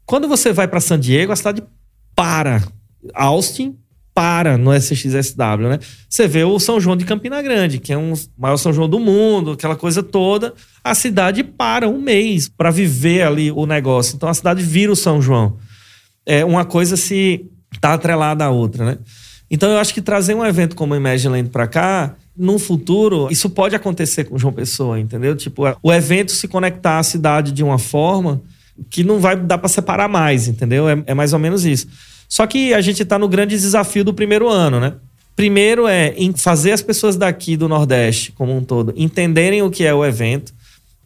Quando 0.04 0.26
você 0.26 0.52
vai 0.52 0.66
para 0.66 0.80
San 0.80 0.98
Diego, 0.98 1.30
a 1.30 1.36
cidade 1.36 1.62
para. 2.16 2.64
Austin 3.14 3.78
para 4.18 4.58
no 4.58 4.74
SXSW, 4.74 5.68
né? 5.68 5.78
Você 6.08 6.26
vê 6.26 6.42
o 6.42 6.58
São 6.58 6.80
João 6.80 6.96
de 6.96 7.04
Campina 7.04 7.40
Grande, 7.40 7.78
que 7.78 7.92
é 7.92 7.96
um 7.96 8.14
maior 8.36 8.56
São 8.56 8.72
João 8.72 8.88
do 8.88 8.98
mundo, 8.98 9.52
aquela 9.52 9.76
coisa 9.76 10.02
toda. 10.02 10.54
A 10.82 10.92
cidade 10.92 11.44
para 11.44 11.88
um 11.88 12.00
mês 12.00 12.48
para 12.48 12.72
viver 12.72 13.22
ali 13.22 13.52
o 13.52 13.64
negócio. 13.64 14.16
Então 14.16 14.28
a 14.28 14.34
cidade 14.34 14.60
vira 14.60 14.90
o 14.90 14.96
São 14.96 15.22
João. 15.22 15.56
É 16.26 16.44
uma 16.44 16.64
coisa 16.64 16.96
se 16.96 17.46
tá 17.80 17.94
atrelada 17.94 18.44
à 18.44 18.50
outra, 18.50 18.84
né? 18.84 18.98
Então 19.48 19.70
eu 19.70 19.78
acho 19.78 19.94
que 19.94 20.02
trazer 20.02 20.34
um 20.34 20.44
evento 20.44 20.74
como 20.74 20.94
o 20.94 20.96
Imagineland 20.96 21.50
para 21.50 21.68
cá, 21.68 22.16
no 22.36 22.58
futuro, 22.58 23.28
isso 23.30 23.48
pode 23.48 23.76
acontecer 23.76 24.24
com 24.24 24.36
João 24.36 24.52
Pessoa, 24.52 24.98
entendeu? 24.98 25.36
Tipo, 25.36 25.62
o 25.80 25.92
evento 25.92 26.32
se 26.32 26.48
conectar 26.48 26.98
à 26.98 27.04
cidade 27.04 27.52
de 27.52 27.62
uma 27.62 27.78
forma 27.78 28.42
que 28.90 29.04
não 29.04 29.20
vai 29.20 29.36
dar 29.36 29.58
para 29.58 29.68
separar 29.68 30.08
mais, 30.08 30.48
entendeu? 30.48 30.88
É, 30.88 31.00
é 31.06 31.14
mais 31.14 31.32
ou 31.32 31.38
menos 31.38 31.64
isso. 31.64 31.86
Só 32.28 32.46
que 32.46 32.74
a 32.74 32.80
gente 32.80 33.02
está 33.02 33.18
no 33.18 33.28
grande 33.28 33.58
desafio 33.58 34.04
do 34.04 34.12
primeiro 34.12 34.48
ano, 34.48 34.78
né? 34.78 34.94
Primeiro 35.34 35.86
é 35.86 36.14
fazer 36.36 36.72
as 36.72 36.82
pessoas 36.82 37.16
daqui 37.16 37.56
do 37.56 37.68
Nordeste, 37.68 38.32
como 38.32 38.54
um 38.56 38.62
todo, 38.62 38.92
entenderem 38.96 39.62
o 39.62 39.70
que 39.70 39.84
é 39.84 39.94
o 39.94 40.04
evento, 40.04 40.52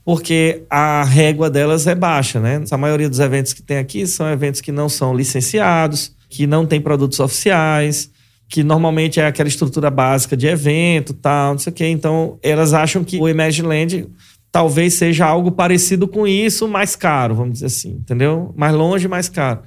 porque 0.04 0.62
a 0.68 1.04
régua 1.04 1.48
delas 1.48 1.86
é 1.86 1.94
baixa, 1.94 2.40
né? 2.40 2.64
A 2.70 2.76
maioria 2.76 3.08
dos 3.08 3.20
eventos 3.20 3.52
que 3.52 3.62
tem 3.62 3.78
aqui 3.78 4.06
são 4.06 4.28
eventos 4.28 4.60
que 4.60 4.72
não 4.72 4.88
são 4.88 5.14
licenciados, 5.14 6.12
que 6.28 6.46
não 6.46 6.66
têm 6.66 6.80
produtos 6.80 7.20
oficiais, 7.20 8.10
que 8.48 8.64
normalmente 8.64 9.20
é 9.20 9.26
aquela 9.26 9.48
estrutura 9.48 9.90
básica 9.90 10.36
de 10.36 10.46
evento, 10.46 11.14
tal, 11.14 11.52
não 11.52 11.58
sei 11.58 11.70
o 11.70 11.74
quê. 11.74 11.86
Então, 11.86 12.38
elas 12.42 12.74
acham 12.74 13.04
que 13.04 13.18
o 13.18 13.28
Imagine 13.28 13.68
Land 13.68 14.08
talvez 14.50 14.94
seja 14.94 15.24
algo 15.24 15.52
parecido 15.52 16.08
com 16.08 16.26
isso, 16.26 16.66
mais 16.66 16.96
caro, 16.96 17.34
vamos 17.34 17.54
dizer 17.54 17.66
assim, 17.66 17.90
entendeu? 18.00 18.52
Mais 18.56 18.74
longe, 18.74 19.08
mais 19.08 19.28
caro. 19.28 19.60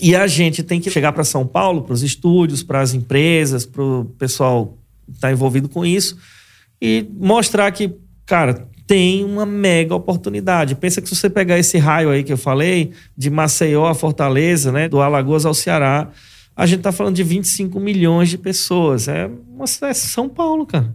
E 0.00 0.14
a 0.14 0.26
gente 0.26 0.62
tem 0.62 0.80
que 0.80 0.90
chegar 0.90 1.12
para 1.12 1.24
São 1.24 1.46
Paulo, 1.46 1.82
para 1.82 1.92
os 1.92 2.02
estúdios, 2.02 2.62
para 2.62 2.80
as 2.80 2.94
empresas, 2.94 3.66
para 3.66 3.82
o 3.82 4.04
pessoal 4.18 4.78
que 5.06 5.12
está 5.12 5.30
envolvido 5.32 5.68
com 5.68 5.84
isso 5.84 6.18
e 6.80 7.06
mostrar 7.18 7.70
que, 7.72 7.92
cara, 8.24 8.68
tem 8.86 9.24
uma 9.24 9.44
mega 9.44 9.94
oportunidade. 9.94 10.74
Pensa 10.74 11.02
que 11.02 11.08
se 11.08 11.16
você 11.16 11.28
pegar 11.28 11.58
esse 11.58 11.76
raio 11.76 12.10
aí 12.10 12.22
que 12.22 12.32
eu 12.32 12.38
falei, 12.38 12.92
de 13.16 13.28
Maceió 13.28 13.86
a 13.86 13.94
Fortaleza, 13.94 14.72
né, 14.72 14.88
do 14.88 15.00
Alagoas 15.00 15.44
ao 15.44 15.54
Ceará, 15.54 16.10
a 16.56 16.66
gente 16.66 16.78
está 16.78 16.90
falando 16.90 17.16
de 17.16 17.22
25 17.22 17.78
milhões 17.78 18.30
de 18.30 18.38
pessoas. 18.38 19.06
É, 19.08 19.30
uma, 19.48 19.64
é 19.82 19.94
São 19.94 20.28
Paulo, 20.28 20.64
cara. 20.64 20.94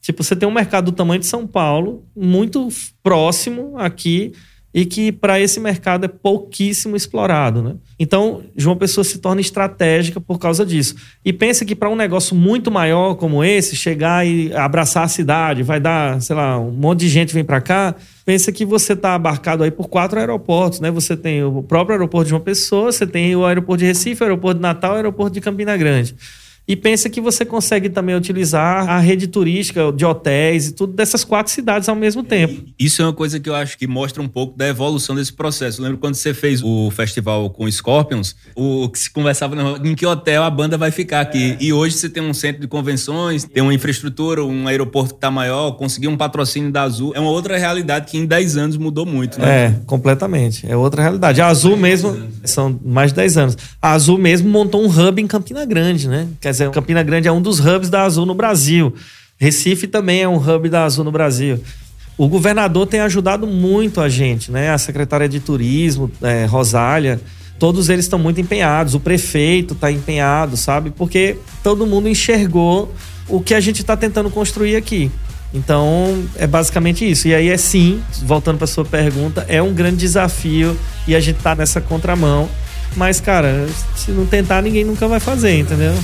Tipo, 0.00 0.22
você 0.22 0.34
tem 0.34 0.48
um 0.48 0.52
mercado 0.52 0.86
do 0.86 0.92
tamanho 0.92 1.20
de 1.20 1.26
São 1.26 1.46
Paulo, 1.46 2.04
muito 2.14 2.68
próximo 3.02 3.78
aqui, 3.78 4.32
e 4.74 4.86
que 4.86 5.12
para 5.12 5.38
esse 5.38 5.60
mercado 5.60 6.04
é 6.04 6.08
pouquíssimo 6.08 6.96
explorado. 6.96 7.62
Né? 7.62 7.74
Então, 7.98 8.42
João 8.56 8.76
Pessoa 8.76 9.04
se 9.04 9.18
torna 9.18 9.40
estratégica 9.40 10.20
por 10.20 10.38
causa 10.38 10.64
disso. 10.64 10.94
E 11.24 11.32
pensa 11.32 11.64
que 11.64 11.76
para 11.76 11.90
um 11.90 11.96
negócio 11.96 12.34
muito 12.34 12.70
maior 12.70 13.14
como 13.14 13.44
esse, 13.44 13.76
chegar 13.76 14.26
e 14.26 14.52
abraçar 14.54 15.04
a 15.04 15.08
cidade, 15.08 15.62
vai 15.62 15.78
dar, 15.78 16.20
sei 16.22 16.34
lá, 16.34 16.58
um 16.58 16.70
monte 16.70 17.00
de 17.00 17.08
gente 17.08 17.34
vem 17.34 17.44
para 17.44 17.60
cá, 17.60 17.94
pensa 18.24 18.50
que 18.50 18.64
você 18.64 18.94
está 18.94 19.14
abarcado 19.14 19.62
aí 19.62 19.70
por 19.70 19.88
quatro 19.88 20.18
aeroportos. 20.18 20.80
Né? 20.80 20.90
Você 20.90 21.16
tem 21.16 21.44
o 21.44 21.62
próprio 21.62 21.94
aeroporto 21.94 22.24
de 22.24 22.30
João 22.30 22.42
Pessoa, 22.42 22.90
você 22.90 23.06
tem 23.06 23.36
o 23.36 23.44
aeroporto 23.44 23.80
de 23.80 23.86
Recife, 23.86 24.22
o 24.22 24.24
aeroporto 24.24 24.56
de 24.56 24.62
Natal 24.62 24.92
o 24.92 24.96
aeroporto 24.96 25.34
de 25.34 25.40
Campina 25.40 25.76
Grande 25.76 26.16
e 26.66 26.76
pensa 26.76 27.10
que 27.10 27.20
você 27.20 27.44
consegue 27.44 27.88
também 27.88 28.14
utilizar 28.14 28.88
a 28.88 28.98
rede 28.98 29.26
turística 29.26 29.92
de 29.92 30.04
hotéis 30.04 30.68
e 30.68 30.72
tudo 30.72 30.92
dessas 30.92 31.24
quatro 31.24 31.52
cidades 31.52 31.88
ao 31.88 31.96
mesmo 31.96 32.22
tempo. 32.22 32.64
Isso 32.78 33.02
é 33.02 33.04
uma 33.04 33.12
coisa 33.12 33.40
que 33.40 33.48
eu 33.48 33.54
acho 33.54 33.76
que 33.76 33.86
mostra 33.86 34.22
um 34.22 34.28
pouco 34.28 34.56
da 34.56 34.68
evolução 34.68 35.16
desse 35.16 35.32
processo. 35.32 35.80
Eu 35.80 35.84
lembro 35.84 35.98
quando 35.98 36.14
você 36.14 36.32
fez 36.32 36.62
o 36.62 36.90
festival 36.90 37.50
com 37.50 37.70
Scorpions, 37.70 38.36
o 38.54 38.88
que 38.88 38.98
se 38.98 39.10
conversava 39.10 39.56
em 39.84 39.94
que 39.94 40.06
hotel 40.06 40.44
a 40.44 40.50
banda 40.50 40.78
vai 40.78 40.90
ficar 40.90 41.20
aqui. 41.20 41.52
É. 41.52 41.56
E 41.60 41.72
hoje 41.72 41.96
você 41.96 42.08
tem 42.08 42.22
um 42.22 42.32
centro 42.32 42.60
de 42.60 42.68
convenções, 42.68 43.44
tem 43.44 43.62
uma 43.62 43.74
infraestrutura, 43.74 44.44
um 44.44 44.68
aeroporto 44.68 45.10
que 45.10 45.18
está 45.18 45.30
maior, 45.30 45.72
conseguir 45.72 46.08
um 46.08 46.16
patrocínio 46.16 46.70
da 46.70 46.82
Azul. 46.82 47.12
É 47.14 47.20
uma 47.20 47.30
outra 47.30 47.58
realidade 47.58 48.10
que 48.10 48.16
em 48.16 48.24
10 48.24 48.56
anos 48.56 48.76
mudou 48.76 49.04
muito, 49.04 49.40
né? 49.40 49.66
É, 49.66 49.74
completamente. 49.84 50.66
É 50.68 50.76
outra 50.76 51.02
realidade. 51.02 51.40
A 51.40 51.48
Azul 51.48 51.76
mesmo, 51.76 52.16
são 52.44 52.78
mais 52.84 53.10
de 53.10 53.16
10 53.16 53.36
anos. 53.36 53.58
A 53.80 53.92
Azul 53.92 54.16
mesmo 54.16 54.48
montou 54.48 54.82
um 54.82 54.86
hub 54.86 55.20
em 55.20 55.26
Campina 55.26 55.64
Grande, 55.64 56.08
né? 56.08 56.28
Quer 56.40 56.51
dizer, 56.52 56.70
Campina 56.70 57.02
Grande 57.02 57.28
é 57.28 57.32
um 57.32 57.42
dos 57.42 57.58
hubs 57.58 57.90
da 57.90 58.02
Azul 58.02 58.24
no 58.24 58.34
Brasil. 58.34 58.94
Recife 59.38 59.86
também 59.86 60.22
é 60.22 60.28
um 60.28 60.36
hub 60.36 60.68
da 60.68 60.84
Azul 60.84 61.04
no 61.04 61.10
Brasil. 61.10 61.60
O 62.16 62.28
governador 62.28 62.86
tem 62.86 63.00
ajudado 63.00 63.46
muito 63.46 64.00
a 64.00 64.08
gente, 64.08 64.52
né? 64.52 64.70
A 64.70 64.78
secretária 64.78 65.28
de 65.28 65.40
Turismo, 65.40 66.10
é, 66.22 66.44
Rosália, 66.44 67.20
todos 67.58 67.88
eles 67.88 68.04
estão 68.04 68.18
muito 68.18 68.40
empenhados. 68.40 68.94
O 68.94 69.00
prefeito 69.00 69.74
está 69.74 69.90
empenhado, 69.90 70.56
sabe? 70.56 70.90
Porque 70.90 71.38
todo 71.62 71.86
mundo 71.86 72.08
enxergou 72.08 72.94
o 73.28 73.40
que 73.40 73.54
a 73.54 73.60
gente 73.60 73.80
está 73.80 73.96
tentando 73.96 74.30
construir 74.30 74.76
aqui. 74.76 75.10
Então, 75.54 76.24
é 76.36 76.46
basicamente 76.46 77.08
isso. 77.08 77.28
E 77.28 77.34
aí 77.34 77.48
é 77.48 77.56
sim, 77.56 78.00
voltando 78.24 78.58
para 78.58 78.66
sua 78.66 78.84
pergunta, 78.84 79.44
é 79.48 79.62
um 79.62 79.72
grande 79.72 79.96
desafio 79.96 80.76
e 81.06 81.14
a 81.14 81.20
gente 81.20 81.36
está 81.36 81.54
nessa 81.54 81.80
contramão. 81.80 82.48
Mas, 82.96 83.20
cara, 83.20 83.66
se 83.96 84.10
não 84.10 84.26
tentar, 84.26 84.62
ninguém 84.62 84.84
nunca 84.84 85.08
vai 85.08 85.20
fazer, 85.20 85.58
entendeu? 85.58 85.94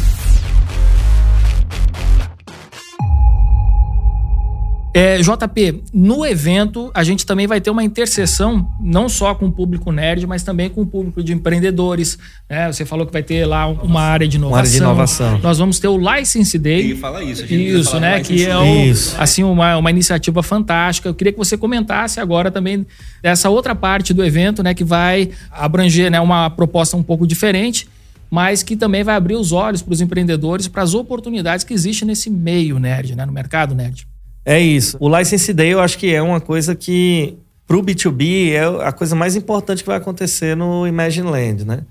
É, 4.99 5.16
JP, 5.18 5.84
no 5.94 6.26
evento 6.26 6.90
a 6.92 7.05
gente 7.05 7.24
também 7.24 7.46
vai 7.46 7.61
ter 7.61 7.70
uma 7.70 7.84
interseção, 7.84 8.68
não 8.80 9.09
só 9.09 9.32
com 9.32 9.46
o 9.46 9.53
público 9.53 9.92
nerd, 9.92 10.26
mas 10.26 10.42
também 10.42 10.68
com 10.68 10.80
o 10.80 10.86
público 10.86 11.22
de 11.22 11.32
empreendedores. 11.32 12.18
Né? 12.51 12.66
Você 12.72 12.84
falou 12.84 13.07
que 13.07 13.12
vai 13.12 13.22
ter 13.22 13.46
lá 13.46 13.68
uma 13.68 14.03
área 14.03 14.26
de 14.26 14.38
inovação. 14.38 14.57
Uma 14.57 14.59
área 14.59 14.70
de 14.70 14.76
inovação. 14.76 15.38
Nós 15.38 15.57
vamos 15.57 15.78
ter 15.78 15.86
o 15.86 15.96
License 15.96 16.59
Day. 16.59 16.90
E 16.90 16.96
fala 16.96 17.22
isso, 17.22 17.44
a 17.44 17.46
gente 17.46 17.78
Isso, 17.78 18.01
né? 18.01 18.18
Que 18.18 18.44
é 18.44 18.59
um, 18.59 18.92
assim, 19.18 19.44
uma, 19.44 19.76
uma 19.76 19.88
iniciativa 19.88 20.42
fantástica. 20.42 21.09
Eu 21.09 21.14
queria 21.14 21.32
que 21.32 21.38
você 21.38 21.57
comentasse 21.57 22.18
agora 22.18 22.51
também 22.51 22.84
dessa 23.22 23.49
outra 23.49 23.76
parte 23.76 24.12
do 24.12 24.24
evento, 24.24 24.64
né? 24.64 24.74
Que 24.74 24.82
vai 24.82 25.30
abranger 25.53 26.11
né, 26.11 26.18
uma 26.20 26.51
proposta 26.51 26.96
um 26.96 27.05
pouco 27.05 27.24
diferente 27.24 27.86
mas 28.30 28.62
que 28.62 28.76
também 28.76 29.03
vai 29.03 29.14
abrir 29.14 29.36
os 29.36 29.53
olhos 29.53 29.80
para 29.80 29.94
os 29.94 30.01
empreendedores 30.03 30.68
para 30.68 30.82
as 30.82 30.92
oportunidades 30.92 31.64
que 31.64 31.72
existem 31.72 32.07
nesse 32.07 32.28
meio 32.28 32.78
nerd, 32.78 33.16
né, 33.16 33.24
no 33.24 33.32
mercado 33.32 33.74
nerd. 33.74 34.07
É 34.49 34.59
isso. 34.59 34.96
O 34.99 35.14
License 35.14 35.53
Day 35.53 35.74
eu 35.74 35.78
acho 35.78 35.99
que 35.99 36.11
é 36.11 36.22
uma 36.22 36.40
coisa 36.40 36.74
que, 36.74 37.36
para 37.66 37.76
o 37.76 37.82
B2B, 37.82 38.53
é 38.53 38.64
a 38.82 38.90
coisa 38.90 39.14
mais 39.14 39.36
importante 39.36 39.82
que 39.82 39.86
vai 39.86 39.99
acontecer 39.99 40.57
no 40.57 40.86
Imagine 40.86 41.28
Land, 41.28 41.66
né? 41.66 41.82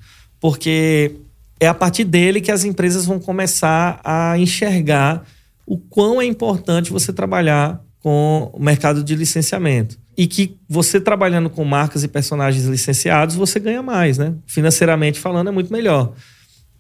Porque 0.42 1.12
é 1.60 1.68
a 1.68 1.74
partir 1.76 2.04
dele 2.04 2.42
que 2.42 2.52
as 2.52 2.64
empresas 2.64 3.06
vão 3.06 3.20
começar 3.20 4.02
a 4.04 4.40
enxergar 4.40 5.24
o 5.68 5.78
quão 5.78 6.20
é 6.20 6.26
importante 6.26 6.92
você 6.92 7.14
trabalhar 7.14 7.80
com 8.00 8.50
o 8.52 8.60
mercado 8.60 9.04
de 9.04 9.16
licenciamento. 9.16 9.96
E 10.18 10.26
que 10.26 10.58
você 10.68 11.00
trabalhando 11.00 11.52
com 11.52 11.64
marcas 11.64 12.04
e 12.04 12.08
personagens 12.08 12.66
licenciados, 12.66 13.36
você 13.36 13.60
ganha 13.60 13.84
mais, 13.84 14.18
né? 14.18 14.34
Financeiramente 14.48 15.20
falando, 15.20 15.50
é 15.50 15.52
muito 15.52 15.72
melhor. 15.72 16.14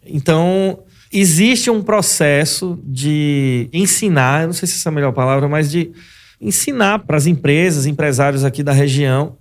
Então, 0.03 0.80
existe 1.12 1.70
um 1.70 1.82
processo 1.82 2.80
de 2.84 3.70
ensinar, 3.72 4.45
não 4.45 4.53
sei 4.53 4.68
se 4.68 4.76
essa 4.76 4.89
é 4.89 4.91
a 4.91 4.93
melhor 4.93 5.14
palavra, 5.14 5.47
mas 5.47 5.72
de 5.72 5.91
ensinar 6.39 6.99
para 6.99 7.18
as 7.18 7.26
empresas, 7.26 7.86
empresários 7.86 8.43
aqui 8.43 8.62
da 8.62 8.72
região, 8.72 9.38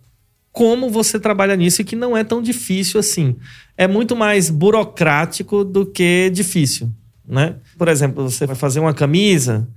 como 0.52 0.88
você 0.88 1.20
trabalha 1.20 1.54
nisso 1.54 1.82
e 1.82 1.84
que 1.84 1.94
não 1.94 2.16
é 2.16 2.24
tão 2.24 2.40
difícil 2.40 2.98
assim. 2.98 3.36
É 3.76 3.86
muito 3.86 4.16
mais 4.16 4.48
burocrático 4.48 5.62
do 5.62 5.84
que 5.84 6.30
difícil, 6.30 6.90
né? 7.28 7.56
Por 7.76 7.88
exemplo, 7.88 8.28
você 8.30 8.46
vai 8.46 8.56
fazer 8.56 8.80
uma 8.80 8.94
camisa, 8.94 9.68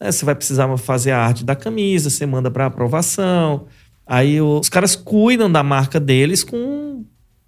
né? 0.00 0.10
você 0.10 0.24
vai 0.24 0.34
precisar 0.34 0.76
fazer 0.78 1.12
a 1.12 1.18
arte 1.18 1.44
da 1.44 1.54
camisa, 1.54 2.10
você 2.10 2.26
manda 2.26 2.50
para 2.50 2.66
aprovação. 2.66 3.66
Aí 4.04 4.40
os 4.40 4.68
caras 4.68 4.96
cuidam 4.96 5.50
da 5.50 5.62
marca 5.62 6.00
deles 6.00 6.42
com 6.42 6.56
o 6.56 7.06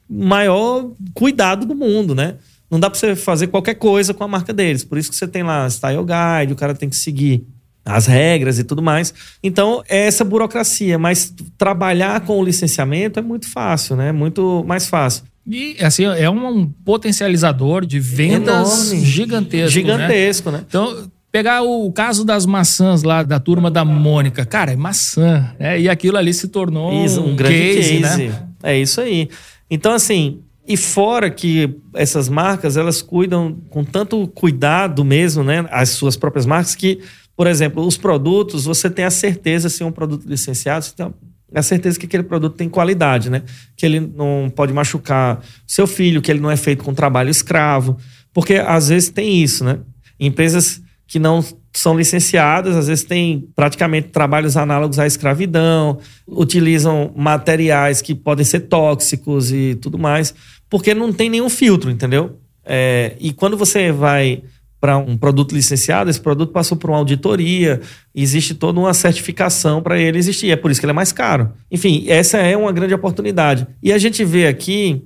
maior 0.08 0.90
cuidado 1.14 1.66
do 1.66 1.74
mundo, 1.74 2.14
né? 2.14 2.36
Não 2.70 2.78
dá 2.78 2.90
para 2.90 2.98
você 2.98 3.16
fazer 3.16 3.46
qualquer 3.46 3.74
coisa 3.74 4.12
com 4.12 4.24
a 4.24 4.28
marca 4.28 4.52
deles. 4.52 4.84
Por 4.84 4.98
isso 4.98 5.10
que 5.10 5.16
você 5.16 5.26
tem 5.26 5.42
lá 5.42 5.68
Style 5.68 6.04
Guide, 6.04 6.52
o 6.52 6.56
cara 6.56 6.74
tem 6.74 6.88
que 6.88 6.96
seguir 6.96 7.46
as 7.84 8.06
regras 8.06 8.58
e 8.58 8.64
tudo 8.64 8.82
mais. 8.82 9.14
Então, 9.42 9.82
é 9.88 10.06
essa 10.06 10.24
burocracia, 10.24 10.98
mas 10.98 11.32
trabalhar 11.56 12.20
com 12.20 12.38
o 12.38 12.44
licenciamento 12.44 13.18
é 13.18 13.22
muito 13.22 13.50
fácil, 13.50 13.96
né? 13.96 14.12
Muito 14.12 14.64
mais 14.66 14.86
fácil. 14.86 15.24
E, 15.46 15.76
assim, 15.80 16.04
é 16.04 16.28
um 16.28 16.66
potencializador 16.84 17.86
de 17.86 17.98
vendas 17.98 18.90
Enorme. 18.90 19.06
gigantesco. 19.06 19.70
Gigantesco, 19.70 20.50
né? 20.50 20.58
né? 20.58 20.64
Então, 20.68 21.10
pegar 21.32 21.62
o 21.62 21.90
caso 21.90 22.22
das 22.24 22.44
maçãs 22.44 23.02
lá 23.02 23.22
da 23.22 23.40
turma 23.40 23.70
da 23.70 23.82
Mônica. 23.84 24.44
Cara, 24.44 24.72
é 24.72 24.76
maçã, 24.76 25.54
né? 25.58 25.80
E 25.80 25.88
aquilo 25.88 26.18
ali 26.18 26.34
se 26.34 26.48
tornou 26.48 26.92
isso, 27.04 27.22
um, 27.22 27.30
um 27.30 27.36
grande 27.36 27.76
case, 27.76 28.00
case, 28.00 28.26
né? 28.28 28.42
É 28.62 28.78
isso 28.78 29.00
aí. 29.00 29.30
Então, 29.70 29.92
assim, 29.92 30.40
e 30.68 30.76
fora 30.76 31.30
que 31.30 31.76
essas 31.94 32.28
marcas, 32.28 32.76
elas 32.76 33.00
cuidam 33.00 33.56
com 33.70 33.82
tanto 33.82 34.28
cuidado 34.28 35.04
mesmo, 35.04 35.42
né? 35.42 35.66
As 35.70 35.90
suas 35.90 36.16
próprias 36.16 36.44
marcas, 36.44 36.74
que 36.74 37.00
por 37.38 37.46
exemplo, 37.46 37.86
os 37.86 37.96
produtos, 37.96 38.64
você 38.64 38.90
tem 38.90 39.04
a 39.04 39.12
certeza, 39.12 39.68
se 39.68 39.84
é 39.84 39.86
um 39.86 39.92
produto 39.92 40.28
licenciado, 40.28 40.84
você 40.84 40.92
tem 40.92 41.06
a 41.54 41.62
certeza 41.62 41.96
que 41.96 42.04
aquele 42.04 42.24
produto 42.24 42.56
tem 42.56 42.68
qualidade, 42.68 43.30
né? 43.30 43.44
Que 43.76 43.86
ele 43.86 44.00
não 44.00 44.50
pode 44.52 44.72
machucar 44.72 45.40
seu 45.64 45.86
filho, 45.86 46.20
que 46.20 46.32
ele 46.32 46.40
não 46.40 46.50
é 46.50 46.56
feito 46.56 46.82
com 46.82 46.92
trabalho 46.92 47.30
escravo. 47.30 47.96
Porque 48.34 48.54
às 48.54 48.88
vezes 48.88 49.10
tem 49.10 49.40
isso, 49.40 49.64
né? 49.64 49.78
Empresas 50.18 50.82
que 51.08 51.18
não 51.18 51.42
são 51.72 51.96
licenciadas, 51.96 52.76
às 52.76 52.86
vezes 52.86 53.02
têm 53.02 53.48
praticamente 53.56 54.08
trabalhos 54.08 54.58
análogos 54.58 54.98
à 54.98 55.06
escravidão, 55.06 55.98
utilizam 56.26 57.12
materiais 57.16 58.02
que 58.02 58.14
podem 58.14 58.44
ser 58.44 58.60
tóxicos 58.60 59.50
e 59.50 59.74
tudo 59.76 59.98
mais, 59.98 60.34
porque 60.68 60.92
não 60.92 61.10
tem 61.10 61.30
nenhum 61.30 61.48
filtro, 61.48 61.90
entendeu? 61.90 62.38
É, 62.62 63.16
e 63.18 63.32
quando 63.32 63.56
você 63.56 63.90
vai 63.90 64.42
para 64.78 64.98
um 64.98 65.16
produto 65.16 65.54
licenciado, 65.54 66.10
esse 66.10 66.20
produto 66.20 66.52
passou 66.52 66.76
por 66.76 66.90
uma 66.90 66.98
auditoria, 66.98 67.80
existe 68.14 68.54
toda 68.54 68.78
uma 68.78 68.92
certificação 68.92 69.82
para 69.82 69.98
ele 69.98 70.18
existir. 70.18 70.50
É 70.50 70.56
por 70.56 70.70
isso 70.70 70.78
que 70.78 70.84
ele 70.84 70.92
é 70.92 70.94
mais 70.94 71.10
caro. 71.10 71.52
Enfim, 71.70 72.04
essa 72.06 72.36
é 72.36 72.56
uma 72.56 72.70
grande 72.70 72.94
oportunidade. 72.94 73.66
E 73.82 73.92
a 73.92 73.98
gente 73.98 74.24
vê 74.24 74.46
aqui 74.46 75.02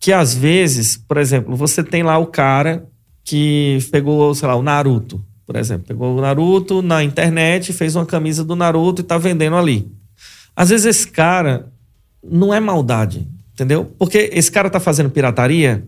que 0.00 0.12
às 0.12 0.34
vezes, 0.34 0.96
por 0.96 1.18
exemplo, 1.18 1.54
você 1.54 1.82
tem 1.82 2.02
lá 2.02 2.18
o 2.18 2.26
cara 2.26 2.88
que 3.28 3.78
pegou, 3.92 4.34
sei 4.34 4.48
lá, 4.48 4.56
o 4.56 4.62
Naruto, 4.62 5.22
por 5.44 5.54
exemplo, 5.54 5.86
pegou 5.86 6.16
o 6.16 6.20
Naruto 6.22 6.80
na 6.80 7.04
internet, 7.04 7.74
fez 7.74 7.94
uma 7.94 8.06
camisa 8.06 8.42
do 8.42 8.56
Naruto 8.56 9.02
e 9.02 9.04
está 9.04 9.18
vendendo 9.18 9.54
ali. 9.54 9.86
Às 10.56 10.70
vezes 10.70 10.86
esse 10.86 11.08
cara 11.08 11.70
não 12.24 12.54
é 12.54 12.58
maldade, 12.58 13.28
entendeu? 13.52 13.84
Porque 13.98 14.30
esse 14.32 14.50
cara 14.50 14.68
está 14.68 14.80
fazendo 14.80 15.10
pirataria, 15.10 15.84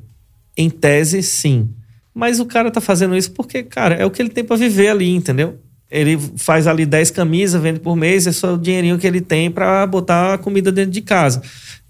em 0.55 0.69
tese, 0.69 1.23
sim. 1.23 1.71
Mas 2.13 2.41
o 2.41 2.45
cara 2.45 2.71
tá 2.71 2.79
fazendo 2.79 3.17
isso 3.17 3.33
porque, 3.33 3.63
cara, 3.63 3.95
é 3.95 4.05
o 4.05 4.11
que 4.11 4.21
ele 4.21 4.29
tem 4.29 4.45
para 4.45 4.57
viver 4.57 4.89
ali, 4.89 5.09
entendeu? 5.09 5.59
Ele 5.91 6.19
faz 6.37 6.67
ali 6.67 6.85
10 6.85 7.11
camisas, 7.11 7.63
vende 7.63 7.81
por 7.81 7.97
mês, 7.97 8.27
é 8.27 8.33
só 8.33 8.53
o 8.53 8.59
dinheirinho 8.59 8.99
que 8.99 9.07
ele 9.07 9.23
tem 9.23 9.51
para 9.51 9.87
botar 9.87 10.35
a 10.35 10.39
comida 10.39 10.71
dentro 10.71 10.91
de 10.91 11.01
casa. 11.01 11.41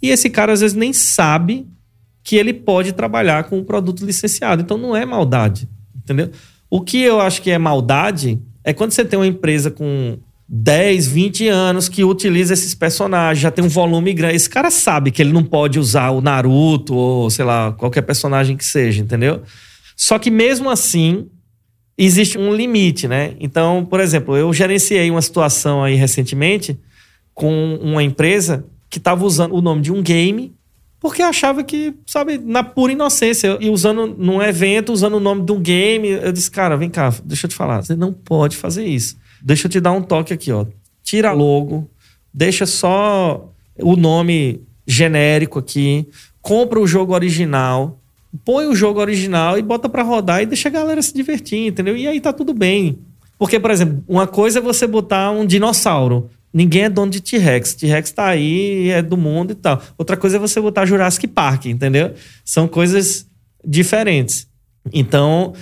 E 0.00 0.10
esse 0.10 0.30
cara 0.30 0.52
às 0.52 0.60
vezes 0.60 0.76
nem 0.76 0.92
sabe 0.92 1.66
que 2.22 2.36
ele 2.36 2.52
pode 2.52 2.92
trabalhar 2.92 3.44
com 3.44 3.58
um 3.58 3.64
produto 3.64 4.04
licenciado. 4.04 4.62
Então 4.62 4.76
não 4.76 4.96
é 4.96 5.04
maldade, 5.04 5.68
entendeu? 5.96 6.30
O 6.68 6.80
que 6.80 7.00
eu 7.00 7.20
acho 7.20 7.42
que 7.42 7.50
é 7.50 7.58
maldade 7.58 8.40
é 8.62 8.72
quando 8.72 8.92
você 8.92 9.04
tem 9.04 9.18
uma 9.18 9.26
empresa 9.26 9.70
com 9.70 10.18
10, 10.48 11.06
20 11.06 11.48
anos 11.48 11.88
que 11.88 12.02
utiliza 12.02 12.52
esses 12.54 12.74
personagens, 12.74 13.40
já 13.40 13.50
tem 13.50 13.64
um 13.64 13.68
volume 13.68 14.12
grande. 14.12 14.34
Esse 14.34 14.50
cara 14.50 14.70
sabe 14.70 15.10
que 15.10 15.22
ele 15.22 15.32
não 15.32 15.44
pode 15.44 15.78
usar 15.78 16.10
o 16.10 16.20
Naruto 16.20 16.94
ou, 16.94 17.30
sei 17.30 17.44
lá, 17.44 17.72
qualquer 17.72 18.02
personagem 18.02 18.56
que 18.56 18.64
seja, 18.64 19.00
entendeu? 19.00 19.42
Só 19.96 20.18
que 20.18 20.30
mesmo 20.30 20.68
assim, 20.68 21.28
existe 21.96 22.36
um 22.36 22.52
limite, 22.52 23.06
né? 23.06 23.34
Então, 23.38 23.84
por 23.84 24.00
exemplo, 24.00 24.36
eu 24.36 24.52
gerenciei 24.52 25.08
uma 25.10 25.22
situação 25.22 25.84
aí 25.84 25.94
recentemente 25.94 26.78
com 27.32 27.78
uma 27.80 28.02
empresa 28.02 28.64
que 28.88 28.98
estava 28.98 29.24
usando 29.24 29.54
o 29.54 29.62
nome 29.62 29.82
de 29.82 29.92
um 29.92 30.02
game 30.02 30.52
porque 31.00 31.22
achava 31.22 31.64
que, 31.64 31.94
sabe, 32.06 32.36
na 32.36 32.62
pura 32.62 32.92
inocência, 32.92 33.56
e 33.58 33.70
usando 33.70 34.06
num 34.06 34.40
evento, 34.42 34.92
usando 34.92 35.14
o 35.14 35.20
nome 35.20 35.42
de 35.42 35.50
um 35.50 35.58
game, 35.58 36.08
eu 36.08 36.30
disse, 36.30 36.50
cara, 36.50 36.76
vem 36.76 36.90
cá, 36.90 37.12
deixa 37.24 37.46
eu 37.46 37.48
te 37.48 37.56
falar, 37.56 37.82
você 37.82 37.96
não 37.96 38.12
pode 38.12 38.54
fazer 38.56 38.84
isso. 38.84 39.16
Deixa 39.42 39.66
eu 39.66 39.70
te 39.70 39.80
dar 39.80 39.92
um 39.92 40.02
toque 40.02 40.34
aqui, 40.34 40.52
ó. 40.52 40.66
Tira 41.02 41.32
logo, 41.32 41.90
deixa 42.32 42.66
só 42.66 43.50
o 43.78 43.96
nome 43.96 44.60
genérico 44.86 45.58
aqui, 45.58 46.06
compra 46.42 46.78
o 46.78 46.86
jogo 46.86 47.14
original, 47.14 47.98
põe 48.44 48.66
o 48.66 48.74
jogo 48.74 49.00
original 49.00 49.58
e 49.58 49.62
bota 49.62 49.88
para 49.88 50.02
rodar 50.02 50.42
e 50.42 50.46
deixa 50.46 50.68
a 50.68 50.72
galera 50.72 51.00
se 51.00 51.14
divertir, 51.14 51.66
entendeu? 51.68 51.96
E 51.96 52.06
aí 52.06 52.20
tá 52.20 52.32
tudo 52.32 52.52
bem. 52.52 52.98
Porque, 53.38 53.58
por 53.58 53.70
exemplo, 53.70 54.04
uma 54.06 54.26
coisa 54.26 54.58
é 54.58 54.62
você 54.62 54.86
botar 54.86 55.30
um 55.30 55.46
dinossauro. 55.46 56.28
Ninguém 56.52 56.84
é 56.84 56.88
dono 56.88 57.10
de 57.10 57.20
T-Rex. 57.20 57.74
T-Rex 57.74 58.10
tá 58.10 58.26
aí, 58.26 58.90
é 58.90 59.00
do 59.00 59.16
mundo 59.16 59.52
e 59.52 59.54
tal. 59.54 59.80
Outra 59.96 60.16
coisa 60.16 60.36
é 60.36 60.40
você 60.40 60.60
botar 60.60 60.86
Jurassic 60.86 61.26
Park, 61.28 61.66
entendeu? 61.66 62.12
São 62.44 62.66
coisas 62.66 63.26
diferentes. 63.64 64.48
Então, 64.92 65.52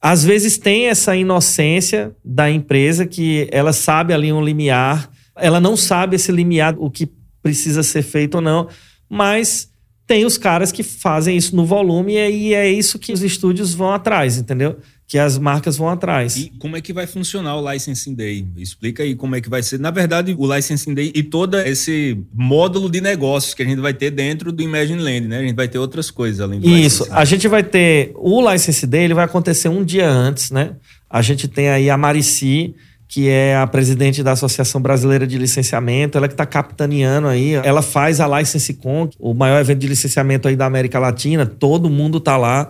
às 0.00 0.24
vezes 0.24 0.58
tem 0.58 0.86
essa 0.86 1.16
inocência 1.16 2.14
da 2.24 2.50
empresa 2.50 3.04
que 3.04 3.48
ela 3.50 3.72
sabe 3.72 4.14
ali 4.14 4.32
um 4.32 4.42
limiar, 4.42 5.10
ela 5.36 5.60
não 5.60 5.76
sabe 5.76 6.16
esse 6.16 6.32
limiar, 6.32 6.74
o 6.78 6.90
que 6.90 7.10
precisa 7.42 7.82
ser 7.82 8.02
feito 8.02 8.36
ou 8.36 8.40
não, 8.40 8.68
mas 9.08 9.70
tem 10.06 10.24
os 10.24 10.38
caras 10.38 10.72
que 10.72 10.82
fazem 10.82 11.36
isso 11.36 11.54
no 11.54 11.64
volume 11.64 12.14
e 12.14 12.54
é 12.54 12.68
isso 12.68 12.98
que 12.98 13.12
os 13.12 13.22
estúdios 13.22 13.74
vão 13.74 13.92
atrás, 13.92 14.38
entendeu? 14.38 14.78
Que 15.08 15.16
as 15.16 15.38
marcas 15.38 15.78
vão 15.78 15.88
atrás. 15.88 16.36
E 16.36 16.52
como 16.58 16.76
é 16.76 16.82
que 16.82 16.92
vai 16.92 17.06
funcionar 17.06 17.56
o 17.56 17.72
Licensing 17.72 18.14
Day? 18.14 18.46
Explica 18.58 19.02
aí 19.02 19.14
como 19.14 19.34
é 19.34 19.40
que 19.40 19.48
vai 19.48 19.62
ser. 19.62 19.80
Na 19.80 19.90
verdade, 19.90 20.36
o 20.38 20.54
Licensing 20.54 20.92
Day 20.92 21.10
e 21.14 21.22
todo 21.22 21.58
esse 21.58 22.18
módulo 22.30 22.90
de 22.90 23.00
negócios 23.00 23.54
que 23.54 23.62
a 23.62 23.66
gente 23.66 23.80
vai 23.80 23.94
ter 23.94 24.10
dentro 24.10 24.52
do 24.52 24.62
Imagine 24.62 25.00
Land, 25.00 25.20
né? 25.22 25.38
A 25.38 25.42
gente 25.42 25.56
vai 25.56 25.66
ter 25.66 25.78
outras 25.78 26.10
coisas 26.10 26.40
além 26.40 26.60
do 26.60 26.68
Isso. 26.68 27.06
A 27.10 27.24
gente 27.24 27.48
vai 27.48 27.62
ter 27.62 28.12
o 28.16 28.52
License 28.52 28.86
Day, 28.86 29.04
ele 29.04 29.14
vai 29.14 29.24
acontecer 29.24 29.70
um 29.70 29.82
dia 29.82 30.06
antes, 30.06 30.50
né? 30.50 30.76
A 31.08 31.22
gente 31.22 31.48
tem 31.48 31.70
aí 31.70 31.88
a 31.88 31.96
Marici, 31.96 32.74
que 33.08 33.28
é 33.28 33.56
a 33.56 33.66
presidente 33.66 34.22
da 34.22 34.32
Associação 34.32 34.78
Brasileira 34.78 35.26
de 35.26 35.38
Licenciamento, 35.38 36.18
ela 36.18 36.28
que 36.28 36.34
está 36.34 36.44
capitaneando 36.44 37.26
aí, 37.28 37.54
ela 37.54 37.80
faz 37.80 38.20
a 38.20 38.38
LicenseCon, 38.38 39.08
o 39.18 39.32
maior 39.32 39.58
evento 39.58 39.78
de 39.78 39.88
licenciamento 39.88 40.46
aí 40.46 40.54
da 40.54 40.66
América 40.66 40.98
Latina, 40.98 41.46
todo 41.46 41.88
mundo 41.88 42.18
está 42.18 42.36
lá. 42.36 42.68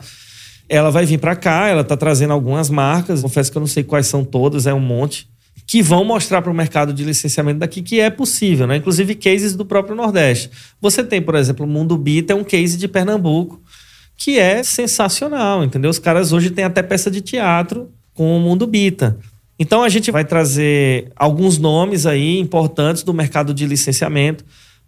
Ela 0.69 0.91
vai 0.91 1.07
vir 1.07 1.19
para 1.19 1.35
cá, 1.35 1.69
ela 1.69 1.81
está 1.81 1.97
trazendo 1.97 2.33
algumas 2.33 2.69
marcas, 2.69 3.23
confesso 3.23 3.51
que 3.51 3.57
eu 3.57 3.61
não 3.61 3.67
sei 3.67 3.83
quais 3.83 4.07
são 4.07 4.25
todas, 4.25 4.67
é 4.67 4.75
um 4.75 4.81
monte, 4.81 5.29
que 5.67 5.83
vão 5.83 6.05
mostrar 6.05 6.41
para 6.41 6.51
o 6.51 6.55
mercado 6.55 6.93
de 6.93 7.05
licenciamento 7.05 7.61
daqui 7.61 7.83
que 7.83 8.01
é 8.01 8.11
possível, 8.11 8.67
né? 8.67 8.77
Inclusive 8.77 9.15
cases 9.15 9.55
do 9.55 9.65
próprio 9.65 9.95
Nordeste. 9.95 10.51
Você 10.81 11.05
tem, 11.05 11.21
por 11.21 11.35
exemplo, 11.35 11.67
o 11.67 11.69
Mundo 11.69 11.97
Bita, 11.97 12.33
é 12.33 12.37
um 12.37 12.45
case 12.45 12.77
de 12.77 12.89
Pernambuco, 12.89 13.61
que 14.17 14.39
é 14.39 14.63
sensacional, 14.63 15.63
entendeu? 15.63 15.91
Os 15.91 15.99
caras 15.99 16.33
hoje 16.33 16.51
têm 16.51 16.65
até 16.65 16.83
peça 16.83 17.11
de 17.11 17.21
teatro 17.21 17.91
com 18.15 18.37
o 18.37 18.41
Mundo 18.41 18.67
Bita. 18.67 19.19
Então 19.59 19.83
a 19.83 19.89
gente 19.89 20.11
vai 20.11 20.25
trazer 20.25 21.11
alguns 21.17 21.59
nomes 21.59 22.07
aí 22.07 22.39
importantes 22.39 23.03
do 23.03 23.13
mercado 23.13 23.53
de 23.53 23.67
licenciamento 23.67 24.45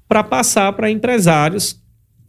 para 0.09 0.23
passar 0.23 0.73
para 0.73 0.91
empresários. 0.91 1.81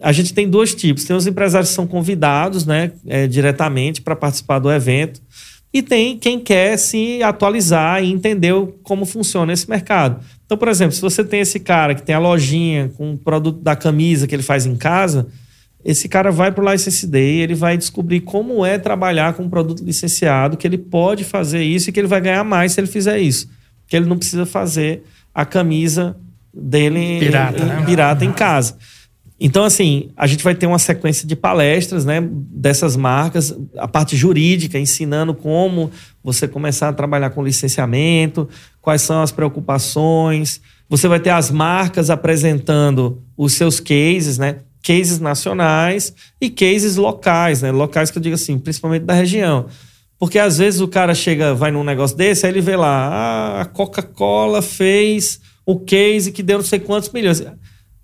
A 0.01 0.11
gente 0.11 0.33
tem 0.33 0.49
dois 0.49 0.73
tipos: 0.73 1.05
tem 1.05 1.15
os 1.15 1.27
empresários 1.27 1.69
que 1.69 1.75
são 1.75 1.87
convidados, 1.87 2.65
né, 2.65 2.91
é, 3.07 3.27
diretamente 3.27 4.01
para 4.01 4.15
participar 4.15 4.59
do 4.59 4.71
evento, 4.71 5.21
e 5.73 5.81
tem 5.81 6.17
quem 6.17 6.39
quer 6.39 6.77
se 6.77 7.21
atualizar 7.23 8.03
e 8.03 8.11
entender 8.11 8.53
como 8.83 9.05
funciona 9.05 9.53
esse 9.53 9.69
mercado. 9.69 10.23
Então, 10.45 10.57
por 10.57 10.67
exemplo, 10.67 10.93
se 10.93 11.01
você 11.01 11.23
tem 11.23 11.39
esse 11.39 11.59
cara 11.59 11.95
que 11.95 12.03
tem 12.03 12.13
a 12.13 12.19
lojinha 12.19 12.91
com 12.97 13.13
o 13.13 13.17
produto 13.17 13.61
da 13.61 13.75
camisa 13.75 14.27
que 14.27 14.35
ele 14.35 14.43
faz 14.43 14.65
em 14.65 14.75
casa, 14.75 15.27
esse 15.83 16.07
cara 16.07 16.31
vai 16.31 16.51
para 16.51 16.63
o 16.63 16.71
License 16.71 17.07
Day, 17.07 17.39
ele 17.39 17.55
vai 17.55 17.77
descobrir 17.77 18.21
como 18.21 18.65
é 18.65 18.77
trabalhar 18.77 19.33
com 19.33 19.43
um 19.43 19.49
produto 19.49 19.83
licenciado, 19.83 20.57
que 20.57 20.67
ele 20.67 20.77
pode 20.77 21.23
fazer 21.23 21.63
isso 21.63 21.89
e 21.89 21.93
que 21.93 21.99
ele 21.99 22.07
vai 22.07 22.21
ganhar 22.21 22.43
mais 22.43 22.73
se 22.73 22.79
ele 22.79 22.87
fizer 22.87 23.19
isso. 23.19 23.49
Que 23.87 23.95
ele 23.95 24.05
não 24.05 24.17
precisa 24.17 24.45
fazer 24.45 25.03
a 25.33 25.45
camisa 25.45 26.15
dele 26.53 27.19
pirata, 27.19 27.63
em, 27.63 27.65
né? 27.65 27.83
pirata 27.85 28.25
em 28.25 28.31
casa. 28.31 28.77
Então, 29.43 29.63
assim, 29.63 30.11
a 30.15 30.27
gente 30.27 30.43
vai 30.43 30.53
ter 30.53 30.67
uma 30.67 30.77
sequência 30.77 31.27
de 31.27 31.35
palestras, 31.35 32.05
né, 32.05 32.21
dessas 32.31 32.95
marcas, 32.95 33.57
a 33.75 33.87
parte 33.87 34.15
jurídica, 34.15 34.77
ensinando 34.77 35.33
como 35.33 35.89
você 36.23 36.47
começar 36.47 36.89
a 36.89 36.93
trabalhar 36.93 37.31
com 37.31 37.43
licenciamento, 37.43 38.47
quais 38.79 39.01
são 39.01 39.19
as 39.23 39.31
preocupações. 39.31 40.61
Você 40.87 41.07
vai 41.07 41.19
ter 41.19 41.31
as 41.31 41.49
marcas 41.49 42.11
apresentando 42.11 43.19
os 43.35 43.53
seus 43.53 43.79
cases, 43.79 44.37
né, 44.37 44.57
cases 44.83 45.19
nacionais 45.19 46.13
e 46.39 46.47
cases 46.47 46.95
locais, 46.95 47.63
né, 47.63 47.71
locais 47.71 48.11
que 48.11 48.19
eu 48.19 48.21
digo 48.21 48.35
assim, 48.35 48.59
principalmente 48.59 49.05
da 49.05 49.15
região. 49.15 49.65
Porque 50.19 50.37
às 50.37 50.59
vezes 50.59 50.81
o 50.81 50.87
cara 50.87 51.15
chega, 51.15 51.55
vai 51.55 51.71
num 51.71 51.83
negócio 51.83 52.15
desse, 52.15 52.45
aí 52.45 52.51
ele 52.51 52.61
vê 52.61 52.75
lá, 52.75 53.07
ah, 53.07 53.61
a 53.61 53.65
Coca-Cola 53.65 54.61
fez 54.61 55.41
o 55.65 55.79
case 55.79 56.31
que 56.31 56.43
deu 56.43 56.59
não 56.59 56.65
sei 56.65 56.79
quantos 56.79 57.09
milhões. 57.09 57.43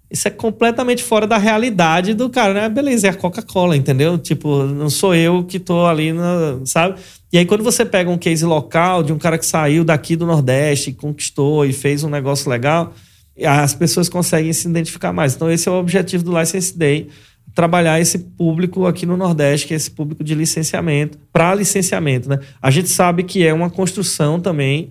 Isso 0.09 0.27
é 0.27 0.31
completamente 0.31 1.03
fora 1.03 1.27
da 1.27 1.37
realidade 1.37 2.13
do 2.13 2.29
cara, 2.29 2.53
né? 2.53 2.69
Beleza, 2.69 3.07
é 3.07 3.09
a 3.09 3.13
Coca-Cola, 3.13 3.75
entendeu? 3.75 4.17
Tipo, 4.17 4.63
não 4.63 4.89
sou 4.89 5.13
eu 5.13 5.43
que 5.43 5.59
tô 5.59 5.85
ali, 5.85 6.13
sabe? 6.65 6.97
E 7.31 7.37
aí, 7.37 7.45
quando 7.45 7.63
você 7.63 7.85
pega 7.85 8.09
um 8.09 8.17
case 8.17 8.45
local 8.45 9.03
de 9.03 9.11
um 9.11 9.17
cara 9.17 9.37
que 9.37 9.45
saiu 9.45 9.83
daqui 9.83 10.15
do 10.15 10.25
Nordeste, 10.25 10.93
conquistou 10.93 11.65
e 11.65 11.73
fez 11.73 12.05
um 12.05 12.09
negócio 12.09 12.49
legal, 12.49 12.93
as 13.45 13.73
pessoas 13.73 14.07
conseguem 14.07 14.53
se 14.53 14.67
identificar 14.67 15.11
mais. 15.11 15.35
Então, 15.35 15.51
esse 15.51 15.67
é 15.67 15.71
o 15.71 15.75
objetivo 15.75 16.23
do 16.23 16.39
License 16.39 16.77
Day 16.77 17.09
trabalhar 17.53 17.99
esse 17.99 18.19
público 18.19 18.85
aqui 18.85 19.05
no 19.05 19.17
Nordeste, 19.17 19.67
que 19.67 19.73
é 19.73 19.77
esse 19.77 19.89
público 19.89 20.23
de 20.23 20.35
licenciamento, 20.35 21.17
para 21.33 21.55
licenciamento, 21.55 22.29
né? 22.29 22.39
A 22.61 22.69
gente 22.69 22.87
sabe 22.87 23.23
que 23.23 23.45
é 23.45 23.53
uma 23.53 23.69
construção 23.69 24.39
também 24.39 24.89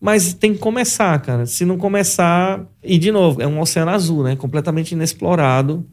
mas 0.00 0.34
tem 0.34 0.52
que 0.52 0.58
começar, 0.58 1.18
cara. 1.20 1.46
Se 1.46 1.64
não 1.64 1.78
começar. 1.78 2.60
E, 2.82 2.98
de 2.98 3.10
novo, 3.10 3.40
é 3.40 3.46
um 3.46 3.60
oceano 3.60 3.90
azul, 3.90 4.22
né? 4.22 4.36
Completamente 4.36 4.92
inexplorado. 4.92 5.86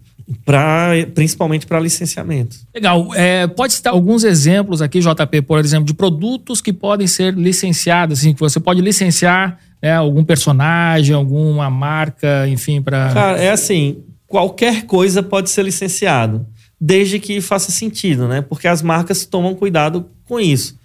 Pra, 0.46 0.92
principalmente 1.14 1.68
para 1.68 1.80
licenciamento. 1.82 2.56
Legal. 2.74 3.14
É, 3.14 3.46
pode 3.46 3.74
citar 3.74 3.92
alguns 3.92 4.24
exemplos 4.24 4.82
aqui, 4.82 5.02
JP, 5.02 5.42
por 5.42 5.60
exemplo, 5.60 5.86
de 5.86 5.94
produtos 5.94 6.62
que 6.62 6.72
podem 6.72 7.08
ser 7.08 7.34
licenciados, 7.34 8.20
assim, 8.20 8.34
que 8.34 8.40
você 8.40 8.58
pode 8.58 8.80
licenciar 8.80 9.60
né, 9.82 9.94
algum 9.94 10.24
personagem, 10.24 11.14
alguma 11.14 11.70
marca, 11.70 12.48
enfim, 12.48 12.82
para. 12.82 13.14
Cara, 13.14 13.38
é 13.38 13.52
assim: 13.52 13.98
qualquer 14.26 14.86
coisa 14.86 15.22
pode 15.22 15.50
ser 15.50 15.64
licenciado, 15.64 16.48
desde 16.80 17.20
que 17.20 17.42
faça 17.42 17.70
sentido, 17.70 18.26
né? 18.26 18.42
Porque 18.42 18.68
as 18.68 18.82
marcas 18.82 19.26
tomam 19.26 19.54
cuidado 19.54 20.10
com 20.24 20.40
isso 20.40 20.78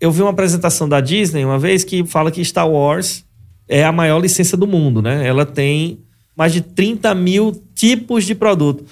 eu 0.00 0.10
vi 0.10 0.22
uma 0.22 0.30
apresentação 0.30 0.88
da 0.88 1.00
Disney 1.00 1.44
uma 1.44 1.58
vez 1.58 1.84
que 1.84 2.04
fala 2.06 2.30
que 2.30 2.44
Star 2.44 2.68
Wars 2.68 3.24
é 3.68 3.84
a 3.84 3.92
maior 3.92 4.18
licença 4.18 4.56
do 4.56 4.66
mundo, 4.66 5.02
né? 5.02 5.26
Ela 5.26 5.44
tem 5.44 6.00
mais 6.36 6.52
de 6.52 6.60
30 6.60 7.14
mil 7.14 7.62
tipos 7.74 8.24
de 8.24 8.34
produto. 8.34 8.84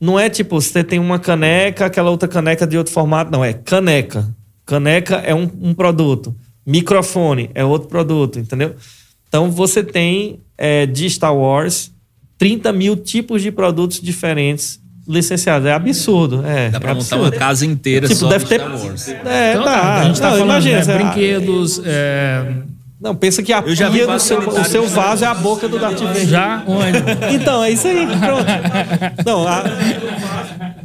Não 0.00 0.18
é 0.18 0.30
tipo, 0.30 0.60
você 0.60 0.84
tem 0.84 0.98
uma 0.98 1.18
caneca, 1.18 1.86
aquela 1.86 2.10
outra 2.10 2.28
caneca 2.28 2.66
de 2.66 2.76
outro 2.76 2.92
formato. 2.92 3.30
Não, 3.30 3.44
é 3.44 3.52
caneca. 3.52 4.34
Caneca 4.64 5.16
é 5.16 5.34
um, 5.34 5.50
um 5.60 5.74
produto. 5.74 6.34
Microfone 6.64 7.50
é 7.54 7.64
outro 7.64 7.88
produto, 7.88 8.38
entendeu? 8.38 8.76
Então 9.28 9.50
você 9.50 9.82
tem 9.82 10.40
é, 10.56 10.86
de 10.86 11.08
Star 11.08 11.34
Wars 11.34 11.92
30 12.38 12.72
mil 12.72 12.96
tipos 12.96 13.42
de 13.42 13.50
produtos 13.50 14.00
diferentes 14.00 14.79
licenciado. 15.08 15.66
É 15.68 15.72
absurdo. 15.72 16.44
É, 16.46 16.68
Dá 16.70 16.78
pra 16.80 16.90
é 16.90 16.94
montar 16.94 17.16
uma 17.16 17.30
casa 17.30 17.64
inteira 17.66 18.06
tipo, 18.06 18.20
só 18.20 18.28
deve 18.28 18.44
ter... 18.46 18.60
Star 18.60 18.70
Wars. 18.84 19.08
É, 19.08 19.50
Então, 19.52 19.64
tá. 19.64 19.94
a 20.00 20.04
gente 20.04 20.20
tá 20.20 20.30
Não, 20.30 20.36
falando 20.38 20.50
imagina, 20.50 20.78
de 20.80 20.84
você- 20.86 20.92
brinquedos. 20.94 21.82
é, 21.84 22.44
Não, 23.00 23.14
pensa 23.14 23.42
que 23.42 23.52
a 23.52 23.60
Eu 23.60 23.74
já 23.74 23.88
vi 23.88 23.98
pia 23.98 24.06
do 24.06 24.18
seu, 24.20 24.38
o 24.40 24.64
seu 24.64 24.86
vaso 24.86 25.24
é 25.24 25.28
a 25.28 25.34
boca 25.34 25.66
do 25.68 25.78
Darth 25.78 25.98
Vader. 26.00 26.26
já 26.26 26.62
onde? 26.66 27.34
Então, 27.34 27.64
é 27.64 27.70
isso 27.70 27.86
aí. 27.88 28.06
Pronto. 28.06 28.46
Não, 29.26 29.48
a... 29.48 29.64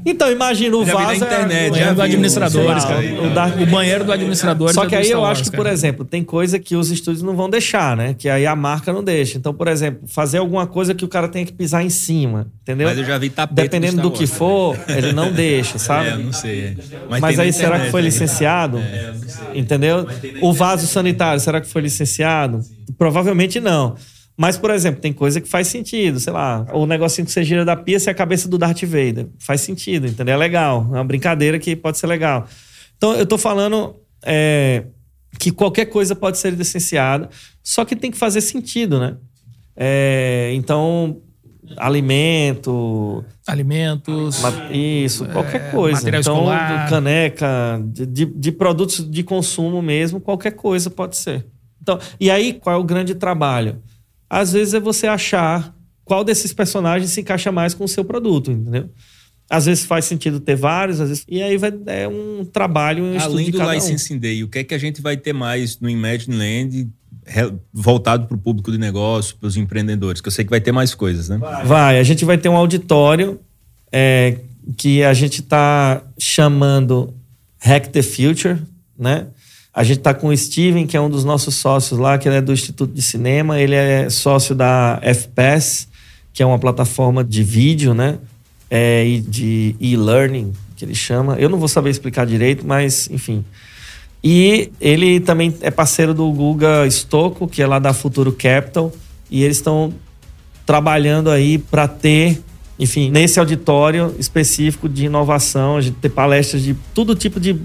Então, 0.05 0.31
imagina, 0.31 0.77
o 0.77 0.85
Já 0.85 0.91
vi 0.93 0.97
na 1.01 1.07
vaso 1.07 1.23
é- 1.23 1.27
internet, 1.27 1.49
O 1.49 1.65
já 1.65 1.69
banheiro 1.71 1.89
do 1.89 1.95
vi 1.95 2.01
administradores, 2.03 2.83
sei 2.83 2.93
lá, 2.95 3.01
cara. 3.01 3.21
o 3.23 3.33
Darth- 3.33 3.61
O 3.61 3.65
banheiro 3.65 4.03
do 4.03 4.11
administrador. 4.11 4.71
Só 4.73 4.83
é 4.83 4.87
que 4.87 4.95
aí 4.95 5.09
eu 5.09 5.25
acho 5.25 5.43
que, 5.45 5.51
por 5.51 5.65
exemplo, 5.65 6.05
tem 6.05 6.23
coisa 6.23 6.59
que 6.59 6.75
os 6.75 6.91
estúdios 6.91 7.23
não 7.23 7.35
vão 7.35 7.49
deixar, 7.49 7.97
né? 7.97 8.13
Que 8.17 8.29
aí 8.29 8.45
a 8.45 8.55
marca 8.55 8.93
não 8.93 9.03
deixa. 9.03 9.37
Então, 9.37 9.51
por 9.53 9.67
exemplo, 9.67 10.07
fazer 10.07 10.37
alguma 10.37 10.67
coisa 10.67 10.93
que 10.93 11.03
o 11.03 11.07
cara 11.07 11.27
tenha 11.27 11.43
que 11.45 11.51
pisar 11.53 11.83
em 11.83 11.89
cima, 11.89 12.47
entendeu? 12.61 12.87
Mas 12.87 12.97
eu 12.99 13.03
já 13.05 13.17
vi 13.17 13.29
tapete 13.31 13.55
Dependendo 13.55 14.01
do 14.01 14.09
do 14.09 14.11
que 14.11 14.27
for, 14.27 14.77
ele 14.87 15.11
não 15.11 15.31
deixa, 15.31 15.77
sabe? 15.79 16.09
É, 16.09 16.13
eu 16.13 16.19
não 16.19 16.33
sei. 16.33 16.59
é. 16.65 16.75
Mas, 17.09 17.21
na 17.21 17.27
aí 17.43 17.51
será 17.51 17.69
que 17.71 17.75
internet, 17.77 17.91
foi 17.91 18.01
né? 18.01 18.05
licenciado? 18.07 18.81
Entendeu? 19.53 20.07
O 20.41 20.53
vaso 20.53 20.85
sanitário, 20.87 21.39
será 21.39 21.59
que 21.59 21.67
foi 21.67 21.81
licenciado? 21.81 22.59
Provavelmente 22.97 23.59
não. 23.59 23.95
Mas, 24.37 24.57
por 24.57 24.69
exemplo, 24.69 24.99
tem 24.99 25.13
coisa 25.13 25.39
que 25.39 25.47
faz 25.47 25.67
sentido, 25.67 26.19
sei 26.19 26.33
lá, 26.33 26.65
o 26.73 26.85
negocinho 26.85 27.25
que 27.25 27.31
você 27.31 27.43
gira 27.43 27.63
da 27.63 27.75
pia 27.75 27.99
se 27.99 28.09
é 28.09 28.11
a 28.11 28.15
cabeça 28.15 28.49
do 28.49 28.57
Darth 28.57 28.83
Vader. 28.83 29.27
Faz 29.39 29.61
sentido, 29.61 30.07
entendeu? 30.07 30.35
É 30.35 30.37
legal. 30.37 30.87
É 30.91 30.97
uma 30.97 31.03
brincadeira 31.05 31.57
que 31.57 31.75
pode 31.75 31.97
ser 31.97 32.07
legal. 32.07 32.45
Então, 32.97 33.13
eu 33.13 33.25
tô 33.25 33.37
falando 33.37 33.95
é, 34.23 34.83
que 35.39 35.51
qualquer 35.51 35.85
coisa 35.85 36.15
pode 36.15 36.37
ser 36.37 36.53
licenciada, 36.53 37.29
só 37.63 37.85
que 37.85 37.95
tem 37.95 38.11
que 38.11 38.17
fazer 38.17 38.41
sentido, 38.41 38.99
né? 38.99 39.15
É, 39.75 40.51
então, 40.53 41.21
alimento, 41.77 43.23
Alimentos. 43.47 44.41
Isso, 44.71 45.25
qualquer 45.27 45.71
coisa. 45.71 45.99
É, 45.99 46.11
material 46.11 46.21
então, 46.21 46.35
escolar. 46.35 46.89
caneca, 46.89 47.81
de, 47.85 48.05
de, 48.05 48.25
de 48.25 48.51
produtos 48.51 49.09
de 49.09 49.23
consumo 49.23 49.81
mesmo, 49.81 50.19
qualquer 50.19 50.51
coisa 50.51 50.89
pode 50.89 51.15
ser. 51.15 51.45
Então, 51.81 51.99
e 52.19 52.31
aí, 52.31 52.53
qual 52.53 52.75
é 52.75 52.79
o 52.79 52.83
grande 52.83 53.13
trabalho? 53.13 53.81
Às 54.35 54.51
vezes 54.51 54.73
é 54.73 54.81
você 54.81 55.07
achar 55.07 55.73
qual 56.03 56.21
desses 56.21 56.51
personagens 56.51 57.09
se 57.09 57.21
encaixa 57.21 57.53
mais 57.53 57.73
com 57.73 57.85
o 57.85 57.87
seu 57.87 58.03
produto, 58.03 58.51
entendeu? 58.51 58.89
Às 59.49 59.65
vezes 59.65 59.85
faz 59.85 60.03
sentido 60.03 60.41
ter 60.41 60.57
vários, 60.57 60.99
às 60.99 61.07
vezes. 61.07 61.25
E 61.29 61.41
aí 61.41 61.55
vai, 61.55 61.71
é 61.85 62.05
um 62.05 62.43
trabalho, 62.43 63.01
um 63.01 63.15
estudo 63.15 63.33
Além 63.33 63.49
do 63.49 63.57
cada 63.57 63.71
um. 63.71 63.73
Licensing 63.75 64.19
Day, 64.19 64.43
o 64.43 64.49
que 64.49 64.59
é 64.59 64.63
que 64.65 64.73
a 64.73 64.77
gente 64.77 65.01
vai 65.01 65.15
ter 65.15 65.31
mais 65.31 65.79
no 65.79 65.89
Imagine 65.89 66.35
Land 66.35 66.89
voltado 67.73 68.27
para 68.27 68.35
o 68.35 68.37
público 68.37 68.73
de 68.73 68.77
negócio, 68.77 69.37
para 69.37 69.47
os 69.47 69.55
empreendedores? 69.55 70.19
Que 70.19 70.27
eu 70.27 70.31
sei 70.33 70.43
que 70.43 70.51
vai 70.51 70.59
ter 70.59 70.73
mais 70.73 70.93
coisas, 70.93 71.29
né? 71.29 71.39
Vai, 71.63 71.97
a 71.97 72.03
gente 72.03 72.25
vai 72.25 72.37
ter 72.37 72.49
um 72.49 72.57
auditório 72.57 73.39
é, 73.89 74.39
que 74.75 75.01
a 75.01 75.13
gente 75.13 75.39
está 75.39 76.03
chamando 76.19 77.13
Hack 77.59 77.87
the 77.87 78.01
Future, 78.01 78.57
né? 78.99 79.27
A 79.75 79.83
gente 79.83 79.97
está 79.97 80.13
com 80.13 80.29
o 80.29 80.37
Steven, 80.37 80.87
que 80.87 80.95
é 80.95 81.01
um 81.01 81.09
dos 81.09 81.25
nossos 81.25 81.55
sócios 81.55 81.99
lá, 81.99 82.17
que 82.17 82.29
ele 82.29 82.37
é 82.37 82.41
do 82.41 82.53
Instituto 82.53 82.93
de 82.93 83.01
Cinema, 83.01 83.59
ele 83.59 83.75
é 83.75 84.09
sócio 84.09 84.55
da 84.55 84.99
FPS, 85.01 85.89
que 86.31 86.41
é 86.41 86.45
uma 86.45 86.57
plataforma 86.57 87.25
de 87.25 87.43
vídeo, 87.43 87.93
né? 87.93 88.17
É, 88.71 89.05
e 89.05 89.19
de 89.19 89.75
e-learning, 89.77 90.53
que 90.77 90.85
ele 90.85 90.95
chama. 90.95 91.35
Eu 91.35 91.49
não 91.49 91.57
vou 91.57 91.67
saber 91.67 91.89
explicar 91.89 92.25
direito, 92.25 92.65
mas 92.65 93.09
enfim. 93.11 93.43
E 94.23 94.71
ele 94.79 95.19
também 95.19 95.53
é 95.59 95.69
parceiro 95.69 96.13
do 96.13 96.31
Guga 96.31 96.89
Stocco, 96.89 97.45
que 97.45 97.61
é 97.61 97.67
lá 97.67 97.77
da 97.77 97.93
Futuro 97.93 98.31
Capital, 98.31 98.93
e 99.29 99.43
eles 99.43 99.57
estão 99.57 99.93
trabalhando 100.65 101.29
aí 101.29 101.57
para 101.57 101.85
ter, 101.85 102.41
enfim, 102.79 103.11
nesse 103.11 103.41
auditório 103.41 104.15
específico 104.17 104.87
de 104.87 105.05
inovação, 105.05 105.75
a 105.75 105.81
gente 105.81 105.97
ter 105.97 106.09
palestras 106.09 106.63
de 106.63 106.73
todo 106.93 107.13
tipo 107.13 107.41
de 107.41 107.59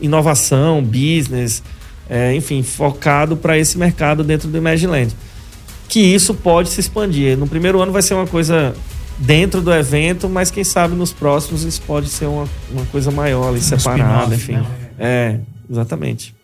inovação, 0.00 0.82
business, 0.82 1.62
é, 2.08 2.34
enfim, 2.34 2.62
focado 2.62 3.36
para 3.36 3.58
esse 3.58 3.78
mercado 3.78 4.22
dentro 4.22 4.48
do 4.48 4.56
Imagineland. 4.56 5.14
Que 5.88 6.00
isso 6.00 6.34
pode 6.34 6.68
se 6.68 6.80
expandir. 6.80 7.36
No 7.36 7.46
primeiro 7.46 7.80
ano 7.80 7.92
vai 7.92 8.02
ser 8.02 8.14
uma 8.14 8.26
coisa 8.26 8.74
dentro 9.18 9.62
do 9.62 9.72
evento, 9.72 10.28
mas 10.28 10.50
quem 10.50 10.62
sabe 10.62 10.94
nos 10.94 11.12
próximos 11.12 11.62
isso 11.62 11.80
pode 11.82 12.08
ser 12.08 12.26
uma, 12.26 12.46
uma 12.70 12.84
coisa 12.86 13.10
maior 13.10 13.48
ali, 13.48 13.60
separada, 13.60 14.34
enfim. 14.34 14.52
né? 14.52 14.66
É, 14.98 15.38
exatamente. 15.70 16.35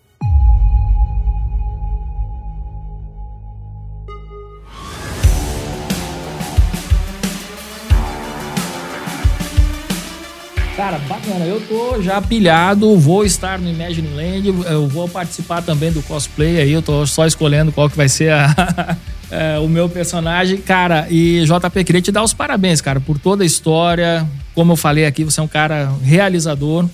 Cara, 10.76 10.98
bacana. 11.06 11.44
Eu 11.44 11.60
tô 11.60 12.00
já 12.00 12.20
pilhado, 12.22 12.98
vou 12.98 13.24
estar 13.24 13.58
no 13.58 13.68
Imagine 13.68 14.08
Land, 14.08 14.48
eu 14.70 14.88
vou 14.88 15.06
participar 15.08 15.60
também 15.62 15.92
do 15.92 16.02
cosplay 16.02 16.60
aí, 16.60 16.72
eu 16.72 16.80
tô 16.80 17.06
só 17.06 17.26
escolhendo 17.26 17.70
qual 17.70 17.90
que 17.90 17.96
vai 17.96 18.08
ser 18.08 18.32
a- 18.32 18.96
é, 19.30 19.58
o 19.58 19.68
meu 19.68 19.88
personagem. 19.88 20.56
Cara, 20.58 21.06
e 21.10 21.44
JP, 21.44 21.84
queria 21.84 22.00
te 22.00 22.10
dar 22.10 22.22
os 22.22 22.32
parabéns, 22.32 22.80
cara, 22.80 23.00
por 23.00 23.18
toda 23.18 23.42
a 23.42 23.46
história. 23.46 24.26
Como 24.54 24.72
eu 24.72 24.76
falei 24.76 25.04
aqui, 25.04 25.24
você 25.24 25.40
é 25.40 25.42
um 25.42 25.48
cara 25.48 25.92
realizador 26.02 26.88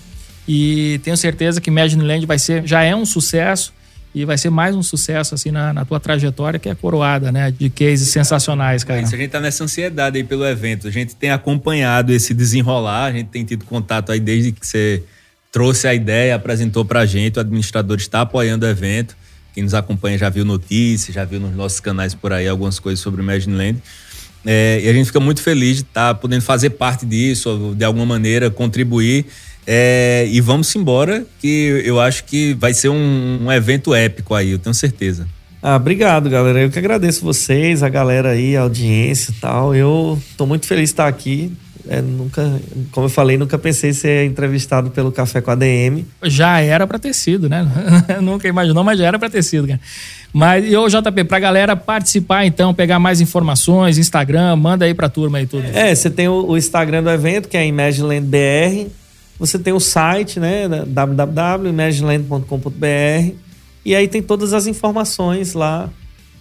e 0.46 1.00
tenho 1.04 1.16
certeza 1.16 1.60
que 1.60 1.70
Imagine 1.70 2.02
Land 2.04 2.26
vai 2.26 2.38
ser, 2.38 2.66
já 2.66 2.82
é 2.82 2.94
um 2.96 3.06
sucesso 3.06 3.72
e 4.14 4.24
vai 4.24 4.38
ser 4.38 4.50
mais 4.50 4.74
um 4.74 4.82
sucesso 4.82 5.34
assim 5.34 5.50
na, 5.50 5.72
na 5.72 5.84
tua 5.84 6.00
trajetória, 6.00 6.58
que 6.58 6.68
é 6.68 6.74
coroada, 6.74 7.30
né, 7.30 7.50
de 7.50 7.68
cases 7.70 8.08
sensacionais, 8.08 8.82
cara. 8.84 9.00
É 9.00 9.02
isso, 9.02 9.14
a 9.14 9.18
gente 9.18 9.30
tá 9.30 9.40
nessa 9.40 9.64
ansiedade 9.64 10.16
aí 10.16 10.24
pelo 10.24 10.46
evento. 10.46 10.88
A 10.88 10.90
gente 10.90 11.14
tem 11.14 11.30
acompanhado 11.30 12.12
esse 12.12 12.32
desenrolar, 12.32 13.06
a 13.06 13.12
gente 13.12 13.28
tem 13.28 13.44
tido 13.44 13.64
contato 13.64 14.10
aí 14.10 14.20
desde 14.20 14.52
que 14.52 14.66
você 14.66 15.02
trouxe 15.52 15.86
a 15.86 15.94
ideia, 15.94 16.34
apresentou 16.34 16.84
pra 16.84 17.06
gente, 17.06 17.38
o 17.38 17.40
administrador 17.40 17.96
está 17.96 18.22
apoiando 18.22 18.66
o 18.66 18.68
evento. 18.68 19.16
Quem 19.54 19.62
nos 19.62 19.74
acompanha 19.74 20.16
já 20.16 20.28
viu 20.28 20.44
notícias, 20.44 21.14
já 21.14 21.24
viu 21.24 21.40
nos 21.40 21.54
nossos 21.54 21.80
canais 21.80 22.14
por 22.14 22.32
aí 22.32 22.46
algumas 22.46 22.78
coisas 22.78 23.00
sobre 23.00 23.20
o 23.20 23.24
Imagine 23.24 23.56
Land. 23.56 23.82
É, 24.46 24.80
e 24.84 24.88
a 24.88 24.92
gente 24.92 25.06
fica 25.06 25.20
muito 25.20 25.42
feliz 25.42 25.78
de 25.78 25.82
estar 25.82 26.14
tá 26.14 26.14
podendo 26.14 26.42
fazer 26.42 26.70
parte 26.70 27.04
disso, 27.04 27.74
de 27.76 27.84
alguma 27.84 28.06
maneira 28.06 28.50
contribuir. 28.50 29.26
É, 29.70 30.26
e 30.30 30.40
vamos 30.40 30.74
embora, 30.74 31.26
que 31.38 31.82
eu 31.84 32.00
acho 32.00 32.24
que 32.24 32.54
vai 32.54 32.72
ser 32.72 32.88
um, 32.88 33.40
um 33.44 33.52
evento 33.52 33.94
épico 33.94 34.34
aí, 34.34 34.52
eu 34.52 34.58
tenho 34.58 34.72
certeza. 34.72 35.28
Ah, 35.62 35.76
obrigado, 35.76 36.30
galera. 36.30 36.62
Eu 36.62 36.70
que 36.70 36.78
agradeço 36.78 37.22
vocês, 37.22 37.82
a 37.82 37.88
galera 37.90 38.30
aí, 38.30 38.56
a 38.56 38.62
audiência 38.62 39.30
e 39.30 39.34
tal. 39.34 39.74
Eu 39.74 40.18
tô 40.38 40.46
muito 40.46 40.66
feliz 40.66 40.84
de 40.84 40.92
estar 40.94 41.06
aqui. 41.06 41.52
É, 41.86 42.00
nunca, 42.00 42.60
como 42.92 43.06
eu 43.06 43.10
falei, 43.10 43.36
nunca 43.36 43.58
pensei 43.58 43.92
ser 43.92 44.24
entrevistado 44.24 44.88
pelo 44.88 45.12
Café 45.12 45.42
com 45.42 45.50
a 45.50 45.54
DM. 45.54 46.06
Já 46.22 46.60
era 46.60 46.86
para 46.86 46.98
ter 46.98 47.14
sido, 47.14 47.46
né? 47.46 47.66
nunca 48.22 48.48
imaginou, 48.48 48.82
mas 48.82 48.98
já 48.98 49.06
era 49.06 49.18
para 49.18 49.28
ter 49.28 49.42
sido, 49.42 49.68
cara. 49.68 49.80
Mas 50.32 50.70
e 50.70 50.74
ô 50.76 50.88
JP, 50.88 51.24
pra 51.24 51.38
galera 51.38 51.76
participar 51.76 52.46
então, 52.46 52.72
pegar 52.72 52.98
mais 52.98 53.20
informações, 53.20 53.98
Instagram, 53.98 54.56
manda 54.56 54.86
aí 54.86 54.94
pra 54.94 55.10
turma 55.10 55.38
aí 55.38 55.46
tudo. 55.46 55.66
É, 55.74 55.94
você 55.94 56.08
tem 56.08 56.26
o, 56.26 56.46
o 56.46 56.56
Instagram 56.56 57.02
do 57.02 57.10
evento, 57.10 57.48
que 57.48 57.56
é 57.56 57.66
ImaginelandBR. 57.66 58.88
Você 59.38 59.58
tem 59.58 59.72
o 59.72 59.80
site, 59.80 60.38
né, 60.40 60.68
www.imagineland.com.br. 60.86 63.34
E 63.84 63.94
aí 63.94 64.08
tem 64.08 64.22
todas 64.22 64.52
as 64.52 64.66
informações 64.66 65.54
lá 65.54 65.88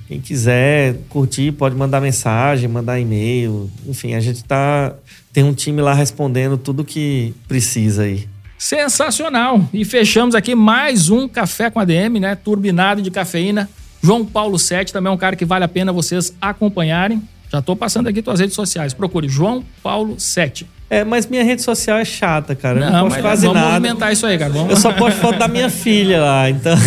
quem 0.08 0.22
quiser 0.22 1.00
curtir, 1.10 1.52
pode 1.52 1.76
mandar 1.76 2.00
mensagem, 2.00 2.70
mandar 2.70 2.98
e-mail. 2.98 3.70
Enfim, 3.86 4.14
a 4.14 4.22
gente 4.22 4.42
tá. 4.42 4.96
Tem 5.34 5.44
um 5.44 5.54
time 5.54 5.82
lá 5.82 5.94
respondendo 5.94 6.58
tudo 6.58 6.86
que 6.86 7.34
precisa 7.46 8.04
aí. 8.04 8.26
Sensacional! 8.58 9.68
E 9.74 9.84
fechamos 9.84 10.34
aqui 10.34 10.56
mais 10.56 11.10
um 11.10 11.28
Café 11.28 11.70
com 11.70 11.80
ADM, 11.80 12.20
né? 12.22 12.36
Turbinado 12.36 13.02
de 13.02 13.12
cafeína. 13.12 13.70
João 14.02 14.26
Paulo 14.26 14.58
Sete 14.58 14.94
também 14.94 15.12
é 15.12 15.14
um 15.14 15.18
cara 15.18 15.36
que 15.36 15.44
vale 15.44 15.66
a 15.66 15.68
pena 15.68 15.92
vocês 15.92 16.34
acompanharem. 16.40 17.22
Já 17.52 17.62
tô 17.62 17.76
passando 17.76 18.08
aqui 18.08 18.22
tuas 18.22 18.40
redes 18.40 18.56
sociais. 18.56 18.94
Procure 18.94 19.28
João 19.28 19.64
Paulo 19.84 20.18
Sete. 20.18 20.66
É, 20.90 21.04
mas 21.04 21.28
minha 21.28 21.44
rede 21.44 21.62
social 21.62 21.98
é 21.98 22.06
chata, 22.06 22.56
cara. 22.56 22.80
Não, 22.80 22.92
não 22.92 23.04
posto 23.08 23.22
quase 23.22 23.46
vamos 23.46 23.62
nada. 23.62 23.74
movimentar 23.74 24.14
isso 24.14 24.26
aí, 24.26 24.38
cara. 24.38 24.52
Vamos... 24.52 24.70
Eu 24.70 24.78
só 24.78 24.94
posto 24.94 25.20
foto 25.20 25.38
da 25.38 25.48
minha 25.48 25.70
filha 25.72 26.22
lá, 26.22 26.50
então. 26.50 26.76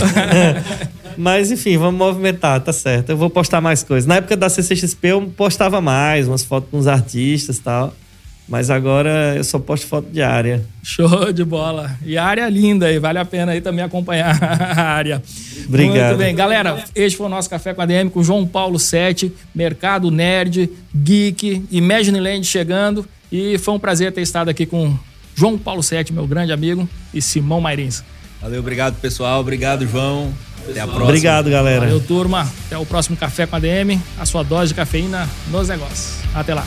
Mas 1.19 1.51
enfim, 1.51 1.77
vamos 1.77 1.99
movimentar, 1.99 2.61
tá 2.61 2.73
certo. 2.73 3.11
Eu 3.11 3.17
vou 3.17 3.29
postar 3.29 3.61
mais 3.61 3.83
coisas. 3.83 4.07
Na 4.07 4.17
época 4.17 4.37
da 4.37 4.49
CCXP 4.49 5.09
eu 5.09 5.33
postava 5.37 5.79
mais, 5.81 6.27
umas 6.27 6.43
fotos 6.43 6.71
com 6.71 6.79
os 6.79 6.87
artistas 6.87 7.59
e 7.59 7.61
tal. 7.61 7.93
Mas 8.49 8.69
agora 8.69 9.35
eu 9.37 9.45
só 9.45 9.59
posto 9.59 9.87
foto 9.87 10.11
de 10.11 10.23
área. 10.23 10.65
Show 10.83 11.33
de 11.33 11.45
bola. 11.45 11.97
E 12.05 12.17
a 12.17 12.25
área 12.25 12.43
é 12.43 12.51
linda 12.51 12.87
aí, 12.87 12.99
vale 12.99 13.19
a 13.19 13.25
pena 13.25 13.53
aí 13.53 13.61
também 13.61 13.85
acompanhar 13.85 14.37
a 14.43 14.83
área. 14.83 15.23
Obrigado. 15.69 16.09
Muito 16.09 16.19
bem. 16.19 16.35
Galera, 16.35 16.83
este 16.95 17.17
foi 17.17 17.27
o 17.27 17.29
nosso 17.29 17.49
Café 17.51 17.75
com 17.75 17.83
a 17.83 17.87
DM 17.87 18.11
com 18.11 18.25
João 18.25 18.45
Paulo 18.47 18.79
Sete, 18.79 19.33
Mercado 19.55 20.11
Nerd, 20.11 20.69
Geek, 20.97 21.65
Imagine 21.71 22.19
Land 22.19 22.45
chegando. 22.45 23.07
E 23.31 23.59
foi 23.59 23.75
um 23.75 23.79
prazer 23.79 24.13
ter 24.13 24.23
estado 24.23 24.49
aqui 24.49 24.67
com 24.67 24.97
João 25.35 25.57
Paulo 25.57 25.83
Sete, 25.83 26.13
meu 26.13 26.27
grande 26.27 26.53
amigo, 26.53 26.89
e 27.15 27.23
Simão 27.23 27.61
Mairins. 27.61 28.03
Valeu, 28.41 28.61
obrigado 28.61 28.99
pessoal, 29.01 29.41
obrigado 29.41 29.87
João. 29.87 30.33
Até 30.69 30.81
a 30.81 30.85
próxima. 30.85 31.05
Obrigado, 31.05 31.51
galera. 31.51 31.81
Valeu, 31.81 32.01
turma. 32.01 32.51
Até 32.67 32.77
o 32.77 32.85
próximo 32.85 33.17
Café 33.17 33.47
com 33.47 33.57
a 33.57 33.59
DM. 33.59 34.01
A 34.19 34.27
sua 34.27 34.43
dose 34.43 34.69
de 34.69 34.75
cafeína 34.75 35.29
nos 35.51 35.69
negócios. 35.69 36.19
Até 36.35 36.55
lá. 36.55 36.67